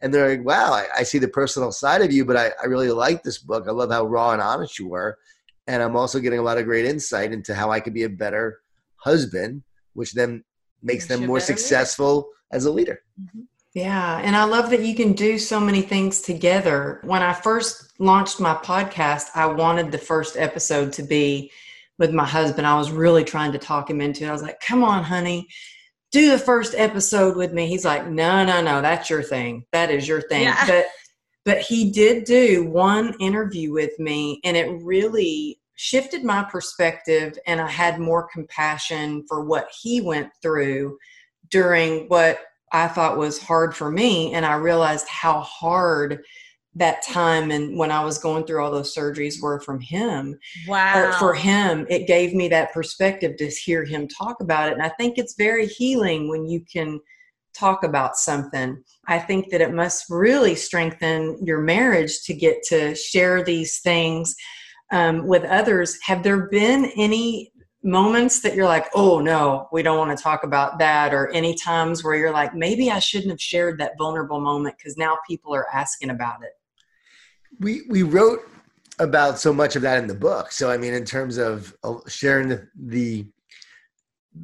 and 0.00 0.12
they're 0.12 0.36
like, 0.36 0.44
wow, 0.44 0.72
I, 0.72 0.86
I 0.98 1.02
see 1.04 1.18
the 1.18 1.28
personal 1.28 1.70
side 1.70 2.02
of 2.02 2.12
you, 2.12 2.24
but 2.24 2.36
I, 2.36 2.50
I 2.60 2.66
really 2.66 2.90
like 2.90 3.22
this 3.22 3.38
book. 3.38 3.66
I 3.68 3.70
love 3.70 3.90
how 3.90 4.04
raw 4.04 4.32
and 4.32 4.42
honest 4.42 4.78
you 4.78 4.88
were. 4.88 5.16
And 5.68 5.80
I'm 5.80 5.96
also 5.96 6.18
getting 6.18 6.40
a 6.40 6.42
lot 6.42 6.58
of 6.58 6.64
great 6.64 6.84
insight 6.84 7.32
into 7.32 7.54
how 7.54 7.70
I 7.70 7.78
could 7.78 7.94
be 7.94 8.02
a 8.02 8.08
better 8.08 8.58
husband, 8.96 9.62
which 9.92 10.12
then 10.12 10.42
makes 10.82 11.06
them 11.06 11.26
more 11.26 11.40
successful 11.40 12.16
leader. 12.16 12.26
as 12.52 12.64
a 12.64 12.72
leader. 12.72 13.00
Mm-hmm. 13.20 13.40
Yeah. 13.74 14.20
And 14.22 14.36
I 14.36 14.44
love 14.44 14.68
that 14.70 14.82
you 14.82 14.94
can 14.94 15.14
do 15.14 15.38
so 15.38 15.58
many 15.58 15.80
things 15.80 16.20
together. 16.20 17.00
When 17.04 17.22
I 17.22 17.32
first 17.32 17.94
launched 17.98 18.38
my 18.38 18.54
podcast, 18.54 19.28
I 19.34 19.46
wanted 19.46 19.90
the 19.90 19.98
first 19.98 20.36
episode 20.36 20.92
to 20.94 21.02
be 21.02 21.50
with 21.98 22.12
my 22.12 22.26
husband. 22.26 22.66
I 22.66 22.76
was 22.76 22.90
really 22.90 23.24
trying 23.24 23.52
to 23.52 23.58
talk 23.58 23.88
him 23.88 24.00
into 24.00 24.24
it. 24.24 24.28
I 24.28 24.32
was 24.32 24.42
like, 24.42 24.60
come 24.60 24.84
on, 24.84 25.04
honey, 25.04 25.48
do 26.10 26.30
the 26.30 26.38
first 26.38 26.74
episode 26.76 27.36
with 27.36 27.52
me. 27.52 27.66
He's 27.66 27.84
like, 27.84 28.06
no, 28.06 28.44
no, 28.44 28.60
no, 28.60 28.82
that's 28.82 29.08
your 29.08 29.22
thing. 29.22 29.64
That 29.72 29.90
is 29.90 30.06
your 30.06 30.20
thing. 30.20 30.42
Yeah. 30.42 30.66
But 30.66 30.86
but 31.44 31.58
he 31.58 31.90
did 31.90 32.24
do 32.24 32.68
one 32.68 33.14
interview 33.18 33.72
with 33.72 33.98
me 33.98 34.40
and 34.44 34.56
it 34.56 34.68
really 34.82 35.58
shifted 35.82 36.22
my 36.22 36.44
perspective 36.44 37.36
and 37.44 37.60
I 37.60 37.68
had 37.68 37.98
more 37.98 38.28
compassion 38.32 39.24
for 39.26 39.44
what 39.44 39.66
he 39.82 40.00
went 40.00 40.30
through 40.40 40.96
during 41.50 42.06
what 42.06 42.38
I 42.70 42.86
thought 42.86 43.18
was 43.18 43.42
hard 43.42 43.74
for 43.74 43.90
me. 43.90 44.32
And 44.32 44.46
I 44.46 44.54
realized 44.54 45.08
how 45.08 45.40
hard 45.40 46.22
that 46.76 47.02
time 47.02 47.50
and 47.50 47.76
when 47.76 47.90
I 47.90 48.04
was 48.04 48.18
going 48.18 48.44
through 48.44 48.62
all 48.62 48.70
those 48.70 48.94
surgeries 48.94 49.42
were 49.42 49.58
from 49.58 49.80
him. 49.80 50.38
Wow. 50.68 51.08
Or 51.08 51.12
for 51.14 51.34
him, 51.34 51.84
it 51.90 52.06
gave 52.06 52.32
me 52.32 52.46
that 52.50 52.72
perspective 52.72 53.36
to 53.38 53.48
hear 53.48 53.84
him 53.84 54.06
talk 54.06 54.40
about 54.40 54.68
it. 54.68 54.74
And 54.74 54.82
I 54.82 54.88
think 54.90 55.18
it's 55.18 55.34
very 55.36 55.66
healing 55.66 56.28
when 56.28 56.48
you 56.48 56.64
can 56.72 57.00
talk 57.54 57.82
about 57.82 58.14
something. 58.14 58.80
I 59.08 59.18
think 59.18 59.50
that 59.50 59.60
it 59.60 59.74
must 59.74 60.04
really 60.08 60.54
strengthen 60.54 61.44
your 61.44 61.60
marriage 61.60 62.22
to 62.26 62.34
get 62.34 62.62
to 62.68 62.94
share 62.94 63.42
these 63.42 63.80
things 63.80 64.36
um, 64.92 65.26
with 65.26 65.42
others. 65.44 65.98
Have 66.02 66.22
there 66.22 66.46
been 66.48 66.92
any 66.96 67.52
moments 67.82 68.40
that 68.42 68.54
you're 68.54 68.66
like, 68.66 68.86
oh 68.94 69.18
no, 69.18 69.68
we 69.72 69.82
don't 69.82 69.98
want 69.98 70.16
to 70.16 70.22
talk 70.22 70.44
about 70.44 70.78
that, 70.78 71.12
or 71.12 71.30
any 71.30 71.54
times 71.56 72.04
where 72.04 72.14
you're 72.14 72.32
like, 72.32 72.54
maybe 72.54 72.90
I 72.90 73.00
shouldn't 73.00 73.30
have 73.30 73.40
shared 73.40 73.80
that 73.80 73.92
vulnerable 73.98 74.40
moment 74.40 74.76
because 74.78 74.96
now 74.96 75.18
people 75.28 75.54
are 75.54 75.66
asking 75.74 76.10
about 76.10 76.42
it? 76.44 76.52
We 77.58 77.82
we 77.88 78.02
wrote 78.02 78.40
about 78.98 79.38
so 79.38 79.52
much 79.52 79.74
of 79.74 79.82
that 79.82 79.98
in 79.98 80.06
the 80.06 80.14
book. 80.14 80.52
So 80.52 80.70
I 80.70 80.76
mean, 80.76 80.94
in 80.94 81.04
terms 81.04 81.38
of 81.38 81.74
uh, 81.82 81.96
sharing 82.06 82.48
the, 82.48 82.68
the 82.76 83.26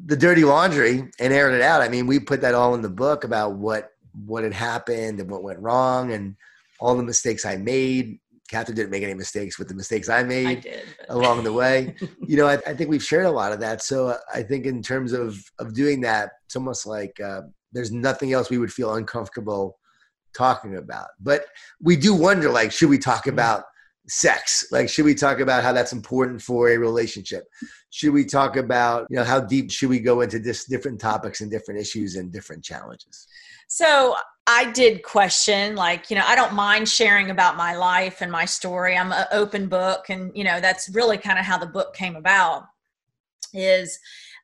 the 0.07 0.17
dirty 0.17 0.45
laundry 0.45 1.11
and 1.19 1.33
airing 1.33 1.55
it 1.55 1.63
out. 1.63 1.81
I 1.81 1.89
mean, 1.89 2.07
we 2.07 2.19
put 2.19 2.43
that 2.43 2.55
all 2.55 2.75
in 2.75 2.83
the 2.83 2.91
book 2.91 3.25
about 3.25 3.55
what 3.55 3.93
what 4.27 4.43
had 4.43 4.53
happened 4.53 5.21
and 5.21 5.31
what 5.31 5.43
went 5.43 5.61
wrong 5.61 6.13
and 6.13 6.37
all 6.81 6.97
the 6.97 7.03
mistakes 7.03 7.45
I 7.45 7.57
made 7.57 8.19
Kathryn 8.49 8.75
didn't 8.75 8.91
make 8.91 9.03
any 9.03 9.15
mistakes 9.15 9.59
with 9.59 9.69
the 9.69 9.75
mistakes 9.75 10.09
I 10.09 10.23
made 10.23 10.47
I 10.47 10.55
did, 10.55 10.85
along 11.09 11.45
the 11.45 11.53
way. 11.53 11.95
you 12.27 12.37
know, 12.37 12.47
I, 12.47 12.55
I, 12.67 12.75
think 12.75 12.91
we've 12.91 13.03
shared 13.03 13.27
a 13.27 13.31
lot 13.31 13.53
of 13.53 13.61
that. 13.61 13.83
So 13.83 14.09
uh, 14.09 14.19
I 14.33 14.43
think 14.43 14.67
in 14.67 14.83
terms 14.83 15.13
of 15.13 15.39
of 15.59 15.75
doing 15.75 16.01
that, 16.03 16.33
it's 16.47 16.57
almost 16.57 16.87
like 16.87 17.19
uh, 17.21 17.43
there's 17.73 17.93
nothing 17.93 18.33
else 18.33 18.51
we 18.51 18.59
would 18.59 18.73
feel 18.73 18.95
uncomfortable 18.95 19.79
talking 20.37 20.77
about. 20.77 21.09
But 21.21 21.47
we 21.81 21.97
do 21.97 22.15
wonder, 22.15 22.51
like, 22.51 22.73
should 22.73 22.89
we 22.89 22.99
talk 22.99 23.23
mm-hmm. 23.23 23.31
about 23.31 23.65
sex? 24.09 24.67
Like, 24.71 24.89
should 24.89 25.05
we 25.05 25.15
talk 25.15 25.41
about 25.41 25.63
how 25.63 25.73
that's 25.73 25.93
important 25.93 26.41
for 26.41 26.71
a 26.71 26.79
relationship? 26.79 27.45
Should 27.91 28.13
we 28.13 28.25
talk 28.25 28.57
about, 28.57 29.07
you 29.11 29.17
know, 29.17 29.25
how 29.25 29.41
deep 29.41 29.71
should 29.71 29.91
we 29.91 30.01
go 30.01 30.23
into 30.23 30.39
this 30.39 30.65
different 30.65 31.01
topics 31.01 31.41
and 31.41 31.51
different 31.51 31.81
issues 31.81 32.17
and 32.17 32.33
different 32.33 32.65
challenges? 32.65 33.27
So 33.69 34.15
I 34.51 34.73
did 34.73 35.03
question, 35.03 35.77
like, 35.77 36.09
you 36.09 36.17
know, 36.17 36.25
I 36.25 36.35
don't 36.35 36.55
mind 36.55 36.89
sharing 36.89 37.29
about 37.31 37.59
my 37.59 37.77
life 37.77 38.23
and 38.23 38.33
my 38.33 38.47
story. 38.47 38.97
I'm 38.97 39.13
an 39.13 39.27
open 39.31 39.69
book. 39.69 40.07
And, 40.09 40.33
you 40.35 40.43
know, 40.43 40.59
that's 40.59 40.89
really 40.89 41.19
kind 41.19 41.39
of 41.39 41.45
how 41.45 41.59
the 41.59 41.67
book 41.67 41.95
came 41.95 42.17
about 42.17 42.65
is 43.53 43.99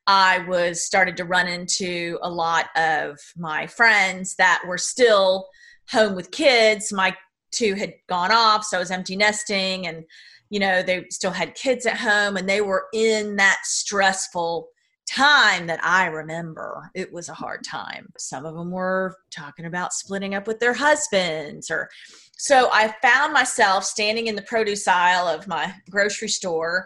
I 0.05 0.45
was 0.47 0.83
started 0.85 1.17
to 1.17 1.25
run 1.25 1.47
into 1.47 2.19
a 2.21 2.29
lot 2.29 2.67
of 2.77 3.17
my 3.35 3.65
friends 3.65 4.35
that 4.35 4.61
were 4.67 4.77
still 4.77 5.47
home 5.89 6.13
with 6.13 6.29
kids. 6.29 6.93
My 6.93 7.17
two 7.51 7.73
had 7.73 7.95
gone 8.07 8.31
off, 8.31 8.63
so 8.63 8.77
I 8.77 8.81
was 8.81 8.91
empty 8.91 9.15
nesting 9.15 9.87
and 9.87 10.05
you 10.51 10.59
know, 10.59 10.83
they 10.83 11.05
still 11.09 11.31
had 11.31 11.55
kids 11.55 11.87
at 11.87 11.97
home 11.97 12.37
and 12.37 12.47
they 12.47 12.61
were 12.61 12.85
in 12.93 13.37
that 13.37 13.61
stressful 13.63 14.67
time 15.15 15.67
that 15.67 15.79
I 15.83 16.07
remember, 16.07 16.89
it 16.93 17.11
was 17.11 17.29
a 17.29 17.33
hard 17.33 17.63
time. 17.63 18.11
Some 18.17 18.45
of 18.45 18.55
them 18.55 18.71
were 18.71 19.15
talking 19.31 19.65
about 19.65 19.93
splitting 19.93 20.35
up 20.35 20.47
with 20.47 20.59
their 20.59 20.73
husbands 20.73 21.69
or 21.69 21.89
so 22.37 22.69
I 22.71 22.93
found 23.01 23.31
myself 23.31 23.85
standing 23.85 24.27
in 24.27 24.35
the 24.35 24.41
produce 24.41 24.87
aisle 24.87 25.27
of 25.27 25.47
my 25.47 25.73
grocery 25.89 26.27
store 26.27 26.85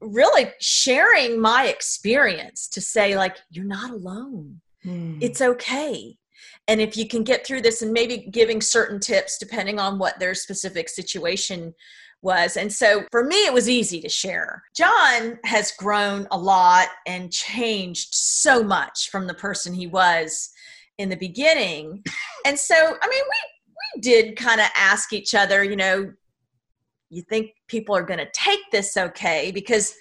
really 0.00 0.52
sharing 0.60 1.40
my 1.40 1.66
experience 1.68 2.68
to 2.68 2.80
say 2.80 3.16
like 3.16 3.38
you're 3.50 3.64
not 3.64 3.90
alone. 3.90 4.60
Mm. 4.84 5.18
It's 5.22 5.40
okay. 5.40 6.16
And 6.68 6.80
if 6.80 6.96
you 6.96 7.08
can 7.08 7.24
get 7.24 7.46
through 7.46 7.62
this 7.62 7.80
and 7.82 7.92
maybe 7.92 8.28
giving 8.30 8.60
certain 8.60 9.00
tips 9.00 9.38
depending 9.38 9.78
on 9.78 9.98
what 9.98 10.18
their 10.18 10.34
specific 10.34 10.88
situation 10.88 11.74
was. 12.24 12.56
And 12.56 12.72
so 12.72 13.04
for 13.10 13.22
me, 13.22 13.36
it 13.46 13.52
was 13.52 13.68
easy 13.68 14.00
to 14.00 14.08
share. 14.08 14.64
Jon 14.76 15.38
has 15.44 15.72
grown 15.72 16.26
a 16.30 16.38
lot 16.38 16.88
and 17.06 17.32
changed 17.32 18.14
so 18.14 18.64
much 18.64 19.10
from 19.10 19.26
the 19.26 19.34
person 19.34 19.74
he 19.74 19.86
was 19.86 20.50
in 20.98 21.08
the 21.08 21.16
beginning. 21.16 22.02
And 22.46 22.58
so, 22.58 22.74
I 22.74 23.08
mean, 23.08 23.22
we, 23.22 23.96
we 23.96 24.00
did 24.00 24.36
kind 24.36 24.60
of 24.60 24.66
ask 24.76 25.12
each 25.12 25.34
other, 25.34 25.62
you 25.62 25.76
know, 25.76 26.12
you 27.10 27.22
think 27.22 27.50
people 27.68 27.94
are 27.94 28.02
going 28.02 28.18
to 28.18 28.30
take 28.32 28.60
this 28.72 28.96
okay? 28.96 29.52
Because, 29.52 29.94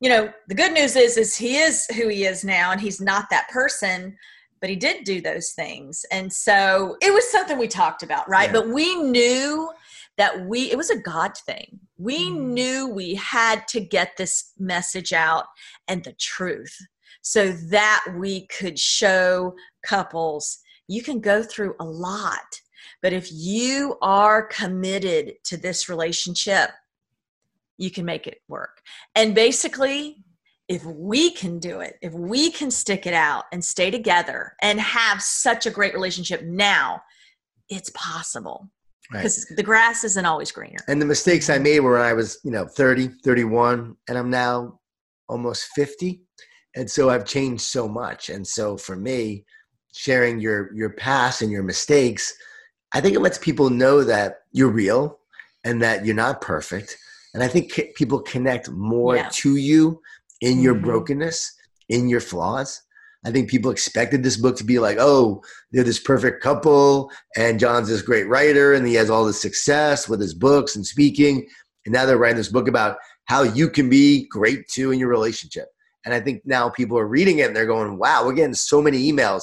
you 0.00 0.08
know, 0.08 0.30
the 0.48 0.54
good 0.54 0.72
news 0.72 0.94
is, 0.94 1.16
is 1.16 1.36
he 1.36 1.56
is 1.56 1.86
who 1.96 2.08
he 2.08 2.24
is 2.24 2.44
now 2.44 2.70
and 2.70 2.80
he's 2.80 3.00
not 3.00 3.30
that 3.30 3.48
person 3.48 4.16
but 4.60 4.70
he 4.70 4.76
did 4.76 5.02
do 5.02 5.20
those 5.20 5.50
things 5.50 6.06
and 6.12 6.32
so 6.32 6.96
it 7.02 7.12
was 7.12 7.28
something 7.28 7.58
we 7.58 7.66
talked 7.66 8.04
about 8.04 8.26
right 8.28 8.48
yeah. 8.48 8.52
but 8.52 8.68
we 8.68 8.94
knew 9.02 9.68
that 10.18 10.46
we 10.46 10.70
it 10.70 10.76
was 10.76 10.90
a 10.90 10.98
god 10.98 11.36
thing. 11.36 11.80
We 11.98 12.30
mm. 12.30 12.38
knew 12.38 12.88
we 12.88 13.14
had 13.14 13.66
to 13.68 13.80
get 13.80 14.16
this 14.16 14.52
message 14.58 15.12
out 15.12 15.46
and 15.88 16.04
the 16.04 16.14
truth 16.14 16.76
so 17.22 17.52
that 17.70 18.04
we 18.18 18.46
could 18.46 18.78
show 18.78 19.54
couples 19.84 20.58
you 20.88 21.02
can 21.02 21.20
go 21.20 21.42
through 21.42 21.74
a 21.78 21.84
lot 21.84 22.60
but 23.00 23.12
if 23.12 23.28
you 23.30 23.96
are 24.02 24.42
committed 24.46 25.34
to 25.44 25.56
this 25.56 25.88
relationship 25.88 26.70
you 27.78 27.90
can 27.90 28.04
make 28.04 28.26
it 28.26 28.40
work. 28.48 28.80
And 29.14 29.34
basically 29.34 30.18
if 30.68 30.84
we 30.84 31.30
can 31.30 31.58
do 31.58 31.80
it, 31.80 31.96
if 32.00 32.14
we 32.14 32.50
can 32.50 32.70
stick 32.70 33.06
it 33.06 33.12
out 33.12 33.44
and 33.52 33.62
stay 33.62 33.90
together 33.90 34.54
and 34.62 34.80
have 34.80 35.20
such 35.20 35.66
a 35.66 35.70
great 35.70 35.92
relationship 35.92 36.42
now, 36.44 37.02
it's 37.68 37.90
possible 37.90 38.70
because 39.12 39.46
right. 39.50 39.56
the 39.56 39.62
grass 39.62 40.04
isn't 40.04 40.26
always 40.26 40.50
greener. 40.50 40.78
And 40.88 41.00
the 41.00 41.06
mistakes 41.06 41.50
I 41.50 41.58
made 41.58 41.80
were 41.80 41.92
when 41.92 42.02
I 42.02 42.12
was, 42.12 42.38
you 42.44 42.50
know, 42.50 42.66
30, 42.66 43.08
31, 43.24 43.96
and 44.08 44.18
I'm 44.18 44.30
now 44.30 44.80
almost 45.28 45.68
50. 45.74 46.22
And 46.74 46.90
so 46.90 47.10
I've 47.10 47.26
changed 47.26 47.62
so 47.62 47.88
much. 47.88 48.30
And 48.30 48.46
so 48.46 48.76
for 48.76 48.96
me, 48.96 49.44
sharing 49.94 50.40
your 50.40 50.74
your 50.74 50.90
past 50.90 51.42
and 51.42 51.52
your 51.52 51.62
mistakes, 51.62 52.34
I 52.94 53.00
think 53.00 53.14
it 53.14 53.20
lets 53.20 53.38
people 53.38 53.70
know 53.70 54.02
that 54.04 54.36
you're 54.52 54.70
real 54.70 55.18
and 55.64 55.82
that 55.82 56.04
you're 56.04 56.14
not 56.14 56.40
perfect. 56.40 56.96
And 57.34 57.42
I 57.42 57.48
think 57.48 57.72
people 57.94 58.20
connect 58.20 58.70
more 58.70 59.16
yeah. 59.16 59.28
to 59.32 59.56
you 59.56 60.00
in 60.40 60.60
your 60.60 60.74
mm-hmm. 60.74 60.84
brokenness, 60.84 61.54
in 61.88 62.08
your 62.08 62.20
flaws. 62.20 62.82
I 63.24 63.30
think 63.30 63.48
people 63.48 63.70
expected 63.70 64.22
this 64.22 64.36
book 64.36 64.56
to 64.56 64.64
be 64.64 64.78
like, 64.78 64.96
oh, 64.98 65.42
they're 65.70 65.84
this 65.84 66.00
perfect 66.00 66.42
couple, 66.42 67.10
and 67.36 67.60
Jon's 67.60 67.88
this 67.88 68.02
great 68.02 68.28
writer, 68.28 68.74
and 68.74 68.86
he 68.86 68.94
has 68.94 69.10
all 69.10 69.24
this 69.24 69.40
success 69.40 70.08
with 70.08 70.20
his 70.20 70.34
books 70.34 70.74
and 70.74 70.84
speaking. 70.84 71.46
And 71.84 71.92
now 71.92 72.04
they're 72.06 72.18
writing 72.18 72.36
this 72.36 72.48
book 72.48 72.68
about 72.68 72.96
how 73.26 73.42
you 73.42 73.68
can 73.68 73.88
be 73.88 74.26
great 74.28 74.66
too 74.68 74.90
in 74.90 74.98
your 74.98 75.08
relationship. 75.08 75.68
And 76.04 76.12
I 76.12 76.20
think 76.20 76.42
now 76.44 76.68
people 76.68 76.98
are 76.98 77.06
reading 77.06 77.38
it 77.38 77.46
and 77.46 77.56
they're 77.56 77.66
going, 77.66 77.98
wow, 77.98 78.24
we're 78.24 78.34
getting 78.34 78.54
so 78.54 78.82
many 78.82 79.10
emails 79.10 79.42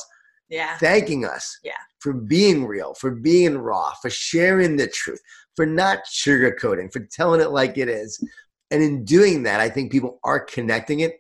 yeah. 0.50 0.78
thanking 0.78 1.26
us 1.26 1.58
yeah. 1.64 1.72
for 2.00 2.14
being 2.14 2.66
real, 2.66 2.94
for 2.96 3.12
being 3.12 3.58
raw, 3.58 3.94
for 4.02 4.10
sharing 4.10 4.76
the 4.76 4.88
truth, 4.88 5.22
for 5.56 5.66
not 5.66 6.00
sugarcoating, 6.06 6.92
for 6.92 7.08
telling 7.12 7.40
it 7.40 7.52
like 7.52 7.78
it 7.78 7.88
is. 7.88 8.22
And 8.72 8.84
in 8.84 9.06
doing 9.06 9.44
that, 9.44 9.62
I 9.62 9.70
think 9.70 9.92
people 9.92 10.20
are 10.24 10.40
connecting 10.40 11.00
it 11.00 11.19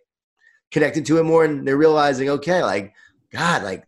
connected 0.71 1.05
to 1.05 1.17
it 1.17 1.23
more 1.23 1.45
and 1.45 1.67
they're 1.67 1.77
realizing, 1.77 2.29
okay, 2.29 2.63
like, 2.63 2.93
God, 3.31 3.63
like 3.63 3.85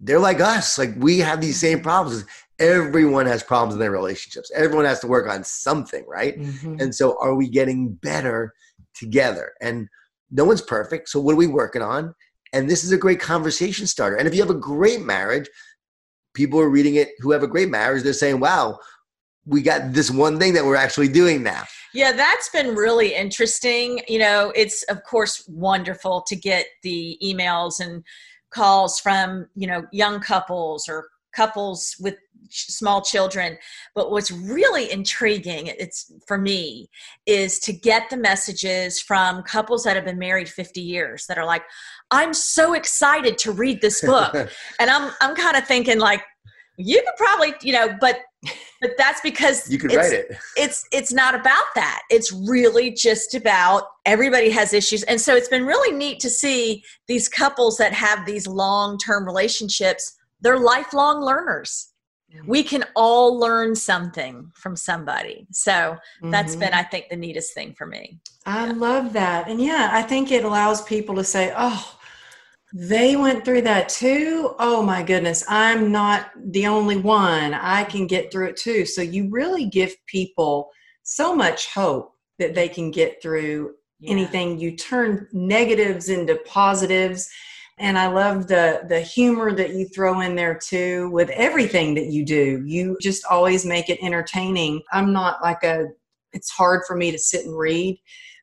they're 0.00 0.18
like 0.18 0.40
us. 0.40 0.78
Like 0.78 0.94
we 0.96 1.18
have 1.18 1.40
these 1.40 1.60
same 1.60 1.80
problems. 1.80 2.24
Everyone 2.58 3.26
has 3.26 3.42
problems 3.42 3.74
in 3.74 3.80
their 3.80 3.90
relationships. 3.90 4.50
Everyone 4.54 4.84
has 4.84 5.00
to 5.00 5.06
work 5.06 5.28
on 5.28 5.44
something, 5.44 6.04
right? 6.06 6.38
Mm-hmm. 6.38 6.80
And 6.80 6.94
so 6.94 7.16
are 7.20 7.34
we 7.34 7.48
getting 7.48 7.94
better 7.94 8.52
together? 8.94 9.52
And 9.60 9.88
no 10.30 10.44
one's 10.44 10.62
perfect. 10.62 11.08
So 11.08 11.20
what 11.20 11.32
are 11.32 11.36
we 11.36 11.46
working 11.46 11.82
on? 11.82 12.14
And 12.52 12.68
this 12.68 12.84
is 12.84 12.92
a 12.92 12.98
great 12.98 13.20
conversation 13.20 13.86
starter. 13.86 14.16
And 14.16 14.28
if 14.28 14.34
you 14.34 14.40
have 14.40 14.50
a 14.50 14.54
great 14.54 15.00
marriage, 15.00 15.48
people 16.34 16.60
are 16.60 16.68
reading 16.68 16.96
it 16.96 17.10
who 17.18 17.30
have 17.32 17.42
a 17.42 17.48
great 17.48 17.70
marriage. 17.70 18.02
They're 18.02 18.12
saying, 18.12 18.40
wow, 18.40 18.78
we 19.46 19.62
got 19.62 19.92
this 19.92 20.10
one 20.10 20.38
thing 20.38 20.52
that 20.54 20.64
we're 20.64 20.76
actually 20.76 21.08
doing 21.08 21.42
now. 21.42 21.64
Yeah, 21.94 22.12
that's 22.12 22.48
been 22.50 22.74
really 22.74 23.14
interesting. 23.14 24.00
You 24.08 24.18
know, 24.18 24.52
it's 24.54 24.82
of 24.84 25.02
course 25.04 25.44
wonderful 25.48 26.22
to 26.28 26.36
get 26.36 26.66
the 26.82 27.18
emails 27.22 27.80
and 27.80 28.04
calls 28.50 29.00
from, 29.00 29.46
you 29.54 29.66
know, 29.66 29.84
young 29.92 30.20
couples 30.20 30.88
or 30.88 31.08
couples 31.34 31.96
with 31.98 32.16
small 32.50 33.00
children 33.00 33.56
but 33.94 34.10
what's 34.10 34.30
really 34.30 34.90
intriguing 34.92 35.68
it's 35.68 36.12
for 36.26 36.36
me 36.36 36.90
is 37.24 37.58
to 37.58 37.72
get 37.72 38.10
the 38.10 38.16
messages 38.16 39.00
from 39.00 39.42
couples 39.44 39.84
that 39.84 39.96
have 39.96 40.04
been 40.04 40.18
married 40.18 40.48
50 40.48 40.80
years 40.80 41.24
that 41.28 41.38
are 41.38 41.46
like 41.46 41.62
i'm 42.10 42.34
so 42.34 42.74
excited 42.74 43.38
to 43.38 43.52
read 43.52 43.80
this 43.80 44.02
book 44.02 44.34
and 44.78 44.90
i'm 44.90 45.10
i'm 45.22 45.34
kind 45.34 45.56
of 45.56 45.66
thinking 45.66 45.98
like 45.98 46.22
you 46.76 47.02
could 47.02 47.16
probably 47.16 47.54
you 47.62 47.72
know 47.72 47.96
but 48.00 48.18
but 48.80 48.90
that's 48.98 49.20
because 49.20 49.70
you 49.70 49.78
could 49.78 49.92
write 49.94 50.12
it. 50.12 50.36
it's 50.56 50.84
it's 50.90 51.12
not 51.12 51.34
about 51.34 51.66
that. 51.76 52.02
It's 52.10 52.32
really 52.32 52.90
just 52.90 53.34
about 53.34 53.84
everybody 54.04 54.50
has 54.50 54.72
issues. 54.72 55.04
And 55.04 55.20
so 55.20 55.36
it's 55.36 55.48
been 55.48 55.64
really 55.64 55.96
neat 55.96 56.18
to 56.20 56.30
see 56.30 56.82
these 57.06 57.28
couples 57.28 57.78
that 57.78 57.92
have 57.92 58.26
these 58.26 58.46
long-term 58.46 59.24
relationships 59.24 60.16
they're 60.40 60.58
lifelong 60.58 61.22
learners. 61.22 61.90
We 62.46 62.62
can 62.62 62.84
all 62.96 63.38
learn 63.38 63.76
something 63.76 64.50
from 64.54 64.74
somebody. 64.74 65.46
So 65.52 65.96
that's 66.22 66.52
mm-hmm. 66.52 66.60
been 66.60 66.72
i 66.72 66.82
think 66.82 67.08
the 67.10 67.16
neatest 67.16 67.54
thing 67.54 67.74
for 67.74 67.86
me. 67.86 68.18
I 68.44 68.66
yeah. 68.66 68.72
love 68.72 69.12
that. 69.12 69.48
And 69.48 69.60
yeah 69.60 69.90
i 69.92 70.02
think 70.02 70.32
it 70.32 70.44
allows 70.44 70.82
people 70.82 71.14
to 71.16 71.24
say 71.24 71.52
oh 71.56 71.98
they 72.74 73.16
went 73.16 73.44
through 73.44 73.62
that 73.62 73.88
too 73.88 74.54
oh 74.58 74.82
my 74.82 75.02
goodness 75.02 75.44
i'm 75.48 75.92
not 75.92 76.30
the 76.52 76.66
only 76.66 76.96
one 76.96 77.54
i 77.54 77.84
can 77.84 78.06
get 78.06 78.32
through 78.32 78.46
it 78.46 78.56
too 78.56 78.86
so 78.86 79.02
you 79.02 79.28
really 79.30 79.66
give 79.66 79.94
people 80.06 80.70
so 81.02 81.34
much 81.34 81.72
hope 81.72 82.14
that 82.38 82.54
they 82.54 82.68
can 82.68 82.90
get 82.90 83.20
through 83.20 83.74
yeah. 84.00 84.10
anything 84.10 84.58
you 84.58 84.76
turn 84.76 85.28
negatives 85.32 86.08
into 86.08 86.36
positives 86.46 87.28
and 87.78 87.98
I 87.98 88.06
love 88.06 88.46
the 88.46 88.82
the 88.88 89.00
humor 89.00 89.52
that 89.54 89.74
you 89.74 89.86
throw 89.88 90.20
in 90.20 90.34
there 90.34 90.54
too 90.54 91.10
with 91.10 91.30
everything 91.30 91.94
that 91.94 92.06
you 92.06 92.24
do. 92.24 92.62
You 92.64 92.96
just 93.00 93.24
always 93.30 93.64
make 93.64 93.88
it 93.88 93.98
entertaining. 94.02 94.82
I'm 94.92 95.12
not 95.12 95.42
like 95.42 95.64
a 95.64 95.86
it's 96.32 96.50
hard 96.50 96.82
for 96.86 96.96
me 96.96 97.10
to 97.10 97.18
sit 97.18 97.44
and 97.44 97.58
read, 97.58 97.98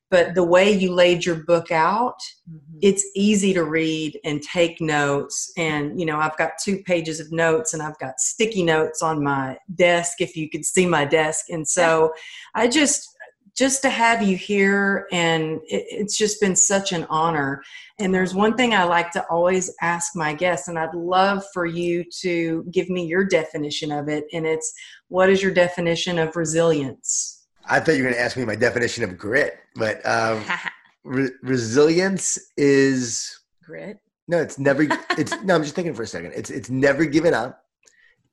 but 0.10 0.34
the 0.34 0.44
way 0.44 0.72
you 0.72 0.92
laid 0.92 1.26
your 1.26 1.44
book 1.44 1.72
out, 1.72 2.20
mm-hmm. 2.50 2.80
it's 2.82 3.06
easy 3.16 3.54
to 3.54 3.64
read 3.64 4.20
and 4.24 4.42
take 4.42 4.82
notes. 4.82 5.52
And 5.58 6.00
you 6.00 6.06
know, 6.06 6.18
I've 6.18 6.38
got 6.38 6.54
two 6.64 6.80
pages 6.84 7.20
of 7.20 7.32
notes 7.32 7.74
and 7.74 7.82
I've 7.82 8.00
got 8.00 8.20
sticky 8.20 8.64
notes 8.64 9.02
on 9.02 9.24
my 9.24 9.58
desk 9.76 10.20
if 10.20 10.36
you 10.36 10.50
could 10.50 10.66
see 10.66 10.86
my 10.86 11.06
desk. 11.06 11.46
And 11.50 11.68
so 11.68 12.14
I 12.56 12.68
just 12.68 13.16
just 13.58 13.82
to 13.82 13.90
have 13.90 14.22
you 14.22 14.38
here 14.38 15.06
and 15.12 15.60
it, 15.68 15.84
it's 15.90 16.18
just 16.18 16.40
been 16.40 16.56
such 16.56 16.94
an 16.94 17.06
honor. 17.10 17.62
And 18.00 18.16
there's 18.16 18.34
one 18.34 18.56
thing 18.56 18.74
i 18.74 18.84
like 18.86 19.12
to 19.12 19.26
always 19.30 19.74
ask 19.82 20.16
my 20.16 20.34
guests 20.34 20.70
and 20.70 20.80
i'd 20.80 20.94
love 20.96 21.44
for 21.54 21.66
you 21.66 22.06
to 22.22 22.64
give 22.72 22.90
me 22.90 23.06
your 23.06 23.26
definition 23.26 23.92
of 23.92 24.08
it. 24.08 24.26
And 24.34 24.48
it's 24.48 24.74
what 25.10 25.30
is 25.30 25.44
your 25.44 25.54
definition 25.54 26.18
of 26.18 26.36
resilience? 26.36 27.40
I 27.66 27.80
thought 27.80 27.98
you 27.98 28.04
were 28.04 28.10
going 28.10 28.16
to 28.16 28.22
ask 28.22 28.36
me 28.36 28.46
my 28.46 28.56
definition 28.56 29.04
of 29.04 29.18
grit 29.18 29.60
but 29.80 30.06
um, 30.06 30.44
re- 31.04 31.32
resilience 31.42 32.38
is 32.58 33.40
grit 33.64 33.98
no 34.28 34.38
it's 34.38 34.60
never 34.60 34.86
it's 35.18 35.34
no 35.44 35.56
i'm 35.56 35.64
just 35.64 35.76
thinking 35.76 35.94
for 35.94 36.04
a 36.04 36.08
second 36.08 36.32
it's 36.36 36.50
it's 36.50 36.70
never 36.70 37.06
given 37.06 37.34
up 37.34 37.64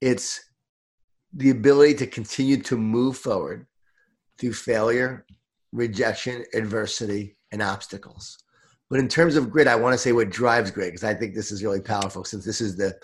it's 0.01 0.41
the 1.33 1.51
ability 1.51 1.95
to 1.95 2.07
continue 2.07 2.57
to 2.63 2.77
move 2.77 3.17
forward 3.17 3.67
through 4.39 4.55
failure, 4.55 5.27
rejection, 5.73 6.45
adversity, 6.55 7.37
and 7.53 7.63
obstacles. 7.63 8.39
But 8.89 9.01
in 9.01 9.09
terms 9.09 9.37
of 9.37 9.51
grit, 9.51 9.67
I 9.67 9.77
want 9.77 9.95
to 9.95 9.99
say 9.99 10.13
what 10.13 10.31
drives 10.31 10.71
grit 10.71 10.89
because 10.89 11.05
I 11.05 11.15
think 11.15 11.35
this 11.35 11.51
is 11.51 11.63
really 11.63 11.81
powerful 11.81 12.25
since 12.25 12.45
this 12.45 12.61
is 12.61 12.77
the 12.77 12.95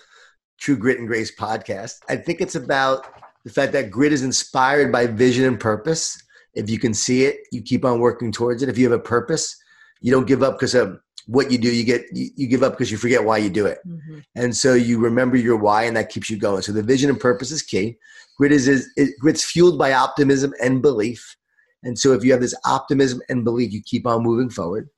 True 0.59 0.77
Grit 0.77 0.99
and 0.99 1.07
Grace 1.07 1.35
podcast. 1.35 1.95
I 2.09 2.15
think 2.15 2.39
it's 2.39 2.55
about 2.55 3.05
the 3.43 3.51
fact 3.51 3.73
that 3.73 3.91
grit 3.91 4.13
is 4.13 4.23
inspired 4.23 4.91
by 4.91 5.07
vision 5.07 5.45
and 5.45 5.59
purpose. 5.59 6.17
If 6.53 6.69
you 6.69 6.79
can 6.79 6.93
see 6.93 7.25
it, 7.25 7.37
you 7.51 7.61
keep 7.61 7.83
on 7.85 7.99
working 7.99 8.31
towards 8.31 8.63
it. 8.63 8.69
If 8.69 8.77
you 8.77 8.89
have 8.89 8.99
a 8.99 9.03
purpose, 9.03 9.55
you 10.01 10.11
don't 10.11 10.27
give 10.27 10.43
up 10.43 10.55
because 10.55 10.75
of 10.75 10.99
what 11.27 11.51
you 11.51 11.57
do. 11.57 11.73
You 11.73 11.83
get 11.83 12.05
you, 12.11 12.29
you 12.35 12.47
give 12.47 12.63
up 12.63 12.73
because 12.73 12.91
you 12.91 12.97
forget 12.97 13.23
why 13.23 13.37
you 13.37 13.49
do 13.49 13.65
it, 13.65 13.79
mm-hmm. 13.87 14.19
and 14.35 14.55
so 14.55 14.73
you 14.73 14.99
remember 14.99 15.37
your 15.37 15.57
why, 15.57 15.83
and 15.83 15.95
that 15.95 16.09
keeps 16.09 16.29
you 16.29 16.37
going. 16.37 16.61
So 16.61 16.71
the 16.71 16.83
vision 16.83 17.09
and 17.09 17.19
purpose 17.19 17.51
is 17.51 17.61
key. 17.61 17.97
Grit 18.37 18.51
is, 18.51 18.67
is 18.67 18.89
it, 18.95 19.17
grit's 19.19 19.43
fueled 19.43 19.77
by 19.77 19.93
optimism 19.93 20.53
and 20.61 20.81
belief. 20.81 21.37
And 21.83 21.97
so 21.99 22.13
if 22.13 22.23
you 22.23 22.31
have 22.31 22.41
this 22.41 22.55
optimism 22.65 23.21
and 23.29 23.43
belief, 23.43 23.71
you 23.71 23.81
keep 23.83 24.07
on 24.07 24.23
moving 24.23 24.49
forward. 24.49 24.89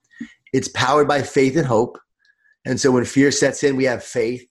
It's 0.53 0.69
powered 0.69 1.07
by 1.07 1.21
faith 1.21 1.57
and 1.57 1.65
hope. 1.65 1.97
And 2.65 2.79
so 2.79 2.91
when 2.91 3.05
fear 3.05 3.31
sets 3.31 3.63
in, 3.63 3.75
we 3.75 3.83
have 3.83 4.03
faith, 4.03 4.45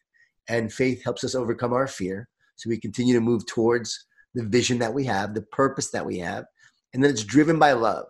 and 0.48 0.72
faith 0.72 1.02
helps 1.02 1.24
us 1.24 1.34
overcome 1.34 1.72
our 1.72 1.86
fear. 1.86 2.28
So 2.56 2.68
we 2.68 2.78
continue 2.78 3.14
to 3.14 3.20
move 3.20 3.46
towards 3.46 4.06
the 4.34 4.44
vision 4.44 4.78
that 4.80 4.92
we 4.92 5.04
have, 5.04 5.34
the 5.34 5.42
purpose 5.42 5.90
that 5.90 6.04
we 6.04 6.18
have. 6.18 6.44
And 6.94 7.02
then 7.02 7.10
it's 7.10 7.24
driven 7.24 7.58
by 7.58 7.72
love. 7.72 8.06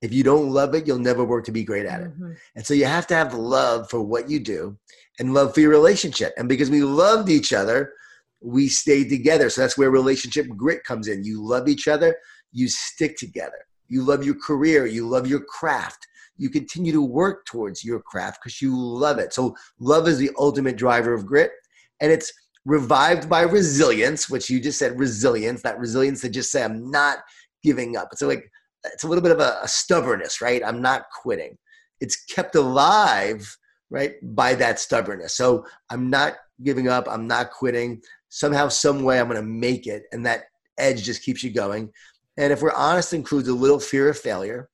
If 0.00 0.12
you 0.12 0.24
don't 0.24 0.50
love 0.50 0.74
it, 0.74 0.86
you'll 0.86 0.98
never 0.98 1.24
work 1.24 1.44
to 1.44 1.52
be 1.52 1.62
great 1.62 1.86
at 1.86 2.00
it. 2.00 2.10
Mm-hmm. 2.10 2.32
And 2.56 2.66
so 2.66 2.74
you 2.74 2.86
have 2.86 3.06
to 3.08 3.14
have 3.14 3.34
love 3.34 3.90
for 3.90 4.00
what 4.00 4.30
you 4.30 4.40
do 4.40 4.78
and 5.18 5.34
love 5.34 5.54
for 5.54 5.60
your 5.60 5.70
relationship. 5.70 6.32
And 6.36 6.48
because 6.48 6.70
we 6.70 6.82
loved 6.82 7.28
each 7.28 7.52
other, 7.52 7.92
we 8.40 8.68
stayed 8.68 9.08
together. 9.08 9.50
So 9.50 9.60
that's 9.60 9.78
where 9.78 9.90
relationship 9.90 10.48
grit 10.56 10.82
comes 10.84 11.06
in. 11.06 11.24
You 11.24 11.44
love 11.44 11.68
each 11.68 11.86
other, 11.86 12.16
you 12.52 12.68
stick 12.68 13.16
together. 13.16 13.66
You 13.88 14.02
love 14.02 14.24
your 14.24 14.34
career, 14.34 14.86
you 14.86 15.08
love 15.08 15.26
your 15.26 15.44
craft. 15.44 16.06
You 16.36 16.50
continue 16.50 16.92
to 16.92 17.02
work 17.02 17.44
towards 17.44 17.84
your 17.84 18.00
craft 18.00 18.40
because 18.42 18.60
you 18.60 18.76
love 18.76 19.18
it. 19.18 19.32
So, 19.32 19.54
love 19.78 20.08
is 20.08 20.18
the 20.18 20.30
ultimate 20.38 20.76
driver 20.76 21.12
of 21.12 21.26
grit. 21.26 21.52
And 22.00 22.10
it's 22.10 22.32
revived 22.64 23.28
by 23.28 23.42
resilience, 23.42 24.30
which 24.30 24.48
you 24.48 24.60
just 24.60 24.78
said 24.78 24.98
resilience, 24.98 25.62
that 25.62 25.78
resilience 25.78 26.20
to 26.22 26.30
just 26.30 26.50
say, 26.50 26.64
I'm 26.64 26.90
not 26.90 27.18
giving 27.62 27.96
up. 27.96 28.08
It's 28.12 28.22
like, 28.22 28.50
it's 28.84 29.04
a 29.04 29.08
little 29.08 29.22
bit 29.22 29.32
of 29.32 29.40
a, 29.40 29.58
a 29.62 29.68
stubbornness, 29.68 30.40
right? 30.40 30.62
I'm 30.64 30.82
not 30.82 31.04
quitting. 31.22 31.56
It's 32.00 32.24
kept 32.24 32.54
alive, 32.54 33.56
right, 33.90 34.14
by 34.22 34.54
that 34.56 34.80
stubbornness. 34.80 35.34
So, 35.34 35.66
I'm 35.90 36.10
not 36.10 36.34
giving 36.62 36.88
up. 36.88 37.06
I'm 37.08 37.26
not 37.26 37.50
quitting 37.50 38.02
somehow, 38.28 38.68
some 38.68 39.02
way, 39.02 39.20
I'm 39.20 39.28
going 39.28 39.40
to 39.40 39.46
make 39.46 39.86
it. 39.86 40.04
And 40.12 40.24
that 40.26 40.44
edge 40.78 41.02
just 41.02 41.22
keeps 41.22 41.42
you 41.42 41.50
going. 41.50 41.92
And 42.36 42.52
if 42.52 42.62
we're 42.62 42.72
honest, 42.72 43.12
includes 43.12 43.48
a 43.48 43.54
little 43.54 43.78
fear 43.78 44.08
of 44.08 44.18
failure 44.18 44.68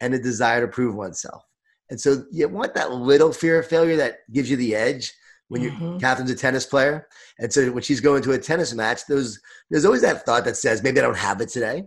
and 0.00 0.14
a 0.14 0.18
desire 0.18 0.60
to 0.62 0.68
prove 0.68 0.94
oneself. 0.94 1.42
And 1.90 2.00
so 2.00 2.24
you 2.32 2.48
want 2.48 2.74
that 2.74 2.92
little 2.92 3.32
fear 3.32 3.60
of 3.60 3.66
failure 3.66 3.96
that 3.96 4.18
gives 4.32 4.50
you 4.50 4.56
the 4.56 4.74
edge 4.74 5.12
when 5.48 5.62
mm-hmm. 5.62 5.98
Kathryn's 5.98 6.30
a 6.30 6.34
tennis 6.34 6.66
player. 6.66 7.06
And 7.38 7.52
so 7.52 7.70
when 7.70 7.82
she's 7.82 8.00
going 8.00 8.22
to 8.22 8.32
a 8.32 8.38
tennis 8.38 8.74
match, 8.74 9.02
there's 9.06 9.40
there's 9.70 9.84
always 9.84 10.02
that 10.02 10.24
thought 10.24 10.44
that 10.46 10.56
says, 10.56 10.82
maybe 10.82 10.98
I 10.98 11.02
don't 11.02 11.16
have 11.16 11.40
it 11.40 11.48
today. 11.48 11.84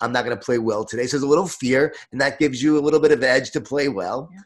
I'm 0.00 0.12
not 0.12 0.24
going 0.24 0.36
to 0.36 0.44
play 0.44 0.58
well 0.58 0.84
today. 0.84 1.06
So 1.06 1.16
there's 1.16 1.24
a 1.24 1.28
little 1.28 1.48
fear, 1.48 1.94
and 2.12 2.20
that 2.20 2.38
gives 2.38 2.62
you 2.62 2.78
a 2.78 2.80
little 2.80 3.00
bit 3.00 3.12
of 3.12 3.22
edge 3.22 3.50
to 3.52 3.60
play 3.60 3.88
well. 3.88 4.30
Yeah. 4.32 4.40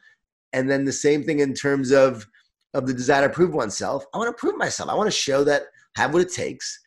And 0.55 0.71
then 0.71 0.85
the 0.85 0.93
same 0.93 1.25
thing 1.25 1.41
in 1.41 1.55
terms 1.55 1.91
of 1.91 2.27
of 2.75 2.87
the 2.87 2.95
desire 2.95 3.29
to 3.29 3.33
prove 3.33 3.53
oneself. 3.53 4.05
I 4.15 4.19
want 4.19 4.35
to 4.35 4.41
prove 4.41 4.57
myself. 4.57 4.89
I 4.89 4.95
want 4.95 5.07
to 5.07 5.17
show 5.17 5.45
that 5.45 5.65
have 5.97 6.13
what 6.15 6.23
it 6.23 6.33
takes, 6.33 6.81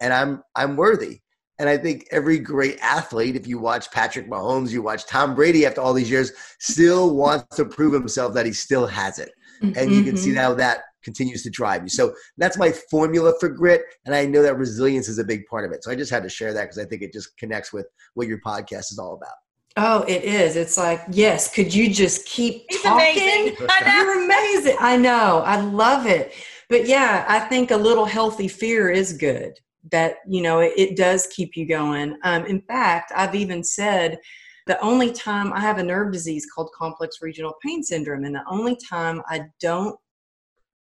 and 0.00 0.12
I'm 0.12 0.42
I'm 0.54 0.76
worthy. 0.76 1.20
And 1.58 1.68
I 1.68 1.78
think 1.78 2.06
every 2.10 2.38
great 2.38 2.78
athlete, 2.80 3.36
if 3.36 3.46
you 3.46 3.58
watch 3.58 3.90
Patrick 3.92 4.28
Mahomes, 4.28 4.70
you 4.70 4.82
watch 4.82 5.06
Tom 5.06 5.34
Brady 5.34 5.64
after 5.64 5.80
all 5.80 5.92
these 5.92 6.10
years, 6.10 6.32
still 6.58 7.14
wants 7.14 7.56
to 7.56 7.64
prove 7.64 7.92
himself 7.92 8.34
that 8.34 8.46
he 8.46 8.52
still 8.52 8.86
has 8.86 9.18
it. 9.18 9.30
Mm-hmm. 9.62 9.78
And 9.78 9.92
you 9.92 10.02
can 10.02 10.16
see 10.16 10.30
mm-hmm. 10.30 10.38
how 10.38 10.54
that 10.54 10.80
continues 11.02 11.42
to 11.42 11.50
drive 11.50 11.82
you. 11.82 11.88
So 11.88 12.14
that's 12.38 12.58
my 12.58 12.72
formula 12.90 13.34
for 13.40 13.48
grit. 13.48 13.82
And 14.04 14.14
I 14.14 14.24
know 14.26 14.42
that 14.42 14.56
resilience 14.56 15.08
is 15.08 15.18
a 15.18 15.24
big 15.24 15.46
part 15.46 15.64
of 15.64 15.72
it. 15.72 15.84
So 15.84 15.90
I 15.90 15.94
just 15.94 16.10
had 16.10 16.22
to 16.22 16.28
share 16.28 16.52
that 16.52 16.62
because 16.62 16.78
I 16.78 16.84
think 16.84 17.02
it 17.02 17.12
just 17.12 17.36
connects 17.38 17.72
with 17.72 17.86
what 18.14 18.28
your 18.28 18.40
podcast 18.40 18.92
is 18.92 18.98
all 18.98 19.14
about. 19.14 19.34
Oh, 19.76 20.02
it 20.02 20.22
is. 20.24 20.56
It's 20.56 20.76
like, 20.76 21.00
yes, 21.10 21.52
could 21.52 21.74
you 21.74 21.92
just 21.92 22.26
keep 22.26 22.66
He's 22.68 22.82
talking? 22.82 23.22
Amazing. 23.22 23.56
You're 23.86 24.24
amazing. 24.24 24.76
I 24.80 24.98
know. 24.98 25.42
I 25.46 25.60
love 25.60 26.06
it 26.06 26.34
but 26.72 26.88
yeah, 26.88 27.26
I 27.28 27.38
think 27.38 27.70
a 27.70 27.76
little 27.76 28.06
healthy 28.06 28.48
fear 28.48 28.88
is 28.88 29.12
good. 29.12 29.52
That 29.90 30.16
you 30.26 30.40
know 30.40 30.60
it, 30.60 30.72
it 30.76 30.96
does 30.96 31.26
keep 31.26 31.54
you 31.54 31.66
going. 31.66 32.16
Um, 32.24 32.46
in 32.46 32.62
fact, 32.62 33.12
I've 33.14 33.34
even 33.34 33.62
said 33.62 34.18
the 34.66 34.80
only 34.80 35.12
time 35.12 35.52
I 35.52 35.60
have 35.60 35.76
a 35.76 35.82
nerve 35.82 36.12
disease 36.12 36.46
called 36.52 36.70
complex 36.74 37.18
regional 37.20 37.54
pain 37.62 37.82
syndrome, 37.82 38.24
and 38.24 38.34
the 38.34 38.44
only 38.48 38.76
time 38.76 39.20
I 39.28 39.42
don't 39.60 39.98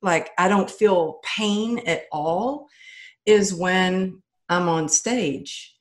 like 0.02 0.30
I 0.38 0.48
don't 0.48 0.70
feel 0.70 1.20
pain 1.36 1.80
at 1.86 2.04
all 2.12 2.68
is 3.24 3.54
when 3.54 4.22
I'm 4.48 4.68
on 4.68 4.88
stage 4.88 5.72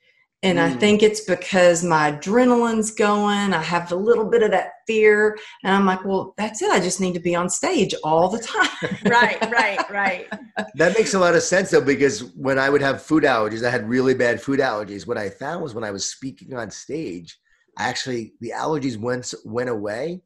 And 0.44 0.60
I 0.60 0.70
Mm. 0.70 0.80
think 0.80 1.02
it's 1.02 1.22
because 1.22 1.84
my 1.84 2.12
adrenaline's 2.12 2.92
going. 2.92 3.52
I 3.54 3.62
have 3.64 3.92
a 3.92 3.96
little 3.96 4.26
bit 4.26 4.44
of 4.44 4.52
that 4.52 4.74
fear. 4.86 5.36
And 5.64 5.74
I'm 5.74 5.88
like, 5.88 6.06
well, 6.06 6.36
that's 6.38 6.62
it. 6.62 6.70
I 6.70 6.80
just 6.80 7.02
need 7.02 7.16
to 7.16 7.20
be 7.20 7.34
on 7.36 7.50
stage 7.50 7.96
all 8.04 8.30
the 8.30 8.38
time. 8.38 8.70
right, 9.06 9.42
right, 9.50 9.90
right. 9.90 10.28
That 10.76 10.94
makes 10.94 11.16
a 11.16 11.20
lot 11.20 11.34
of 11.36 11.42
sense 11.42 11.72
though, 11.72 11.82
because 11.82 12.24
when 12.36 12.60
I 12.60 12.70
would 12.70 12.82
have 12.82 13.02
food 13.02 13.24
allergies, 13.24 13.66
I 13.66 13.72
had 13.72 13.90
really 13.90 14.14
bad 14.14 14.40
food 14.40 14.60
allergies. 14.60 15.08
What 15.08 15.18
I 15.18 15.30
found 15.30 15.64
was 15.64 15.74
when 15.74 15.84
I 15.84 15.90
was 15.92 16.06
speaking 16.06 16.54
on 16.54 16.70
stage, 16.70 17.40
I 17.78 17.88
actually 17.90 18.34
the 18.40 18.52
allergies 18.56 18.98
went 18.98 19.34
went 19.46 19.70
away 19.70 20.22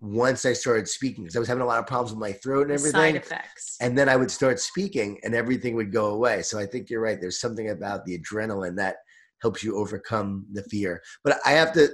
once 0.00 0.44
I 0.44 0.52
started 0.52 0.88
speaking 0.88 1.24
because 1.24 1.36
I 1.36 1.40
was 1.40 1.48
having 1.48 1.62
a 1.62 1.66
lot 1.66 1.80
of 1.80 1.86
problems 1.86 2.12
with 2.12 2.20
my 2.20 2.32
throat 2.32 2.70
and 2.70 2.78
The 2.78 2.90
Side 2.90 3.08
everything. 3.08 3.16
effects. 3.16 3.76
And 3.80 3.98
then 3.98 4.08
I 4.08 4.16
would 4.16 4.30
start 4.30 4.60
speaking 4.60 5.18
and 5.24 5.34
everything 5.34 5.74
would 5.74 5.92
go 5.92 6.06
away. 6.06 6.42
So 6.42 6.58
I 6.58 6.66
think 6.66 6.88
you're 6.88 7.00
right. 7.00 7.20
There's 7.20 7.40
something 7.40 7.70
about 7.70 8.04
the 8.04 8.18
adrenaline 8.18 8.76
that 8.76 8.96
helps 9.42 9.62
you 9.62 9.76
overcome 9.76 10.46
the 10.52 10.62
fear. 10.64 11.02
But 11.24 11.38
I 11.44 11.52
have 11.52 11.72
to 11.72 11.88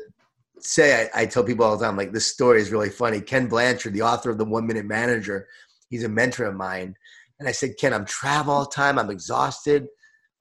say, 0.61 1.09
I, 1.14 1.22
I 1.22 1.26
tell 1.26 1.44
people 1.44 1.64
all 1.64 1.76
the 1.76 1.84
time, 1.84 1.96
like 1.96 2.12
this 2.12 2.26
story 2.26 2.61
is 2.61 2.70
really 2.72 2.90
funny. 2.90 3.20
Ken 3.20 3.46
Blanchard, 3.46 3.94
the 3.94 4.02
author 4.02 4.30
of 4.30 4.38
The 4.38 4.44
One 4.44 4.66
Minute 4.66 4.86
Manager, 4.86 5.48
he's 5.88 6.05
a 6.05 6.09
mentor 6.09 6.44
of 6.44 6.57
mine. 6.57 6.94
And 7.40 7.48
I 7.48 7.52
said, 7.52 7.76
Ken, 7.78 7.92
I'm 7.92 8.05
travel 8.05 8.55
all 8.55 8.64
the 8.64 8.70
time. 8.70 8.98
I'm 8.98 9.11
exhausted. 9.11 9.86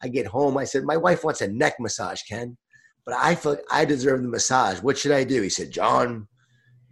I 0.01 0.09
get 0.09 0.27
home. 0.27 0.57
I 0.57 0.65
said, 0.65 0.83
my 0.83 0.97
wife 0.97 1.23
wants 1.23 1.41
a 1.41 1.47
neck 1.47 1.75
massage, 1.79 2.21
Ken, 2.23 2.57
but 3.05 3.15
I 3.15 3.35
feel 3.35 3.53
like 3.53 3.63
I 3.71 3.85
deserve 3.85 4.21
the 4.21 4.27
massage. 4.27 4.79
What 4.81 4.97
should 4.97 5.13
I 5.13 5.23
do? 5.23 5.41
He 5.41 5.49
said, 5.49 5.71
Jon, 5.71 6.27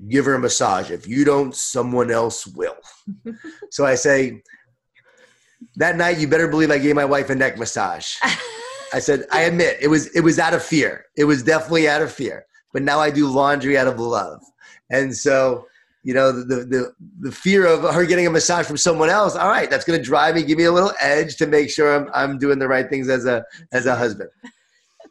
give 0.08 0.26
her 0.26 0.36
a 0.36 0.39
massage. 0.39 0.91
If 0.91 1.08
you 1.08 1.26
don't, 1.26 1.56
someone 1.56 2.12
else 2.12 2.47
will. 2.47 2.78
so 3.72 3.86
I 3.86 3.95
say, 3.95 4.41
that 5.76 5.95
night, 5.95 6.18
you 6.18 6.28
better 6.28 6.47
believe 6.47 6.72
I 6.72 6.78
gave 6.78 6.95
my 6.95 7.06
wife 7.06 7.30
a 7.30 7.36
neck 7.36 7.58
massage. 7.58 8.16
I 8.93 8.99
said, 8.99 9.26
I 9.32 9.43
admit 9.43 9.78
it 9.80 9.88
was 9.88 10.08
it 10.08 10.22
was 10.22 10.38
out 10.38 10.54
of 10.54 10.64
fear. 10.64 11.06
It 11.16 11.24
was 11.24 11.43
definitely 11.43 11.88
out 11.88 12.02
of 12.02 12.12
fear. 12.12 12.45
But 12.74 12.84
now 12.84 12.99
I 12.99 13.10
do 13.10 13.28
laundry 13.28 13.78
out 13.78 13.88
of 13.88 13.99
love. 13.99 14.41
And 14.89 15.16
so, 15.16 15.66
you 16.04 16.14
know, 16.14 16.32
the 16.32 16.66
the 16.66 16.93
the 17.22 17.32
fear 17.32 17.66
of 17.66 17.84
her 17.93 18.06
getting 18.06 18.28
a 18.28 18.30
massage 18.30 18.66
from 18.66 18.78
someone 18.78 19.10
else, 19.10 19.36
all 19.36 19.49
right, 19.49 19.70
that's 19.70 19.86
gonna 19.86 20.02
drive 20.02 20.36
me, 20.36 20.43
give 20.43 20.58
me 20.58 20.66
a 20.66 20.72
little 20.72 20.93
edge 20.99 21.38
to 21.38 21.47
make 21.47 21.70
sure 21.70 21.95
I'm 21.95 22.10
I'm 22.14 22.38
doing 22.38 22.60
the 22.60 22.68
right 22.68 22.89
things 22.89 23.08
as 23.08 23.26
a 23.26 23.45
as 23.72 23.86
a 23.86 23.95
husband. 23.95 24.30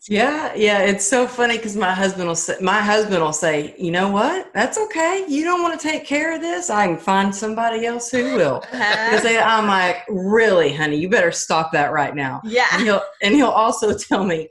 Yeah, 0.09 0.55
yeah, 0.55 0.81
it's 0.81 1.07
so 1.07 1.27
funny 1.27 1.57
because 1.57 1.77
my 1.77 1.93
husband 1.93 2.27
will 2.27 2.35
say, 2.35 2.57
my 2.61 2.81
husband 2.81 3.23
will 3.23 3.35
say, 3.35 3.75
you 3.79 3.91
know 3.91 4.09
what? 4.09 4.53
That's 4.55 4.79
okay. 4.79 5.27
You 5.29 5.45
don't 5.45 5.63
want 5.63 5.79
to 5.79 5.87
take 5.87 6.07
care 6.07 6.35
of 6.35 6.41
this. 6.41 6.71
I 6.71 6.87
can 6.87 6.97
find 6.97 7.35
somebody 7.35 7.85
else 7.85 8.11
who 8.11 8.35
will. 8.37 8.63
Uh-huh. 8.73 9.11
Because 9.11 9.27
I'm 9.27 9.67
like, 9.67 9.99
really, 10.09 10.73
honey, 10.73 10.97
you 10.97 11.11
better 11.11 11.33
stop 11.33 11.73
that 11.73 11.93
right 11.93 12.15
now. 12.15 12.41
And 12.43 12.53
yeah. 12.53 12.79
he'll 12.79 13.03
and 13.23 13.35
he'll 13.35 13.49
also 13.49 13.97
tell 13.99 14.25
me, 14.25 14.49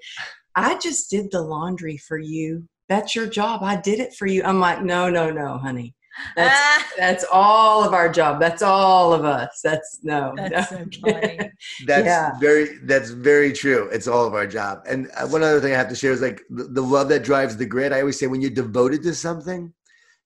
I 0.56 0.78
just 0.78 1.10
did 1.10 1.32
the 1.32 1.42
laundry 1.42 1.98
for 1.98 2.20
you. 2.20 2.68
That's 2.88 3.16
your 3.16 3.28
job. 3.28 3.64
I 3.64 3.76
did 3.76 4.00
it 4.00 4.14
for 4.14 4.28
you. 4.28 4.44
I'm 4.44 4.60
like, 4.60 4.84
no, 4.84 5.10
no, 5.10 5.32
no, 5.32 5.58
honey. 5.58 5.96
That's 6.36 6.60
Ah, 6.60 6.88
that's 6.98 7.26
all 7.32 7.84
of 7.84 7.94
our 7.94 8.10
job. 8.10 8.40
That's 8.40 8.62
all 8.62 9.14
of 9.14 9.26
us. 9.26 9.62
That's 9.64 10.00
no. 10.04 10.34
that's 10.36 10.72
no. 10.72 10.78
so 10.78 10.86
funny. 11.02 11.52
That's 11.86 12.06
Yeah. 12.06 12.38
very 12.40 12.78
that's 12.84 13.10
very 13.10 13.54
true. 13.54 13.90
It's 13.92 14.08
all 14.08 14.26
of 14.26 14.34
our 14.34 14.48
job. 14.48 14.82
And 14.88 15.10
uh, 15.18 15.28
one 15.28 15.44
other 15.44 15.60
thing 15.62 15.74
I 15.74 15.78
have 15.78 15.90
to 15.90 15.96
share 15.96 16.12
is 16.12 16.22
like 16.22 16.42
the, 16.50 16.66
the 16.66 16.82
love 16.82 17.10
that 17.10 17.24
drives 17.24 17.58
the 17.58 17.66
grit. 17.66 17.94
I 17.94 18.00
always 18.02 18.20
say 18.20 18.28
when 18.28 18.42
you're 18.42 18.52
devoted 18.52 19.04
to 19.04 19.14
something, 19.14 19.74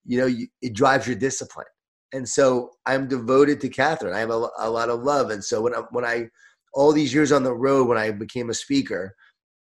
you 0.06 0.18
know, 0.20 0.26
you, 0.26 0.48
it 0.62 0.74
drives 0.74 1.08
your 1.08 1.16
discipline. 1.16 1.66
And 2.14 2.28
so 2.28 2.72
I'm 2.86 3.08
devoted 3.08 3.60
to 3.62 3.70
Kathryn. 3.70 4.14
I 4.14 4.20
have 4.20 4.30
a, 4.30 4.48
a 4.60 4.70
lot 4.70 4.90
of 4.90 5.02
love. 5.02 5.32
And 5.32 5.44
so 5.44 5.62
when 5.62 5.74
I 5.76 5.82
when 5.92 6.06
I 6.06 6.28
all 6.74 6.92
these 6.92 7.14
years 7.14 7.32
on 7.32 7.44
the 7.44 7.54
road, 7.54 7.88
when 7.88 7.98
I 7.98 8.12
became 8.12 8.50
a 8.50 8.54
speaker, 8.54 9.16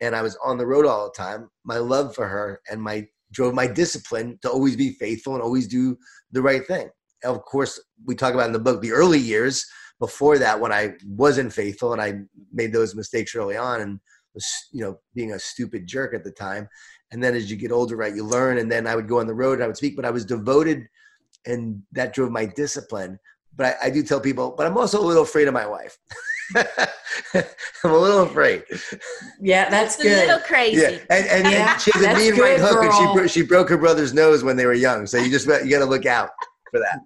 and 0.01 0.15
I 0.15 0.23
was 0.23 0.37
on 0.45 0.59
the 0.59 0.67
road 0.67 0.87
all 0.87 1.05
the 1.07 1.23
time, 1.23 1.51
my 1.65 1.79
love 1.79 2.15
for 2.15 2.27
her 2.27 2.61
and 2.71 2.81
my 2.81 3.07
drove 3.33 3.55
my 3.55 3.67
discipline 3.67 4.39
to 4.43 4.51
always 4.51 4.77
be 4.77 4.91
faithful 4.93 5.35
and 5.35 5.43
always 5.43 5.67
do 5.67 5.97
the 6.33 6.43
right 6.43 6.67
thing. 6.67 6.89
Of 7.25 7.45
course, 7.45 7.81
we 8.07 8.15
talk 8.15 8.35
about 8.35 8.47
in 8.47 8.53
the 8.53 8.59
book 8.59 8.81
the 8.81 8.93
early 8.93 9.19
years 9.19 9.67
before 9.99 10.39
that 10.39 10.61
when 10.61 10.73
I 10.73 10.95
wasn't 11.05 11.53
faithful 11.53 11.93
and 11.93 12.01
I 12.01 12.21
made 12.53 12.73
those 12.73 12.95
mistakes 12.95 13.35
early 13.35 13.57
on 13.57 13.81
and 13.81 14.01
was, 14.35 14.47
you 14.73 14.83
know, 14.85 14.99
being 15.15 15.33
a 15.33 15.39
stupid 15.39 15.87
jerk 15.87 16.15
at 16.15 16.25
the 16.25 16.31
time. 16.31 16.69
And 17.11 17.23
then 17.23 17.35
as 17.35 17.51
you 17.51 17.57
get 17.57 17.73
older, 17.73 17.97
right, 17.97 18.15
you 18.15 18.25
learn. 18.25 18.59
And 18.59 18.71
then 18.71 18.87
I 18.87 18.95
would 18.95 19.09
go 19.09 19.19
on 19.19 19.27
the 19.27 19.35
road 19.35 19.55
and 19.55 19.65
I 19.65 19.67
would 19.67 19.77
speak, 19.77 19.97
but 19.97 20.05
I 20.05 20.11
was 20.11 20.25
devoted 20.25 20.87
and 21.47 21.83
that 21.93 22.15
drove 22.15 22.31
my 22.31 22.45
discipline. 22.45 23.19
But 23.57 23.79
I, 23.83 23.87
I 23.87 23.91
do 23.91 24.03
tell 24.03 24.21
people, 24.21 24.55
but 24.57 24.67
I'm 24.67 24.79
also 24.79 25.01
a 25.01 25.05
little 25.05 25.25
afraid 25.25 25.49
of 25.49 25.55
my 25.55 25.67
wife. 25.67 25.99
I'm 27.35 27.91
a 27.91 27.97
little 27.99 28.23
afraid. 28.23 28.65
Yeah, 29.41 29.69
that's 29.69 29.97
It's 29.97 30.05
a 30.05 30.09
little 30.09 30.37
good. 30.39 30.47
crazy. 30.47 30.81
Yeah, 30.81 30.99
and, 31.11 31.27
and, 31.27 31.47
Yeah, 31.51 31.77
she 31.77 31.91
has 31.95 32.03
a 32.03 32.05
that's 32.07 32.19
mean 32.19 32.33
right 32.33 32.57
good, 32.57 32.61
hook, 32.61 32.85
and 32.85 32.95
she 32.95 33.05
bro- 33.15 33.27
she 33.27 33.43
broke 33.43 33.69
her 33.69 33.79
brother's 33.79 34.15
nose 34.15 34.43
when 34.45 34.57
they 34.57 34.67
were 34.67 34.75
young. 34.75 35.07
So 35.07 35.19
you 35.19 35.31
just 35.31 35.47
you 35.47 35.71
got 35.71 35.81
to 35.81 35.85
look 35.85 36.07
out 36.07 36.31
for 36.71 36.81
that. 36.81 37.01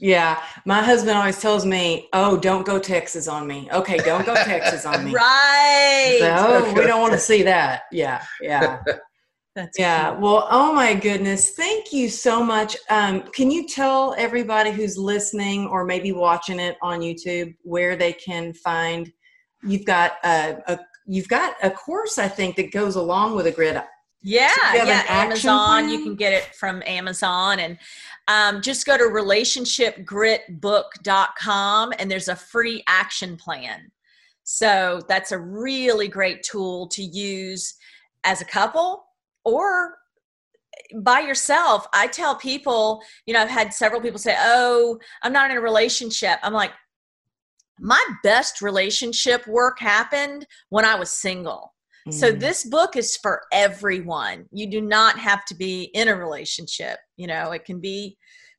Yeah, 0.00 0.40
my 0.64 0.82
husband 0.82 1.16
always 1.18 1.40
tells 1.40 1.64
me, 1.66 2.08
"Oh, 2.12 2.36
don't 2.36 2.64
go 2.64 2.78
Texas 2.78 3.26
on 3.26 3.46
me." 3.46 3.68
Okay, 3.72 3.96
don't 3.98 4.24
go 4.24 4.34
Texas 4.34 4.84
on 4.86 5.04
me. 5.04 5.12
Right. 5.14 6.16
So 6.20 6.36
oh, 6.38 6.72
we 6.74 6.82
don't 6.86 7.00
want 7.00 7.14
to 7.14 7.18
see 7.18 7.42
that. 7.42 7.82
Yeah, 7.90 8.22
yeah, 8.40 8.80
That's 9.58 9.76
yeah. 9.76 10.12
Well, 10.12 10.46
oh 10.52 10.72
my 10.72 10.94
goodness, 10.94 11.50
thank 11.50 11.92
you 11.92 12.08
so 12.08 12.44
much. 12.44 12.76
Um, 12.90 13.22
can 13.22 13.50
you 13.50 13.66
tell 13.66 14.14
everybody 14.16 14.70
who's 14.70 14.96
listening 14.96 15.66
or 15.66 15.84
maybe 15.84 16.12
watching 16.12 16.60
it 16.60 16.76
on 16.80 17.00
YouTube 17.00 17.56
where 17.62 17.96
they 17.96 18.12
can 18.12 18.52
find? 18.52 19.12
You've 19.64 19.84
got 19.84 20.12
a, 20.22 20.62
a 20.68 20.78
you've 21.06 21.26
got 21.26 21.56
a 21.60 21.72
course 21.72 22.18
I 22.18 22.28
think 22.28 22.54
that 22.54 22.70
goes 22.70 22.94
along 22.94 23.34
with 23.34 23.48
a 23.48 23.50
grit. 23.50 23.82
Yeah, 24.22 24.54
So 24.54 24.84
yeah. 24.84 25.04
Amazon. 25.08 25.88
You 25.88 26.04
can 26.04 26.14
get 26.14 26.32
it 26.32 26.54
from 26.54 26.80
Amazon 26.86 27.58
and 27.58 27.78
um, 28.28 28.62
just 28.62 28.86
go 28.86 28.96
to 28.96 29.02
relationshipgritbook.com 29.02 31.92
and 31.98 32.08
there's 32.08 32.28
a 32.28 32.36
free 32.36 32.84
action 32.86 33.36
plan. 33.36 33.90
So 34.44 35.00
that's 35.08 35.32
a 35.32 35.38
really 35.38 36.06
great 36.06 36.44
tool 36.44 36.86
to 36.90 37.02
use 37.02 37.74
as 38.22 38.40
a 38.40 38.44
couple 38.44 39.07
or 39.48 39.96
by 41.02 41.20
yourself. 41.20 41.86
I 41.92 42.06
tell 42.06 42.36
people, 42.36 43.02
you 43.26 43.34
know, 43.34 43.40
I've 43.42 43.48
had 43.48 43.74
several 43.74 44.00
people 44.00 44.18
say, 44.18 44.36
Oh, 44.38 44.98
I'm 45.22 45.32
not 45.32 45.50
in 45.50 45.56
a 45.56 45.60
relationship. 45.60 46.38
I'm 46.42 46.52
like, 46.52 46.72
my 47.80 48.02
best 48.22 48.60
relationship 48.62 49.46
work 49.46 49.78
happened 49.78 50.46
when 50.70 50.84
I 50.84 50.94
was 50.96 51.10
single. 51.10 51.74
So 52.10 52.32
Mm. 52.32 52.40
this 52.40 52.64
book 52.64 52.96
is 52.96 53.16
for 53.18 53.42
everyone. 53.52 54.46
You 54.50 54.70
do 54.70 54.80
not 54.80 55.18
have 55.18 55.44
to 55.46 55.54
be 55.54 55.84
in 55.94 56.08
a 56.08 56.16
relationship. 56.16 56.98
You 57.16 57.26
know, 57.26 57.50
it 57.52 57.64
can 57.66 57.80
be 57.80 58.16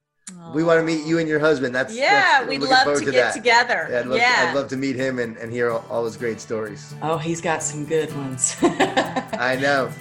We 0.55 0.63
want 0.63 0.79
to 0.79 0.83
meet 0.85 1.05
you 1.05 1.19
and 1.19 1.27
your 1.29 1.39
husband. 1.39 1.75
That's 1.75 1.93
Yeah, 1.95 2.39
that's- 2.39 2.47
we'd 2.49 2.61
love 2.61 2.83
forward 2.83 2.99
to, 3.05 3.11
get 3.11 3.13
that. 3.13 3.33
together. 3.35 3.87
Yeah, 3.91 3.99
I'd 3.99 4.05
love, 4.07 4.17
yeah. 4.17 4.45
I'd 4.49 4.55
love 4.55 4.67
to 4.69 4.77
meet 4.77 4.95
him 4.95 5.19
and, 5.19 5.37
and 5.37 5.51
hear 5.51 5.69
all, 5.69 5.85
all 5.89 6.03
his 6.05 6.17
great 6.17 6.41
stories. 6.41 6.95
Oh, 7.03 7.17
he's 7.17 7.41
got 7.41 7.61
some 7.61 7.85
good 7.85 8.11
ones. 8.15 8.55
I 8.61 9.57
know. 9.61 9.91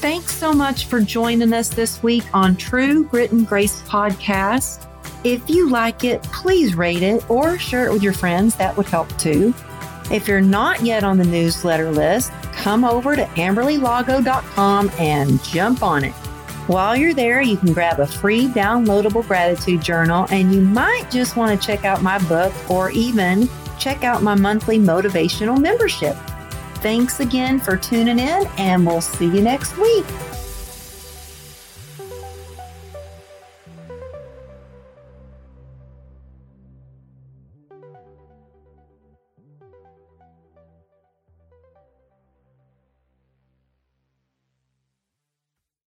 Thanks 0.00 0.34
so 0.34 0.52
much 0.52 0.86
for 0.86 1.00
joining 1.00 1.52
us 1.52 1.68
this 1.70 2.02
week 2.02 2.24
on 2.34 2.56
True 2.56 3.04
Grit 3.04 3.32
and 3.32 3.46
Grace 3.46 3.82
podcast. 3.82 4.86
If 5.24 5.48
you 5.48 5.68
like 5.70 6.04
it, 6.04 6.22
please 6.24 6.74
rate 6.74 7.02
it 7.02 7.28
or 7.30 7.58
share 7.58 7.86
it 7.86 7.92
with 7.92 8.02
your 8.02 8.12
friends. 8.12 8.54
That 8.56 8.76
would 8.76 8.86
help 8.86 9.14
too. 9.18 9.54
If 10.10 10.28
you're 10.28 10.40
not 10.40 10.82
yet 10.82 11.04
on 11.04 11.16
the 11.16 11.24
newsletter 11.24 11.90
list, 11.90 12.32
come 12.52 12.84
over 12.84 13.16
to 13.16 13.24
amberlylago.com 13.24 14.90
and 14.98 15.42
jump 15.42 15.82
on 15.82 16.04
it. 16.04 16.12
While 16.66 16.96
you're 16.96 17.14
there, 17.14 17.42
you 17.42 17.56
can 17.56 17.72
grab 17.72 18.00
a 18.00 18.06
free 18.06 18.46
downloadable 18.48 19.26
gratitude 19.26 19.82
journal 19.82 20.26
and 20.30 20.54
you 20.54 20.62
might 20.62 21.10
just 21.10 21.36
want 21.36 21.58
to 21.58 21.66
check 21.66 21.84
out 21.84 22.02
my 22.02 22.18
book 22.26 22.52
or 22.70 22.90
even 22.90 23.48
check 23.78 24.02
out 24.02 24.22
my 24.22 24.34
monthly 24.34 24.78
motivational 24.78 25.58
membership. 25.58 26.16
Thanks 26.76 27.20
again 27.20 27.58
for 27.60 27.76
tuning 27.76 28.18
in, 28.18 28.46
and 28.58 28.86
we'll 28.86 29.00
see 29.00 29.24
you 29.24 29.40
next 29.40 29.76
week. 29.78 30.04